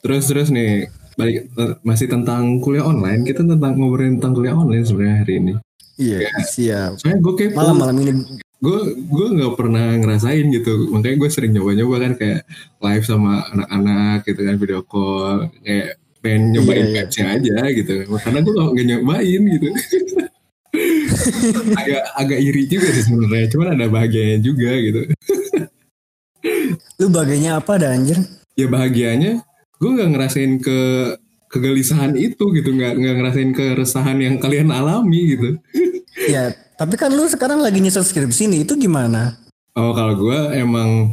terus 0.00 0.30
terus 0.30 0.48
nih 0.48 0.88
balik 1.20 1.52
eh, 1.52 1.74
masih 1.84 2.08
tentang 2.08 2.64
kuliah 2.64 2.86
online. 2.88 3.28
Kita 3.28 3.44
tentang 3.44 3.76
ngobrolin 3.76 4.16
tentang 4.16 4.40
kuliah 4.40 4.56
online 4.56 4.86
sebenarnya 4.88 5.18
hari 5.20 5.34
ini. 5.36 5.52
iya 6.00 6.28
siap. 6.40 6.96
Soalnya 7.00 7.20
gue 7.20 7.34
kepo, 7.36 7.60
malam-malam 7.60 7.96
ini 8.04 8.12
gue 8.66 8.80
gue 8.98 9.26
nggak 9.38 9.54
pernah 9.54 9.94
ngerasain 9.94 10.46
gitu, 10.50 10.90
makanya 10.90 11.16
gue 11.22 11.30
sering 11.30 11.54
nyoba-nyoba 11.54 11.96
kan 12.02 12.12
kayak 12.18 12.40
live 12.82 13.04
sama 13.06 13.46
anak-anak 13.54 14.26
gitu 14.26 14.40
kan 14.42 14.56
video 14.58 14.80
call, 14.82 15.46
kayak 15.62 15.94
pengen 16.18 16.42
nyobain 16.50 16.74
Iya, 16.74 16.82
iya. 16.82 16.94
vibes-nya 17.06 17.26
aja 17.30 17.56
gitu, 17.70 17.94
karena 18.18 18.38
gue 18.42 18.52
nggak 18.52 18.86
nyobain 18.90 19.42
gitu. 19.46 19.68
agak 21.80 22.02
agak 22.14 22.38
iri 22.42 22.62
juga 22.66 22.88
sih 22.90 23.04
sebenarnya, 23.06 23.46
cuman 23.48 23.68
ada 23.72 23.86
bahagianya 23.86 24.38
juga 24.42 24.70
gitu. 24.76 25.00
lu 26.96 27.06
bagainya 27.08 27.60
apa 27.60 27.76
dah 27.76 27.92
anjir 27.92 28.16
ya 28.56 28.66
bahagianya 28.66 29.44
gue 29.76 29.90
nggak 29.92 30.10
ngerasain 30.16 30.52
ke 30.58 30.78
kegelisahan 31.46 32.16
itu 32.16 32.40
gitu 32.56 32.72
nggak 32.72 32.96
nggak 32.96 33.14
ngerasain 33.20 33.52
keresahan 33.52 34.16
yang 34.18 34.40
kalian 34.40 34.72
alami 34.72 35.36
gitu 35.36 35.60
Ya, 36.16 36.48
tapi 36.76 36.94
kan 36.94 37.08
lu 37.08 37.24
sekarang 37.24 37.58
lagi 37.58 37.80
nyusun 37.80 38.02
skripsi 38.02 38.46
nih, 38.46 38.60
itu 38.62 38.76
gimana? 38.76 39.36
oh 39.72 39.92
kalau 39.92 40.14
gue 40.14 40.38
emang 40.54 41.12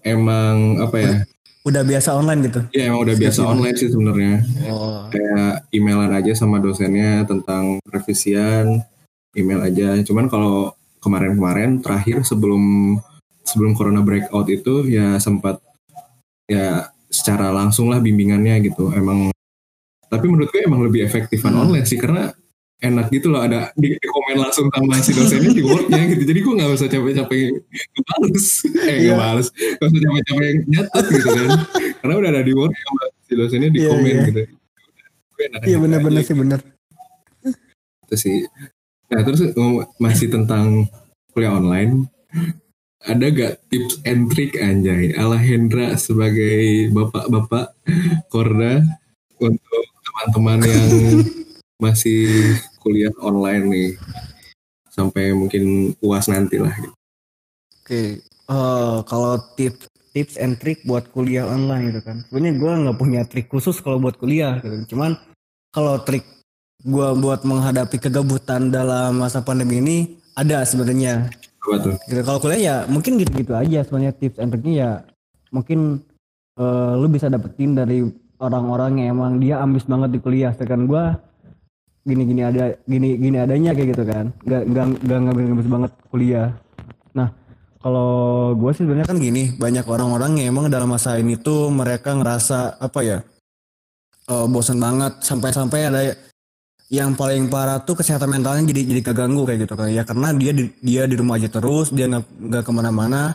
emang 0.00 0.78
apa 0.80 0.96
ya 0.98 1.14
Udah 1.62 1.82
biasa 1.82 2.10
online 2.12 2.40
gitu? 2.42 2.60
ya 2.70 2.90
emang 2.90 3.02
udah 3.02 3.14
biasa 3.14 3.40
online 3.44 3.76
sih 3.76 3.86
sebenarnya 3.86 4.42
Oh. 4.66 5.06
kayak 5.08 5.70
emailan 5.70 6.10
aja 6.12 6.34
sama 6.34 6.58
dosennya 6.58 7.22
tentang 7.22 7.78
revisian 7.84 8.82
email 9.32 9.62
aja 9.62 10.02
cuman 10.02 10.26
kalau 10.26 10.74
kemarin-kemarin 10.98 11.78
terakhir 11.78 12.22
sebelum 12.22 12.98
sebelum 13.42 13.72
corona 13.72 14.02
breakout 14.02 14.46
itu 14.46 14.86
ya 14.86 15.18
sempat 15.18 15.62
ya 16.44 16.90
secara 17.06 17.50
langsung 17.50 17.86
lah 17.86 17.98
bimbingannya 17.98 18.58
gitu 18.60 18.90
emang 18.90 19.30
tapi 20.04 20.26
menurut 20.26 20.50
gue 20.50 20.62
emang 20.62 20.82
lebih 20.82 21.06
efektifan 21.06 21.54
Hmm. 21.54 21.62
online 21.64 21.86
sih 21.86 21.96
karena 21.96 22.34
enak 22.82 23.06
gitu 23.14 23.30
loh 23.30 23.40
ada 23.40 23.70
di, 23.78 23.94
di 23.94 24.08
komen 24.10 24.42
langsung 24.42 24.66
sama 24.74 24.98
si 24.98 25.14
dosennya 25.14 25.54
di 25.54 25.62
wordnya 25.62 26.02
gitu. 26.10 26.22
Jadi 26.26 26.38
gue 26.42 26.52
nggak 26.58 26.70
usah 26.74 26.88
capek-capek 26.90 27.40
ngebales 27.94 28.46
eh 28.82 28.96
Iya. 29.06 29.14
nggak 29.14 29.86
usah 29.86 30.00
capek-capek 30.02 30.48
nyatet 30.66 31.04
gitu 31.08 31.28
kan. 31.30 31.48
Karena 32.02 32.14
udah 32.18 32.30
ada 32.34 32.42
di 32.42 32.52
word 32.52 32.74
sama 32.74 33.02
si 33.22 33.32
dosennya 33.38 33.70
di 33.70 33.78
Iya, 33.80 33.88
komen 33.88 34.10
iya. 34.10 34.22
gitu. 34.28 34.42
Iya 35.62 35.76
bener-bener 35.78 36.20
aja 36.22 36.28
sih 36.28 36.36
bener. 36.36 36.60
gitu 38.04 38.16
sih. 38.18 38.38
Nah 39.08 39.20
terus 39.22 39.40
masih 39.96 40.26
tentang 40.28 40.90
kuliah 41.32 41.54
online. 41.54 42.10
Ada 43.02 43.34
gak 43.34 43.66
tips 43.66 43.98
and 44.06 44.30
trick 44.30 44.54
anjay 44.54 45.10
ala 45.18 45.34
Hendra 45.34 45.98
sebagai 45.98 46.86
bapak-bapak 46.94 47.74
Korda 48.30 48.78
untuk 49.42 49.82
teman-teman 50.06 50.62
yang 50.62 50.90
masih 51.82 52.54
kuliah 52.82 53.14
online 53.22 53.64
nih 53.70 53.90
sampai 54.92 55.32
mungkin 55.32 55.94
uas 56.04 56.28
nanti 56.28 56.60
lah 56.60 56.74
gitu. 56.76 56.94
Oke, 57.82 58.02
eh, 58.20 58.98
kalau 59.08 59.40
tips 59.56 59.88
tips 60.12 60.36
and 60.36 60.60
trick 60.60 60.84
buat 60.84 61.08
kuliah 61.10 61.48
online 61.48 61.90
gitu 61.90 62.00
kan. 62.04 62.20
Sebenarnya 62.28 62.54
gue 62.60 62.72
nggak 62.84 62.98
punya 63.00 63.20
trik 63.24 63.48
khusus 63.48 63.80
kalau 63.80 63.98
buat 63.98 64.20
kuliah 64.20 64.60
gitu. 64.60 64.94
Cuman 64.94 65.16
kalau 65.72 65.96
trik 66.04 66.22
gue 66.84 67.08
buat 67.18 67.42
menghadapi 67.48 67.96
kegabutan 67.96 68.68
dalam 68.68 69.18
masa 69.18 69.40
pandemi 69.40 69.80
ini 69.80 69.96
ada 70.36 70.62
sebenarnya. 70.68 71.32
Gitu. 71.62 71.96
Kalau 72.22 72.38
kuliah 72.38 72.60
ya 72.60 72.76
mungkin 72.90 73.16
gitu-gitu 73.16 73.56
aja 73.56 73.80
sebenarnya 73.86 74.12
tips 74.20 74.38
and 74.38 74.52
triknya 74.52 74.74
ya 74.76 74.90
mungkin 75.48 76.04
eh, 76.60 76.92
lu 77.00 77.08
bisa 77.08 77.32
dapetin 77.32 77.72
dari 77.72 78.04
orang-orang 78.42 79.00
yang 79.00 79.16
emang 79.16 79.40
dia 79.40 79.64
ambis 79.64 79.88
banget 79.88 80.12
di 80.12 80.20
kuliah. 80.20 80.52
Sedangkan 80.52 80.84
gue 80.84 81.04
gini-gini 82.02 82.42
ada 82.42 82.76
gini 82.84 83.14
gini 83.18 83.36
adanya 83.38 83.70
kayak 83.74 83.88
gitu 83.94 84.04
kan. 84.06 84.26
Gak 84.46 84.62
gak 84.70 84.86
gak 85.06 85.18
ngabis 85.22 85.68
banget 85.70 85.92
kuliah. 86.10 86.48
Nah 87.14 87.28
kalau 87.82 88.10
gue 88.54 88.70
sih 88.74 88.82
sebenarnya 88.86 89.08
kan 89.10 89.18
gini 89.18 89.54
banyak 89.58 89.86
orang-orang 89.86 90.38
yang 90.38 90.54
emang 90.54 90.70
dalam 90.70 90.90
masa 90.90 91.18
ini 91.18 91.34
tuh 91.38 91.70
mereka 91.70 92.14
ngerasa 92.14 92.78
apa 92.78 93.00
ya 93.02 93.18
eh, 94.30 94.46
bosan 94.46 94.78
banget 94.78 95.18
sampai-sampai 95.22 95.80
ada 95.90 96.00
yang 96.92 97.16
paling 97.16 97.48
parah 97.48 97.80
tuh 97.82 97.96
kesehatan 97.96 98.28
mentalnya 98.28 98.68
jadi 98.68 98.84
jadi 98.84 99.00
keganggu 99.00 99.48
kayak 99.48 99.64
gitu 99.64 99.74
kan 99.74 99.88
ya 99.88 100.04
karena 100.04 100.28
dia 100.36 100.52
di, 100.52 100.68
dia 100.84 101.08
di 101.08 101.16
rumah 101.16 101.40
aja 101.40 101.48
terus 101.48 101.88
dia 101.88 102.04
nggak 102.04 102.52
nggak 102.52 102.62
ke 102.68 102.70
mana-mana 102.70 103.32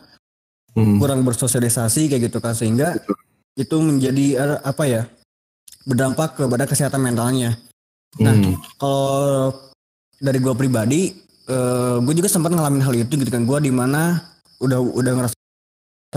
Hmm. 0.78 1.02
kurang 1.02 1.26
bersosialisasi 1.26 2.06
kayak 2.06 2.30
gitu 2.30 2.38
kan 2.38 2.54
sehingga 2.54 2.94
itu 3.58 3.82
menjadi 3.82 4.26
eh, 4.38 4.58
apa 4.62 4.86
ya 4.86 5.10
berdampak 5.90 6.38
kepada 6.38 6.70
kesehatan 6.70 7.02
mentalnya 7.02 7.58
Nah, 8.18 8.34
Hmm. 8.34 8.56
kalau 8.80 9.54
dari 10.18 10.40
gue 10.40 10.54
pribadi 10.54 11.02
gue 12.04 12.14
juga 12.14 12.28
sempat 12.28 12.52
ngalamin 12.52 12.84
hal 12.84 12.92
itu 12.92 13.14
gitu 13.16 13.32
kan 13.32 13.44
gue 13.44 13.60
di 13.62 13.72
mana 13.72 14.20
udah 14.60 14.80
udah 14.82 15.12
ngerasa 15.16 15.36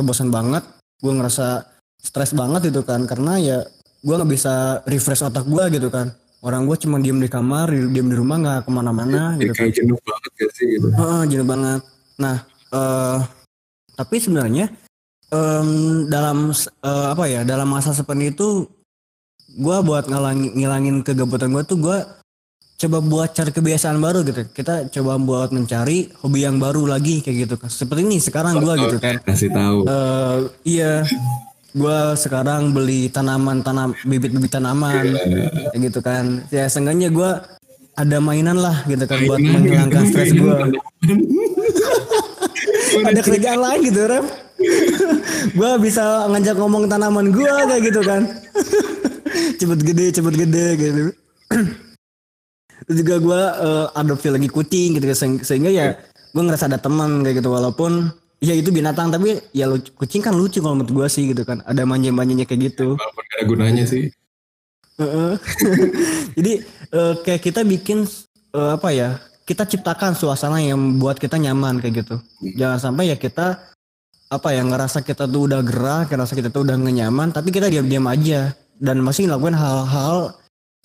bosan 0.01 0.33
banget 0.33 0.65
gue 0.99 1.13
ngerasa 1.13 1.63
stres 2.01 2.33
banget 2.33 2.73
gitu 2.73 2.83
kan 2.83 3.05
karena 3.07 3.37
ya 3.37 3.59
gue 4.01 4.15
nggak 4.17 4.27
bisa 4.27 4.81
refresh 4.89 5.23
otak 5.23 5.45
gue 5.45 5.65
gitu 5.77 5.87
kan 5.87 6.11
orang 6.41 6.65
gue 6.65 6.75
cuma 6.81 6.97
diem 6.99 7.21
di 7.21 7.29
kamar 7.29 7.69
diem 7.69 8.09
di 8.09 8.17
rumah 8.17 8.37
nggak 8.41 8.59
ke 8.65 8.71
mana-mana 8.73 9.37
Ya, 9.37 9.45
gitu 9.45 9.53
kan 9.55 9.61
kayak 9.69 9.75
jenuh 9.77 9.99
banget 10.03 10.31
gak 10.35 10.51
sih 10.57 10.67
gitu. 10.67 10.87
Heeh, 10.89 11.23
jenuh 11.29 11.47
banget. 11.47 11.81
Nah, 12.17 12.37
eh 12.73 13.19
tapi 13.95 14.17
sebenarnya 14.17 14.67
em, 15.29 15.69
dalam 16.09 16.51
eh, 16.57 17.07
apa 17.13 17.25
ya 17.29 17.45
dalam 17.45 17.69
masa 17.69 17.93
seperti 17.93 18.33
itu 18.33 18.65
gue 19.57 19.77
buat 19.83 20.05
ngilangin, 20.07 20.51
ngilangin 20.55 20.97
kegabutan 21.03 21.51
gue 21.51 21.65
tuh 21.67 21.79
gue 21.79 21.99
coba 22.81 22.99
buat 23.05 23.31
cari 23.37 23.53
kebiasaan 23.53 23.99
baru 24.01 24.25
gitu. 24.25 24.47
Kita 24.51 24.89
coba 24.89 25.21
buat 25.21 25.51
mencari 25.53 26.09
hobi 26.25 26.47
yang 26.49 26.57
baru 26.57 26.89
lagi 26.89 27.21
kayak 27.21 27.37
gitu. 27.49 27.55
Kan 27.61 27.69
seperti 27.69 28.09
ini 28.09 28.19
sekarang 28.23 28.63
gue 28.63 28.75
gitu. 28.89 28.97
Kan 28.97 29.21
Kasih 29.21 29.53
tahu. 29.53 29.79
Eh, 29.85 30.37
iya. 30.65 31.05
Gue 31.71 31.99
sekarang 32.19 32.75
beli 32.75 33.13
tanaman 33.13 33.63
tanam 33.63 33.95
bibit-bibit 34.03 34.51
tanaman 34.51 35.15
kayak 35.71 35.81
gitu 35.93 36.01
kan. 36.03 36.43
Ya 36.51 36.67
seenggaknya 36.67 37.13
gue 37.13 37.31
ada 38.01 38.17
mainan 38.17 38.57
lah 38.57 38.81
gitu 38.89 39.05
kan 39.05 39.19
buat 39.29 39.41
menghilangkan 39.43 40.05
stres 40.09 40.33
gue 40.33 40.57
ada 43.13 43.21
kerjaan 43.21 43.61
lain 43.61 43.81
gitu 43.85 44.01
rem 44.09 44.27
gue 45.59 45.73
bisa 45.85 46.29
ngajak 46.33 46.57
ngomong 46.57 46.89
tanaman 46.89 47.29
gue 47.29 47.45
kayak 47.45 47.83
gitu 47.93 48.01
kan 48.01 48.23
cepet 49.57 49.81
gede 49.83 50.07
cepet 50.13 50.35
gede 50.37 50.67
gitu 50.77 51.05
Terus 52.81 52.97
juga 52.97 53.15
gue 53.21 53.43
adopsi 53.93 54.33
lagi 54.33 54.49
kucing 54.49 54.97
gitu 54.97 55.05
Se- 55.13 55.45
sehingga 55.45 55.69
ya 55.69 55.95
gue 56.33 56.43
ngerasa 56.43 56.67
ada 56.67 56.79
teman 56.81 57.21
kayak 57.21 57.43
gitu 57.43 57.53
walaupun 57.53 58.09
ya 58.41 58.57
itu 58.57 58.73
binatang 58.73 59.13
tapi 59.13 59.37
ya 59.53 59.69
lucu- 59.69 59.93
kucing 59.95 60.25
kan 60.25 60.33
lucu 60.33 60.65
kalau 60.65 60.81
menurut 60.81 60.91
gue 60.91 61.07
sih 61.13 61.29
gitu 61.29 61.45
kan 61.45 61.61
ada 61.69 61.85
manja-manjanya 61.85 62.49
kayak 62.49 62.73
gitu 62.73 62.97
Walaupun 62.97 63.23
gak 63.29 63.37
ada 63.37 63.45
gunanya 63.45 63.85
sih. 63.85 64.09
Heeh. 64.97 65.33
Jadi 66.41 66.53
eh, 66.93 67.15
kayak 67.21 67.41
kita 67.41 67.61
bikin 67.65 68.09
eh, 68.57 68.71
apa 68.77 68.89
ya? 68.93 69.21
Kita 69.45 69.67
ciptakan 69.67 70.15
suasana 70.15 70.63
yang 70.63 70.79
buat 70.97 71.19
kita 71.19 71.35
nyaman 71.35 71.83
kayak 71.83 72.07
gitu. 72.07 72.17
Jangan 72.55 72.79
sampai 72.79 73.11
ya 73.11 73.17
kita 73.19 73.59
apa 74.31 74.49
ya 74.55 74.63
ngerasa 74.63 75.03
kita 75.03 75.27
tuh 75.27 75.51
udah 75.51 75.61
gerah, 75.67 76.07
ngerasa 76.07 76.39
kita 76.39 76.55
tuh 76.55 76.63
udah 76.63 76.79
nyaman, 76.79 77.35
tapi 77.35 77.51
kita 77.51 77.67
diam-diam 77.67 78.07
aja 78.07 78.55
dan 78.81 79.05
masih 79.05 79.29
ngelakuin 79.29 79.55
hal-hal 79.55 80.35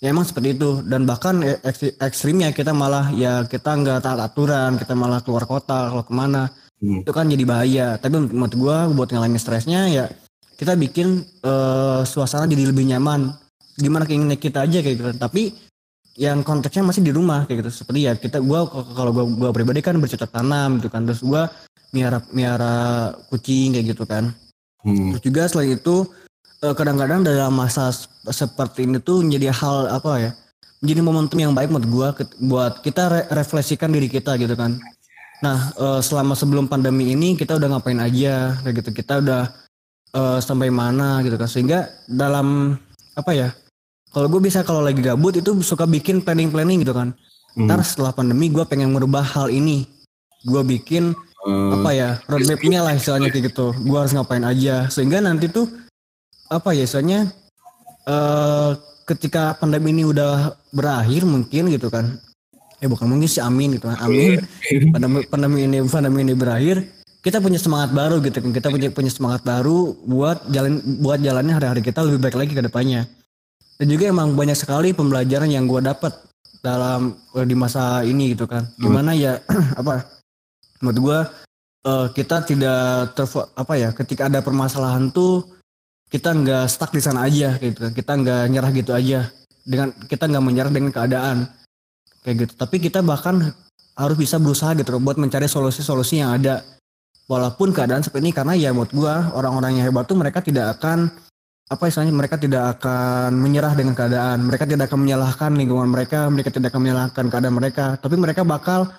yang 0.04 0.20
emang 0.20 0.28
seperti 0.28 0.60
itu. 0.60 0.84
Dan 0.84 1.08
bahkan 1.08 1.40
eks- 1.64 1.96
ekstrimnya 2.04 2.52
kita 2.52 2.76
malah 2.76 3.10
ya 3.16 3.48
kita 3.48 3.72
nggak 3.72 4.04
taat 4.04 4.20
aturan, 4.20 4.76
kita 4.76 4.94
malah 4.94 5.24
keluar 5.24 5.48
kota, 5.48 5.90
kalau 5.90 6.04
ke 6.04 6.14
mana. 6.14 6.52
Hmm. 6.76 7.08
itu 7.08 7.12
kan 7.16 7.32
jadi 7.32 7.44
bahaya. 7.48 7.88
Tapi 7.96 8.36
menurut 8.36 8.52
gua 8.60 8.92
buat 8.92 9.08
ngilangin 9.08 9.40
stresnya 9.40 9.88
ya 9.88 10.06
kita 10.60 10.76
bikin 10.76 11.24
eh, 11.24 12.02
suasana 12.04 12.52
jadi 12.52 12.68
lebih 12.68 12.92
nyaman. 12.92 13.32
Gimana 13.80 14.04
keinginan 14.04 14.36
kita 14.36 14.68
aja 14.68 14.84
kayak 14.84 14.96
gitu. 15.00 15.12
Tapi 15.16 15.56
yang 16.20 16.44
konteksnya 16.44 16.84
masih 16.84 17.00
di 17.00 17.16
rumah 17.16 17.48
kayak 17.48 17.64
gitu. 17.64 17.72
Seperti 17.84 18.12
ya 18.12 18.20
kita 18.20 18.44
gua 18.44 18.68
kalau 18.68 19.16
gua 19.16 19.24
gua 19.24 19.50
pribadi 19.56 19.80
kan 19.80 19.96
bercocok 19.96 20.28
tanam 20.28 20.84
gitu 20.84 20.92
kan. 20.92 21.08
Terus 21.08 21.24
gua 21.24 21.48
miara 21.96 22.20
miara 22.36 22.76
kucing 23.32 23.72
kayak 23.72 23.96
gitu 23.96 24.04
kan. 24.04 24.36
Hmm. 24.86 25.18
terus 25.18 25.24
juga 25.26 25.42
selain 25.50 25.82
itu 25.82 26.06
kadang-kadang 26.74 27.22
dalam 27.22 27.54
masa 27.54 27.94
seperti 28.32 28.88
ini 28.88 28.98
tuh 28.98 29.22
menjadi 29.22 29.54
hal 29.54 29.92
apa 29.92 30.12
ya 30.18 30.32
menjadi 30.82 31.02
momentum 31.02 31.38
yang 31.38 31.54
baik 31.54 31.70
menurut 31.70 31.90
gua 31.90 32.08
buat 32.42 32.74
kita 32.82 33.04
re- 33.10 33.28
refleksikan 33.34 33.92
diri 33.92 34.10
kita 34.10 34.40
gitu 34.40 34.56
kan. 34.58 34.80
Nah 35.44 35.74
eh, 35.76 36.02
selama 36.02 36.34
sebelum 36.34 36.66
pandemi 36.66 37.12
ini 37.12 37.36
kita 37.36 37.58
udah 37.60 37.78
ngapain 37.78 38.00
aja 38.00 38.58
kayak 38.64 38.76
gitu. 38.82 38.90
Kita 38.96 39.20
udah 39.22 39.44
eh, 40.16 40.40
sampai 40.40 40.72
mana 40.72 41.22
gitu 41.22 41.36
kan. 41.36 41.50
Sehingga 41.50 41.80
dalam 42.08 42.80
apa 43.16 43.32
ya 43.36 43.50
kalau 44.16 44.32
gue 44.32 44.40
bisa 44.40 44.64
kalau 44.64 44.80
lagi 44.80 45.04
gabut 45.04 45.36
itu 45.36 45.52
suka 45.60 45.84
bikin 45.84 46.24
planning-planning 46.24 46.88
gitu 46.88 46.96
kan. 46.96 47.12
Hmm. 47.56 47.72
ntar 47.72 47.80
setelah 47.88 48.12
pandemi 48.12 48.52
gue 48.52 48.64
pengen 48.68 48.92
merubah 48.92 49.24
hal 49.24 49.48
ini. 49.52 49.88
Gue 50.44 50.62
bikin 50.62 51.16
Eh, 51.46 51.72
apa 51.78 51.94
ya 51.94 52.10
roadmapnya 52.26 52.82
lah 52.82 52.98
istilahnya 52.98 53.30
kayak 53.30 53.54
gitu. 53.54 53.70
Gue 53.86 53.98
harus 54.02 54.18
ngapain 54.18 54.42
aja. 54.42 54.90
Sehingga 54.90 55.22
nanti 55.22 55.46
tuh 55.46 55.70
apa 56.50 56.78
ya 56.78 56.86
istilahnya 56.86 57.32
eh 58.06 58.72
ketika 59.06 59.54
pandemi 59.62 59.94
ini 59.94 60.04
udah 60.06 60.58
berakhir 60.74 61.24
mungkin 61.26 61.70
gitu 61.70 61.94
kan. 61.94 62.18
Eh 62.82 62.90
bukan 62.92 63.08
mungkin 63.08 63.30
sih 63.30 63.40
amin 63.40 63.78
gitu 63.78 63.88
kan 63.88 63.98
amin. 64.04 64.42
Pandemi 64.94 65.24
pandemi 65.30 65.60
ini 65.64 65.78
pandemi 65.88 66.20
ini 66.26 66.34
berakhir 66.36 66.84
kita 67.26 67.42
punya 67.42 67.58
semangat 67.58 67.94
baru 67.94 68.22
gitu 68.22 68.38
kan. 68.42 68.52
Kita 68.54 68.68
punya 68.70 68.90
punya 68.94 69.12
semangat 69.14 69.42
baru 69.42 69.94
buat 70.06 70.46
jalan 70.50 70.82
buat 71.02 71.22
jalannya 71.22 71.54
hari-hari 71.58 71.82
kita 71.82 72.06
lebih 72.06 72.20
baik 72.22 72.38
lagi 72.38 72.54
ke 72.54 72.64
depannya. 72.66 73.10
Dan 73.76 73.92
juga 73.92 74.08
emang 74.08 74.38
banyak 74.38 74.58
sekali 74.58 74.96
pembelajaran 74.96 75.52
yang 75.52 75.68
gue 75.68 75.82
dapat 75.84 76.14
dalam 76.64 77.18
eh, 77.36 77.46
di 77.46 77.56
masa 77.58 78.06
ini 78.06 78.38
gitu 78.38 78.46
kan. 78.46 78.70
Gimana 78.78 79.14
ya 79.18 79.42
apa 79.80 80.06
menurut 80.82 81.00
gue 81.02 81.20
eh, 81.90 82.08
kita 82.14 82.46
tidak 82.46 83.18
terfo 83.18 83.50
apa 83.54 83.74
ya 83.78 83.90
ketika 83.94 84.30
ada 84.30 84.46
permasalahan 84.46 85.10
tuh 85.10 85.55
kita 86.10 86.30
nggak 86.32 86.66
stuck 86.70 86.92
di 86.94 87.02
sana 87.02 87.26
aja 87.26 87.58
gitu 87.58 87.90
kan. 87.90 87.92
Kita 87.94 88.12
nggak 88.16 88.44
nyerah 88.52 88.72
gitu 88.72 88.92
aja. 88.94 89.30
Dengan 89.66 89.90
kita 90.06 90.30
nggak 90.30 90.44
menyerah 90.46 90.72
dengan 90.72 90.92
keadaan. 90.94 91.38
Kayak 92.22 92.36
gitu. 92.46 92.54
Tapi 92.58 92.76
kita 92.82 93.02
bahkan 93.02 93.54
harus 93.96 94.18
bisa 94.20 94.36
berusaha 94.38 94.76
gitu 94.76 95.00
buat 95.00 95.18
mencari 95.18 95.48
solusi-solusi 95.50 96.22
yang 96.22 96.36
ada. 96.38 96.62
Walaupun 97.26 97.74
keadaan 97.74 98.06
seperti 98.06 98.30
ini 98.30 98.34
karena 98.38 98.54
ya 98.54 98.70
menurut 98.70 98.94
gua 98.94 99.34
orang-orang 99.34 99.82
yang 99.82 99.90
hebat 99.90 100.06
tuh 100.06 100.14
mereka 100.14 100.46
tidak 100.46 100.78
akan 100.78 101.10
apa 101.66 101.90
istilahnya 101.90 102.14
mereka 102.14 102.38
tidak 102.38 102.78
akan 102.78 103.34
menyerah 103.42 103.74
dengan 103.74 103.98
keadaan. 103.98 104.46
Mereka 104.46 104.70
tidak 104.70 104.86
akan 104.94 105.00
menyalahkan 105.02 105.52
lingkungan 105.58 105.90
mereka 105.90 106.30
mereka 106.30 106.54
tidak 106.54 106.70
akan 106.70 106.82
menyalahkan 106.86 107.26
keadaan 107.34 107.56
mereka. 107.58 107.86
Tapi 107.98 108.14
mereka 108.14 108.46
bakal 108.46 108.94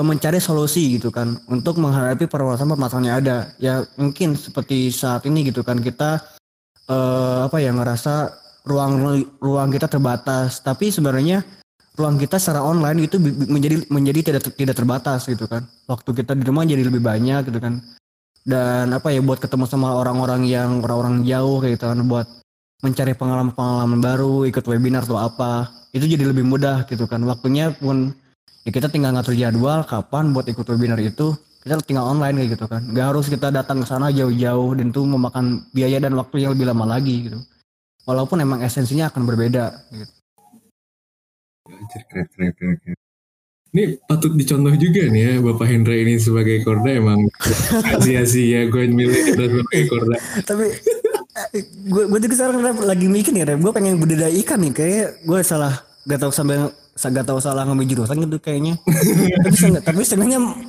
mencari 0.00 0.40
solusi 0.40 0.96
gitu 0.96 1.12
kan 1.12 1.36
untuk 1.46 1.76
menghadapi 1.76 2.24
permasalahan-permasalahan 2.26 3.06
yang 3.06 3.18
ada. 3.20 3.36
Ya 3.60 3.74
mungkin 4.00 4.34
seperti 4.34 4.88
saat 4.88 5.28
ini 5.28 5.52
gitu 5.52 5.60
kan 5.60 5.78
kita 5.84 6.24
eh, 6.88 7.38
apa 7.44 7.60
ya 7.60 7.70
ngerasa 7.70 8.32
ruang 8.64 9.22
ruang 9.38 9.68
kita 9.68 9.86
terbatas. 9.86 10.64
Tapi 10.64 10.88
sebenarnya 10.88 11.44
ruang 11.94 12.18
kita 12.18 12.40
secara 12.40 12.64
online 12.64 13.06
itu 13.06 13.20
menjadi 13.22 13.86
menjadi 13.92 14.20
tidak 14.32 14.42
tidak 14.56 14.76
terbatas 14.80 15.28
gitu 15.28 15.44
kan. 15.46 15.68
Waktu 15.86 16.10
kita 16.24 16.32
di 16.34 16.44
rumah 16.48 16.64
jadi 16.64 16.82
lebih 16.82 17.04
banyak 17.04 17.46
gitu 17.52 17.60
kan. 17.60 17.84
Dan 18.44 18.92
apa 18.92 19.08
ya 19.12 19.24
buat 19.24 19.40
ketemu 19.40 19.64
sama 19.64 19.96
orang-orang 19.96 20.44
yang 20.44 20.84
orang-orang 20.84 21.24
jauh 21.24 21.64
kayak 21.64 21.80
gitu 21.80 21.86
kan 21.88 22.00
buat 22.04 22.26
mencari 22.84 23.16
pengalaman-pengalaman 23.16 24.00
baru 24.04 24.44
ikut 24.44 24.60
webinar 24.68 25.08
atau 25.08 25.16
apa 25.16 25.72
itu 25.96 26.04
jadi 26.04 26.28
lebih 26.28 26.44
mudah 26.44 26.84
gitu 26.90 27.08
kan. 27.08 27.24
Waktunya 27.24 27.72
pun 27.72 28.12
ya 28.64 28.70
kita 28.72 28.88
tinggal 28.88 29.12
ngatur 29.12 29.36
jadwal 29.36 29.84
kapan 29.84 30.32
buat 30.32 30.48
ikut 30.48 30.64
webinar 30.64 30.98
itu 31.00 31.36
kita 31.64 31.80
tinggal 31.84 32.08
online 32.08 32.44
kayak 32.44 32.50
gitu 32.56 32.64
kan 32.68 32.82
nggak 32.84 33.06
harus 33.12 33.28
kita 33.28 33.48
datang 33.52 33.84
ke 33.84 33.86
sana 33.88 34.08
jauh-jauh 34.12 34.76
dan 34.76 34.92
itu 34.92 35.00
memakan 35.04 35.64
biaya 35.72 36.00
dan 36.00 36.16
waktu 36.16 36.44
yang 36.44 36.56
lebih 36.56 36.68
lama 36.68 36.84
lagi 36.88 37.28
gitu 37.28 37.38
walaupun 38.08 38.40
emang 38.40 38.60
esensinya 38.64 39.08
akan 39.08 39.22
berbeda 39.24 39.72
gitu. 39.92 40.12
Anjir, 41.64 42.02
keren, 42.12 42.28
keren, 42.28 42.52
keren, 42.52 42.76
keren. 42.76 42.98
Ini 43.74 43.98
patut 44.06 44.36
dicontoh 44.38 44.70
juga 44.78 45.02
nih 45.10 45.22
ya 45.24 45.32
Bapak 45.42 45.66
Hendra 45.66 45.96
ini 45.98 46.14
sebagai 46.20 46.62
Korda 46.62 46.94
emang 46.94 47.26
sia-sia 48.04 48.70
gue 48.70 48.84
milih 48.86 49.20
Hendra 49.32 49.46
sebagai 49.50 49.82
Korda. 49.90 50.16
tapi 50.46 50.66
gue 51.90 52.04
gue 52.06 52.20
juga 52.22 52.34
sekarang 52.38 52.86
lagi 52.86 53.06
mikir 53.10 53.34
nih 53.34 53.58
gue 53.58 53.72
pengen 53.74 53.98
budidaya 53.98 54.30
ikan 54.46 54.62
nih 54.62 54.72
kayak 54.76 55.08
gue 55.26 55.40
salah 55.42 55.74
gak 56.06 56.22
tahu 56.22 56.30
sampai 56.30 56.70
gak 56.94 57.26
tahu 57.26 57.42
salah 57.42 57.66
ngambil 57.66 57.86
jurusan 57.90 58.22
gitu 58.22 58.38
kayaknya 58.38 58.78
tapi 59.44 59.56
seenggak- 59.56 59.84
tapi 59.84 60.02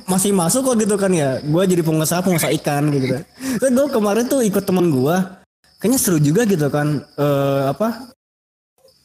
masih 0.04 0.30
masuk 0.34 0.62
kok 0.66 0.76
gitu 0.78 0.94
kan 0.98 1.10
ya 1.10 1.38
gue 1.38 1.62
jadi 1.66 1.82
pengusaha 1.82 2.20
pengusaha 2.22 2.50
ikan 2.58 2.90
gitu 2.90 3.06
kan 3.14 3.22
terus 3.58 3.70
gue 3.70 3.86
kemarin 3.90 4.24
tuh 4.26 4.42
ikut 4.42 4.64
teman 4.66 4.90
gue 4.90 5.16
kayaknya 5.78 5.98
seru 5.98 6.18
juga 6.18 6.42
gitu 6.44 6.66
kan 6.66 7.06
eh, 7.14 7.62
apa 7.70 8.10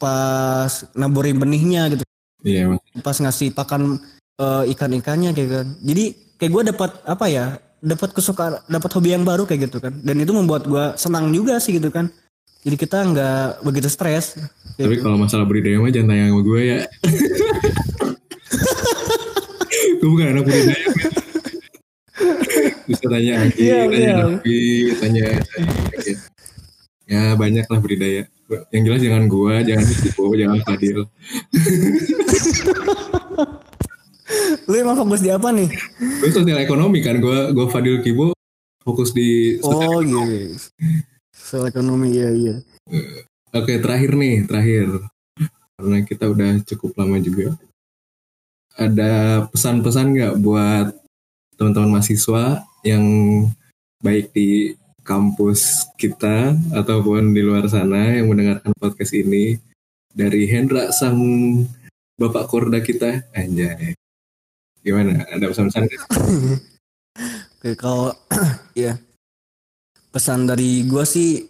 pas 0.01 0.71
naburin 0.97 1.37
benihnya 1.37 1.93
gitu 1.93 2.03
Iya, 2.41 2.73
pas 3.05 3.13
ngasih 3.13 3.53
pakan 3.53 4.01
eh, 4.41 4.73
ikan-ikannya 4.73 5.29
kayak 5.29 5.49
kan. 5.53 5.67
Jadi 5.77 6.03
kayak 6.41 6.51
gue 6.51 6.63
dapat 6.73 6.89
apa 7.05 7.25
ya? 7.29 7.45
Dapat 7.81 8.13
kesukaan, 8.13 8.61
dapat 8.65 8.89
hobi 8.93 9.13
yang 9.13 9.21
baru 9.21 9.45
kayak 9.45 9.69
gitu 9.69 9.77
kan. 9.77 9.93
Dan 10.01 10.21
itu 10.21 10.33
membuat 10.33 10.65
gue 10.65 10.97
senang 10.97 11.29
juga 11.29 11.61
sih 11.61 11.77
gitu 11.77 11.93
kan. 11.93 12.09
Jadi 12.61 12.75
kita 12.77 12.97
nggak 13.03 13.61
begitu 13.61 13.87
stres. 13.87 14.35
Tapi 14.75 14.97
kalau 14.97 15.17
masalah 15.17 15.43
budidaya 15.43 15.77
mah 15.77 15.89
jangan 15.89 16.07
tanya 16.11 16.23
sama 16.29 16.41
gue 16.41 16.61
ya. 16.61 16.79
gue 19.97 20.07
bukan 20.07 20.27
anak 20.29 20.43
budidaya. 20.43 20.85
Bisa 22.85 23.05
tanya 23.07 23.31
Agi, 23.41 23.57
Iya, 23.57 23.77
tanya 23.81 23.97
iya. 23.97 24.13
Raffi, 24.19 24.57
tanya 24.95 25.23
tanya- 25.41 26.21
Ya 27.07 27.21
banyak 27.33 27.65
lah 27.65 27.79
budidaya. 27.79 28.23
Yang 28.69 28.81
jelas 28.85 28.99
jangan 29.01 29.23
gue, 29.25 29.53
jangan 29.63 29.83
Istiqo, 29.83 30.23
jangan 30.31 30.59
Fadil. 30.61 30.97
Lu 34.63 34.75
emang 34.77 34.95
fokus 34.95 35.19
di 35.19 35.27
apa 35.27 35.49
nih? 35.49 35.67
Gue 36.19 36.29
sosial 36.29 36.59
ekonomi 36.59 36.99
kan, 37.01 37.17
gue 37.17 37.37
gue 37.51 37.65
Fadil 37.67 37.99
Kibo 37.99 38.31
fokus 38.81 39.11
di 39.11 39.59
Oh 39.61 39.99
iya. 39.99 40.47
Soal 41.51 41.67
ekonomi 41.67 42.15
ya 42.15 42.31
iya. 42.31 42.55
Oke, 43.51 43.75
terakhir 43.83 44.15
nih, 44.15 44.47
terakhir. 44.47 44.87
Karena 45.75 45.97
kita 46.07 46.31
udah 46.31 46.63
cukup 46.63 46.95
lama 46.95 47.19
juga. 47.19 47.59
Ada 48.79 49.43
pesan-pesan 49.51 50.15
nggak 50.15 50.35
buat 50.39 50.95
teman-teman 51.59 51.99
mahasiswa 51.99 52.63
yang 52.87 53.03
baik 53.99 54.31
di 54.31 54.79
kampus 55.03 55.91
kita 55.99 56.55
ataupun 56.71 57.35
di 57.35 57.43
luar 57.43 57.67
sana 57.67 58.15
yang 58.15 58.31
mendengarkan 58.31 58.71
podcast 58.79 59.11
ini 59.11 59.59
dari 60.15 60.47
Hendra 60.47 60.95
sang 60.95 61.19
bapak 62.15 62.47
korda 62.47 62.79
kita 62.79 63.27
anjay 63.35 63.91
gimana 64.81 65.25
ada 65.29 65.45
pesan-pesan? 65.51 65.89
Oke 67.59 67.77
kalau 67.77 68.15
ya 68.73 68.97
pesan 70.11 70.45
dari 70.45 70.83
gua 70.85 71.07
sih 71.07 71.41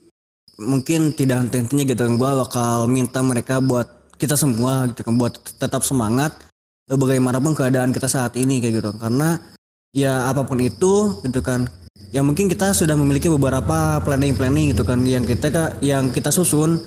mungkin 0.62 1.18
tidak 1.18 1.46
henti-hentinya 1.46 1.84
gitu 1.90 2.02
kan. 2.06 2.16
Gua 2.16 2.32
bakal 2.46 2.86
minta 2.86 3.20
mereka 3.26 3.58
buat 3.60 4.14
kita 4.22 4.38
semua 4.38 4.86
gitu 4.94 5.02
kan 5.02 5.18
buat 5.18 5.34
tetap 5.58 5.82
semangat 5.82 6.38
eh, 6.86 6.98
bagaimanapun 6.98 7.58
keadaan 7.58 7.90
kita 7.90 8.06
saat 8.06 8.38
ini 8.38 8.62
kayak 8.62 8.80
gitu. 8.80 8.90
Karena 8.96 9.42
ya 9.92 10.30
apa 10.30 10.46
pun 10.46 10.62
itu 10.62 11.20
gitu 11.26 11.44
kan 11.44 11.68
ya 12.16 12.24
mungkin 12.24 12.48
kita 12.48 12.72
sudah 12.72 12.96
memiliki 12.96 13.28
beberapa 13.28 13.98
planning-planning 14.06 14.78
gitu 14.78 14.86
kan. 14.86 15.02
Yang 15.02 15.36
kita 15.36 15.82
yang 15.82 16.14
kita 16.14 16.30
susun 16.30 16.78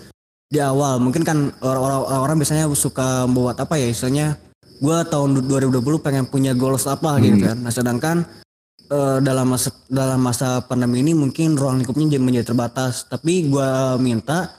di 0.46 0.62
awal. 0.62 1.02
Mungkin 1.02 1.26
kan 1.26 1.50
orang-orang 1.58 2.00
orang 2.06 2.36
biasanya 2.38 2.70
suka 2.78 3.26
buat 3.26 3.58
apa 3.58 3.74
ya 3.74 3.90
istilahnya 3.90 4.38
gua 4.78 5.02
tahun 5.02 5.42
2020 5.50 5.82
pengen 5.98 6.24
punya 6.30 6.54
goals 6.54 6.86
apa 6.86 7.18
gitu 7.18 7.42
kan. 7.42 7.58
Nah 7.58 7.74
sedangkan 7.74 8.43
eh, 8.90 9.18
dalam 9.20 9.46
masa 9.52 9.70
dalam 9.88 10.20
masa 10.20 10.60
pandemi 10.64 11.00
ini 11.00 11.12
mungkin 11.12 11.56
ruang 11.56 11.80
lingkupnya 11.80 12.16
jadi 12.16 12.24
menjadi 12.24 12.46
terbatas. 12.52 13.08
Tapi 13.08 13.48
gua 13.48 13.96
minta 13.96 14.52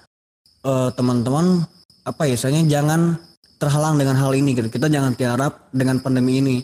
eh, 0.65 0.89
teman-teman 0.93 1.65
apa 2.05 2.21
ya 2.29 2.37
istilahnya 2.37 2.63
jangan 2.69 3.17
terhalang 3.57 3.97
dengan 3.97 4.15
hal 4.19 4.31
ini 4.37 4.53
gitu. 4.53 4.69
Kita 4.69 4.87
jangan 4.91 5.15
tiarap 5.17 5.73
dengan 5.73 5.97
pandemi 5.99 6.39
ini. 6.39 6.57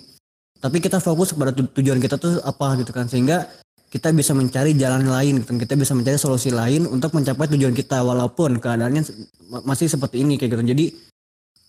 Tapi 0.61 0.77
kita 0.77 1.01
fokus 1.01 1.33
kepada 1.33 1.49
tu- 1.55 1.71
tujuan 1.73 1.97
kita 1.97 2.21
tuh 2.21 2.37
apa 2.45 2.77
gitu 2.77 2.93
kan. 2.93 3.09
Sehingga 3.09 3.49
kita 3.91 4.13
bisa 4.15 4.31
mencari 4.31 4.71
jalan 4.77 5.03
lain 5.03 5.43
gitu. 5.43 5.51
kita 5.57 5.75
bisa 5.75 5.91
mencari 5.91 6.15
solusi 6.15 6.53
lain 6.53 6.85
untuk 6.85 7.11
mencapai 7.17 7.49
tujuan 7.57 7.73
kita. 7.73 8.05
Walaupun 8.05 8.61
keadaannya 8.61 9.03
masih 9.65 9.89
seperti 9.89 10.21
ini 10.21 10.37
kayak 10.37 10.53
gitu. 10.55 10.63
Jadi 10.63 10.85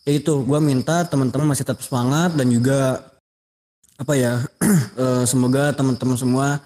ya 0.02 0.12
itu 0.18 0.34
gue 0.42 0.60
minta 0.60 1.06
teman-teman 1.06 1.54
masih 1.54 1.64
tetap 1.64 1.80
semangat 1.80 2.34
dan 2.34 2.50
juga 2.50 3.11
apa 4.02 4.18
ya 4.18 4.42
eh, 5.02 5.22
semoga 5.22 5.70
teman-teman 5.70 6.18
semua 6.18 6.58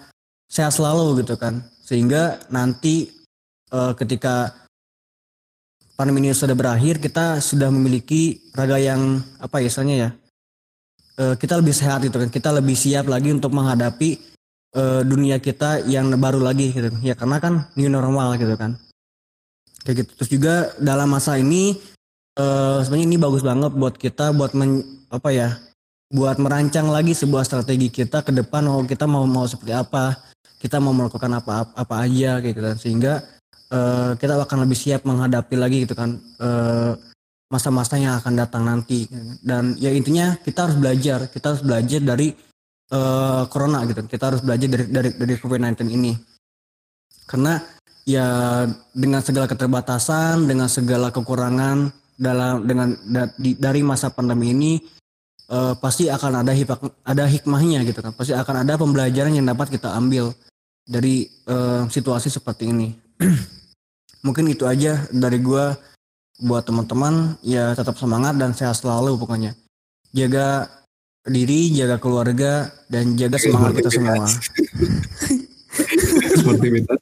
sehat 0.49 0.73
selalu 0.73 1.21
gitu 1.21 1.37
kan. 1.37 1.61
Sehingga 1.85 2.41
nanti 2.49 3.13
eh, 3.69 3.93
ketika 3.93 4.49
pandemi 5.93 6.25
ini 6.25 6.33
sudah 6.33 6.57
berakhir 6.57 6.97
kita 6.97 7.37
sudah 7.37 7.69
memiliki 7.69 8.41
raga 8.57 8.81
yang 8.81 9.21
apa 9.37 9.61
ya 9.61 9.69
istilahnya 9.69 9.97
ya 9.97 10.09
eh, 11.21 11.35
kita 11.37 11.61
lebih 11.61 11.77
sehat 11.77 12.01
gitu 12.01 12.17
kan. 12.17 12.29
Kita 12.33 12.49
lebih 12.49 12.73
siap 12.73 13.05
lagi 13.05 13.29
untuk 13.29 13.53
menghadapi 13.53 14.35
dunia 15.09 15.41
kita 15.41 15.89
yang 15.89 16.13
baru 16.21 16.37
lagi 16.37 16.69
gitu. 16.69 16.93
Ya 17.01 17.17
karena 17.17 17.41
kan 17.41 17.65
new 17.73 17.89
normal 17.89 18.37
gitu 18.37 18.53
kan. 18.53 18.77
Kayak 19.81 20.05
gitu. 20.05 20.11
Terus 20.21 20.29
juga 20.29 20.53
dalam 20.77 21.09
masa 21.09 21.33
ini 21.41 21.81
sebenarnya 22.85 23.07
ini 23.09 23.17
bagus 23.17 23.41
banget 23.41 23.73
buat 23.73 23.97
kita 23.97 24.37
buat 24.37 24.53
men, 24.53 24.85
apa 25.09 25.33
ya 25.33 25.57
buat 26.07 26.39
merancang 26.39 26.87
lagi 26.87 27.11
sebuah 27.11 27.43
strategi 27.43 27.91
kita 27.91 28.23
ke 28.23 28.31
depan 28.31 28.63
mau 28.63 28.79
kita 28.87 29.03
mau 29.03 29.27
mau 29.27 29.43
seperti 29.43 29.75
apa 29.75 30.15
kita 30.57 30.79
mau 30.79 30.95
melakukan 30.95 31.31
apa 31.37 31.69
apa 31.75 31.95
aja 32.01 32.39
kayak 32.41 32.53
gitu 32.55 32.61
kan. 32.63 32.77
sehingga 32.79 33.13
eh, 33.69 34.11
kita 34.17 34.39
akan 34.39 34.65
lebih 34.65 34.77
siap 34.77 35.03
menghadapi 35.03 35.55
lagi 35.59 35.77
gitu 35.85 35.93
kan 35.93 36.17
eh, 36.17 36.91
masa-masa 37.47 37.95
yang 37.95 38.19
akan 38.19 38.33
datang 38.35 38.63
nanti. 38.67 39.07
Dan 39.39 39.75
ya 39.79 39.91
intinya 39.91 40.35
kita 40.39 40.67
harus 40.67 40.77
belajar 40.79 41.31
kita 41.31 41.55
harus 41.55 41.63
belajar 41.63 42.01
dari 42.03 42.27
eh, 42.91 43.43
corona 43.51 43.83
gitu. 43.87 44.01
Kita 44.07 44.33
harus 44.33 44.41
belajar 44.43 44.67
dari 44.67 44.85
dari 44.89 45.09
dari 45.15 45.33
covid-19 45.37 45.79
ini. 45.91 46.13
Karena 47.27 47.59
ya 48.07 48.63
dengan 48.95 49.19
segala 49.19 49.45
keterbatasan 49.51 50.47
dengan 50.47 50.71
segala 50.71 51.11
kekurangan 51.11 51.91
dalam 52.17 52.65
dengan 52.65 52.95
da- 53.05 53.35
di- 53.35 53.59
dari 53.59 53.83
masa 53.83 54.09
pandemi 54.09 54.55
ini 54.55 54.73
eh, 55.51 55.73
pasti 55.79 56.11
akan 56.11 56.43
ada 56.45 56.51
hikmah 56.53 56.79
ada 57.03 57.23
hikmahnya 57.27 57.83
gitu 57.87 57.99
kan. 58.03 58.11
Pasti 58.15 58.35
akan 58.35 58.67
ada 58.67 58.73
pembelajaran 58.75 59.33
yang 59.35 59.47
dapat 59.47 59.73
kita 59.73 59.91
ambil 59.95 60.31
dari 60.87 61.27
eh, 61.27 61.83
situasi 61.89 62.31
seperti 62.31 62.71
ini. 62.71 62.93
Mungkin 64.25 64.47
itu 64.51 64.67
aja 64.67 65.07
dari 65.11 65.39
gua. 65.41 65.75
Buat 66.37 66.69
teman-teman 66.69 67.33
ya 67.41 67.73
tetap 67.73 67.97
semangat 67.97 68.37
dan 68.37 68.53
sehat 68.53 68.77
selalu 68.77 69.17
pokoknya. 69.17 69.57
Jaga 70.13 70.69
diri 71.25 71.73
jaga 71.73 71.97
keluarga 71.97 72.69
dan 72.93 73.17
jaga 73.17 73.41
semangat 73.41 73.81
kita 73.81 73.89
semua. 73.89 74.29
Seperti 76.37 76.67
itu 76.77 76.93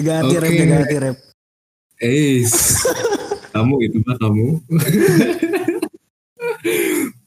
jaga 0.00 0.12
hati 0.24 0.34
rep 0.40 0.52
jaga 0.56 0.76
hati 0.80 0.96
rep. 0.96 1.16
Eh, 1.96 2.44
kamu 3.52 3.74
itu 3.88 3.96
mah 4.04 4.16
kamu. 4.20 4.46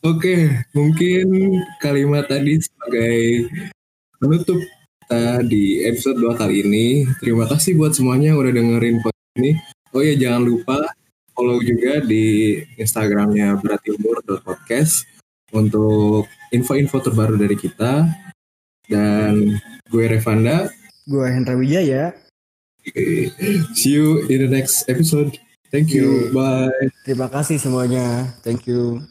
Oke, 0.10 0.66
mungkin 0.74 1.26
kalimat 1.78 2.26
tadi 2.26 2.58
sebagai 2.58 3.46
penutup 4.18 4.58
kita 4.58 5.46
di 5.46 5.86
episode 5.86 6.18
2 6.18 6.34
kali 6.34 6.66
ini. 6.66 6.88
Terima 7.22 7.46
kasih 7.46 7.78
buat 7.78 7.94
semuanya 7.94 8.34
yang 8.34 8.42
udah 8.42 8.54
dengerin 8.58 8.98
podcast 9.06 9.34
ini. 9.38 9.52
Oh 9.94 10.02
ya, 10.02 10.18
jangan 10.18 10.50
lupa 10.50 10.78
follow 11.38 11.62
juga 11.62 12.02
di 12.02 12.58
Instagramnya 12.82 13.62
beratimur.podcast 13.62 15.06
untuk 15.54 16.26
info-info 16.50 16.98
terbaru 17.06 17.38
dari 17.38 17.54
kita. 17.54 18.10
Dan 18.90 19.62
gue 19.94 20.06
Revanda, 20.10 20.74
gue 21.06 21.26
Hendra 21.30 21.54
Wijaya 21.54 22.18
see 23.74 23.94
you 23.94 24.26
in 24.28 24.42
the 24.42 24.50
next 24.50 24.90
episode. 24.90 25.38
Thank 25.70 25.94
you, 25.94 26.34
bye. 26.34 26.74
terima 27.06 27.30
kasih 27.30 27.62
semuanya 27.62 28.26
thank 28.42 28.66
you 28.66 29.06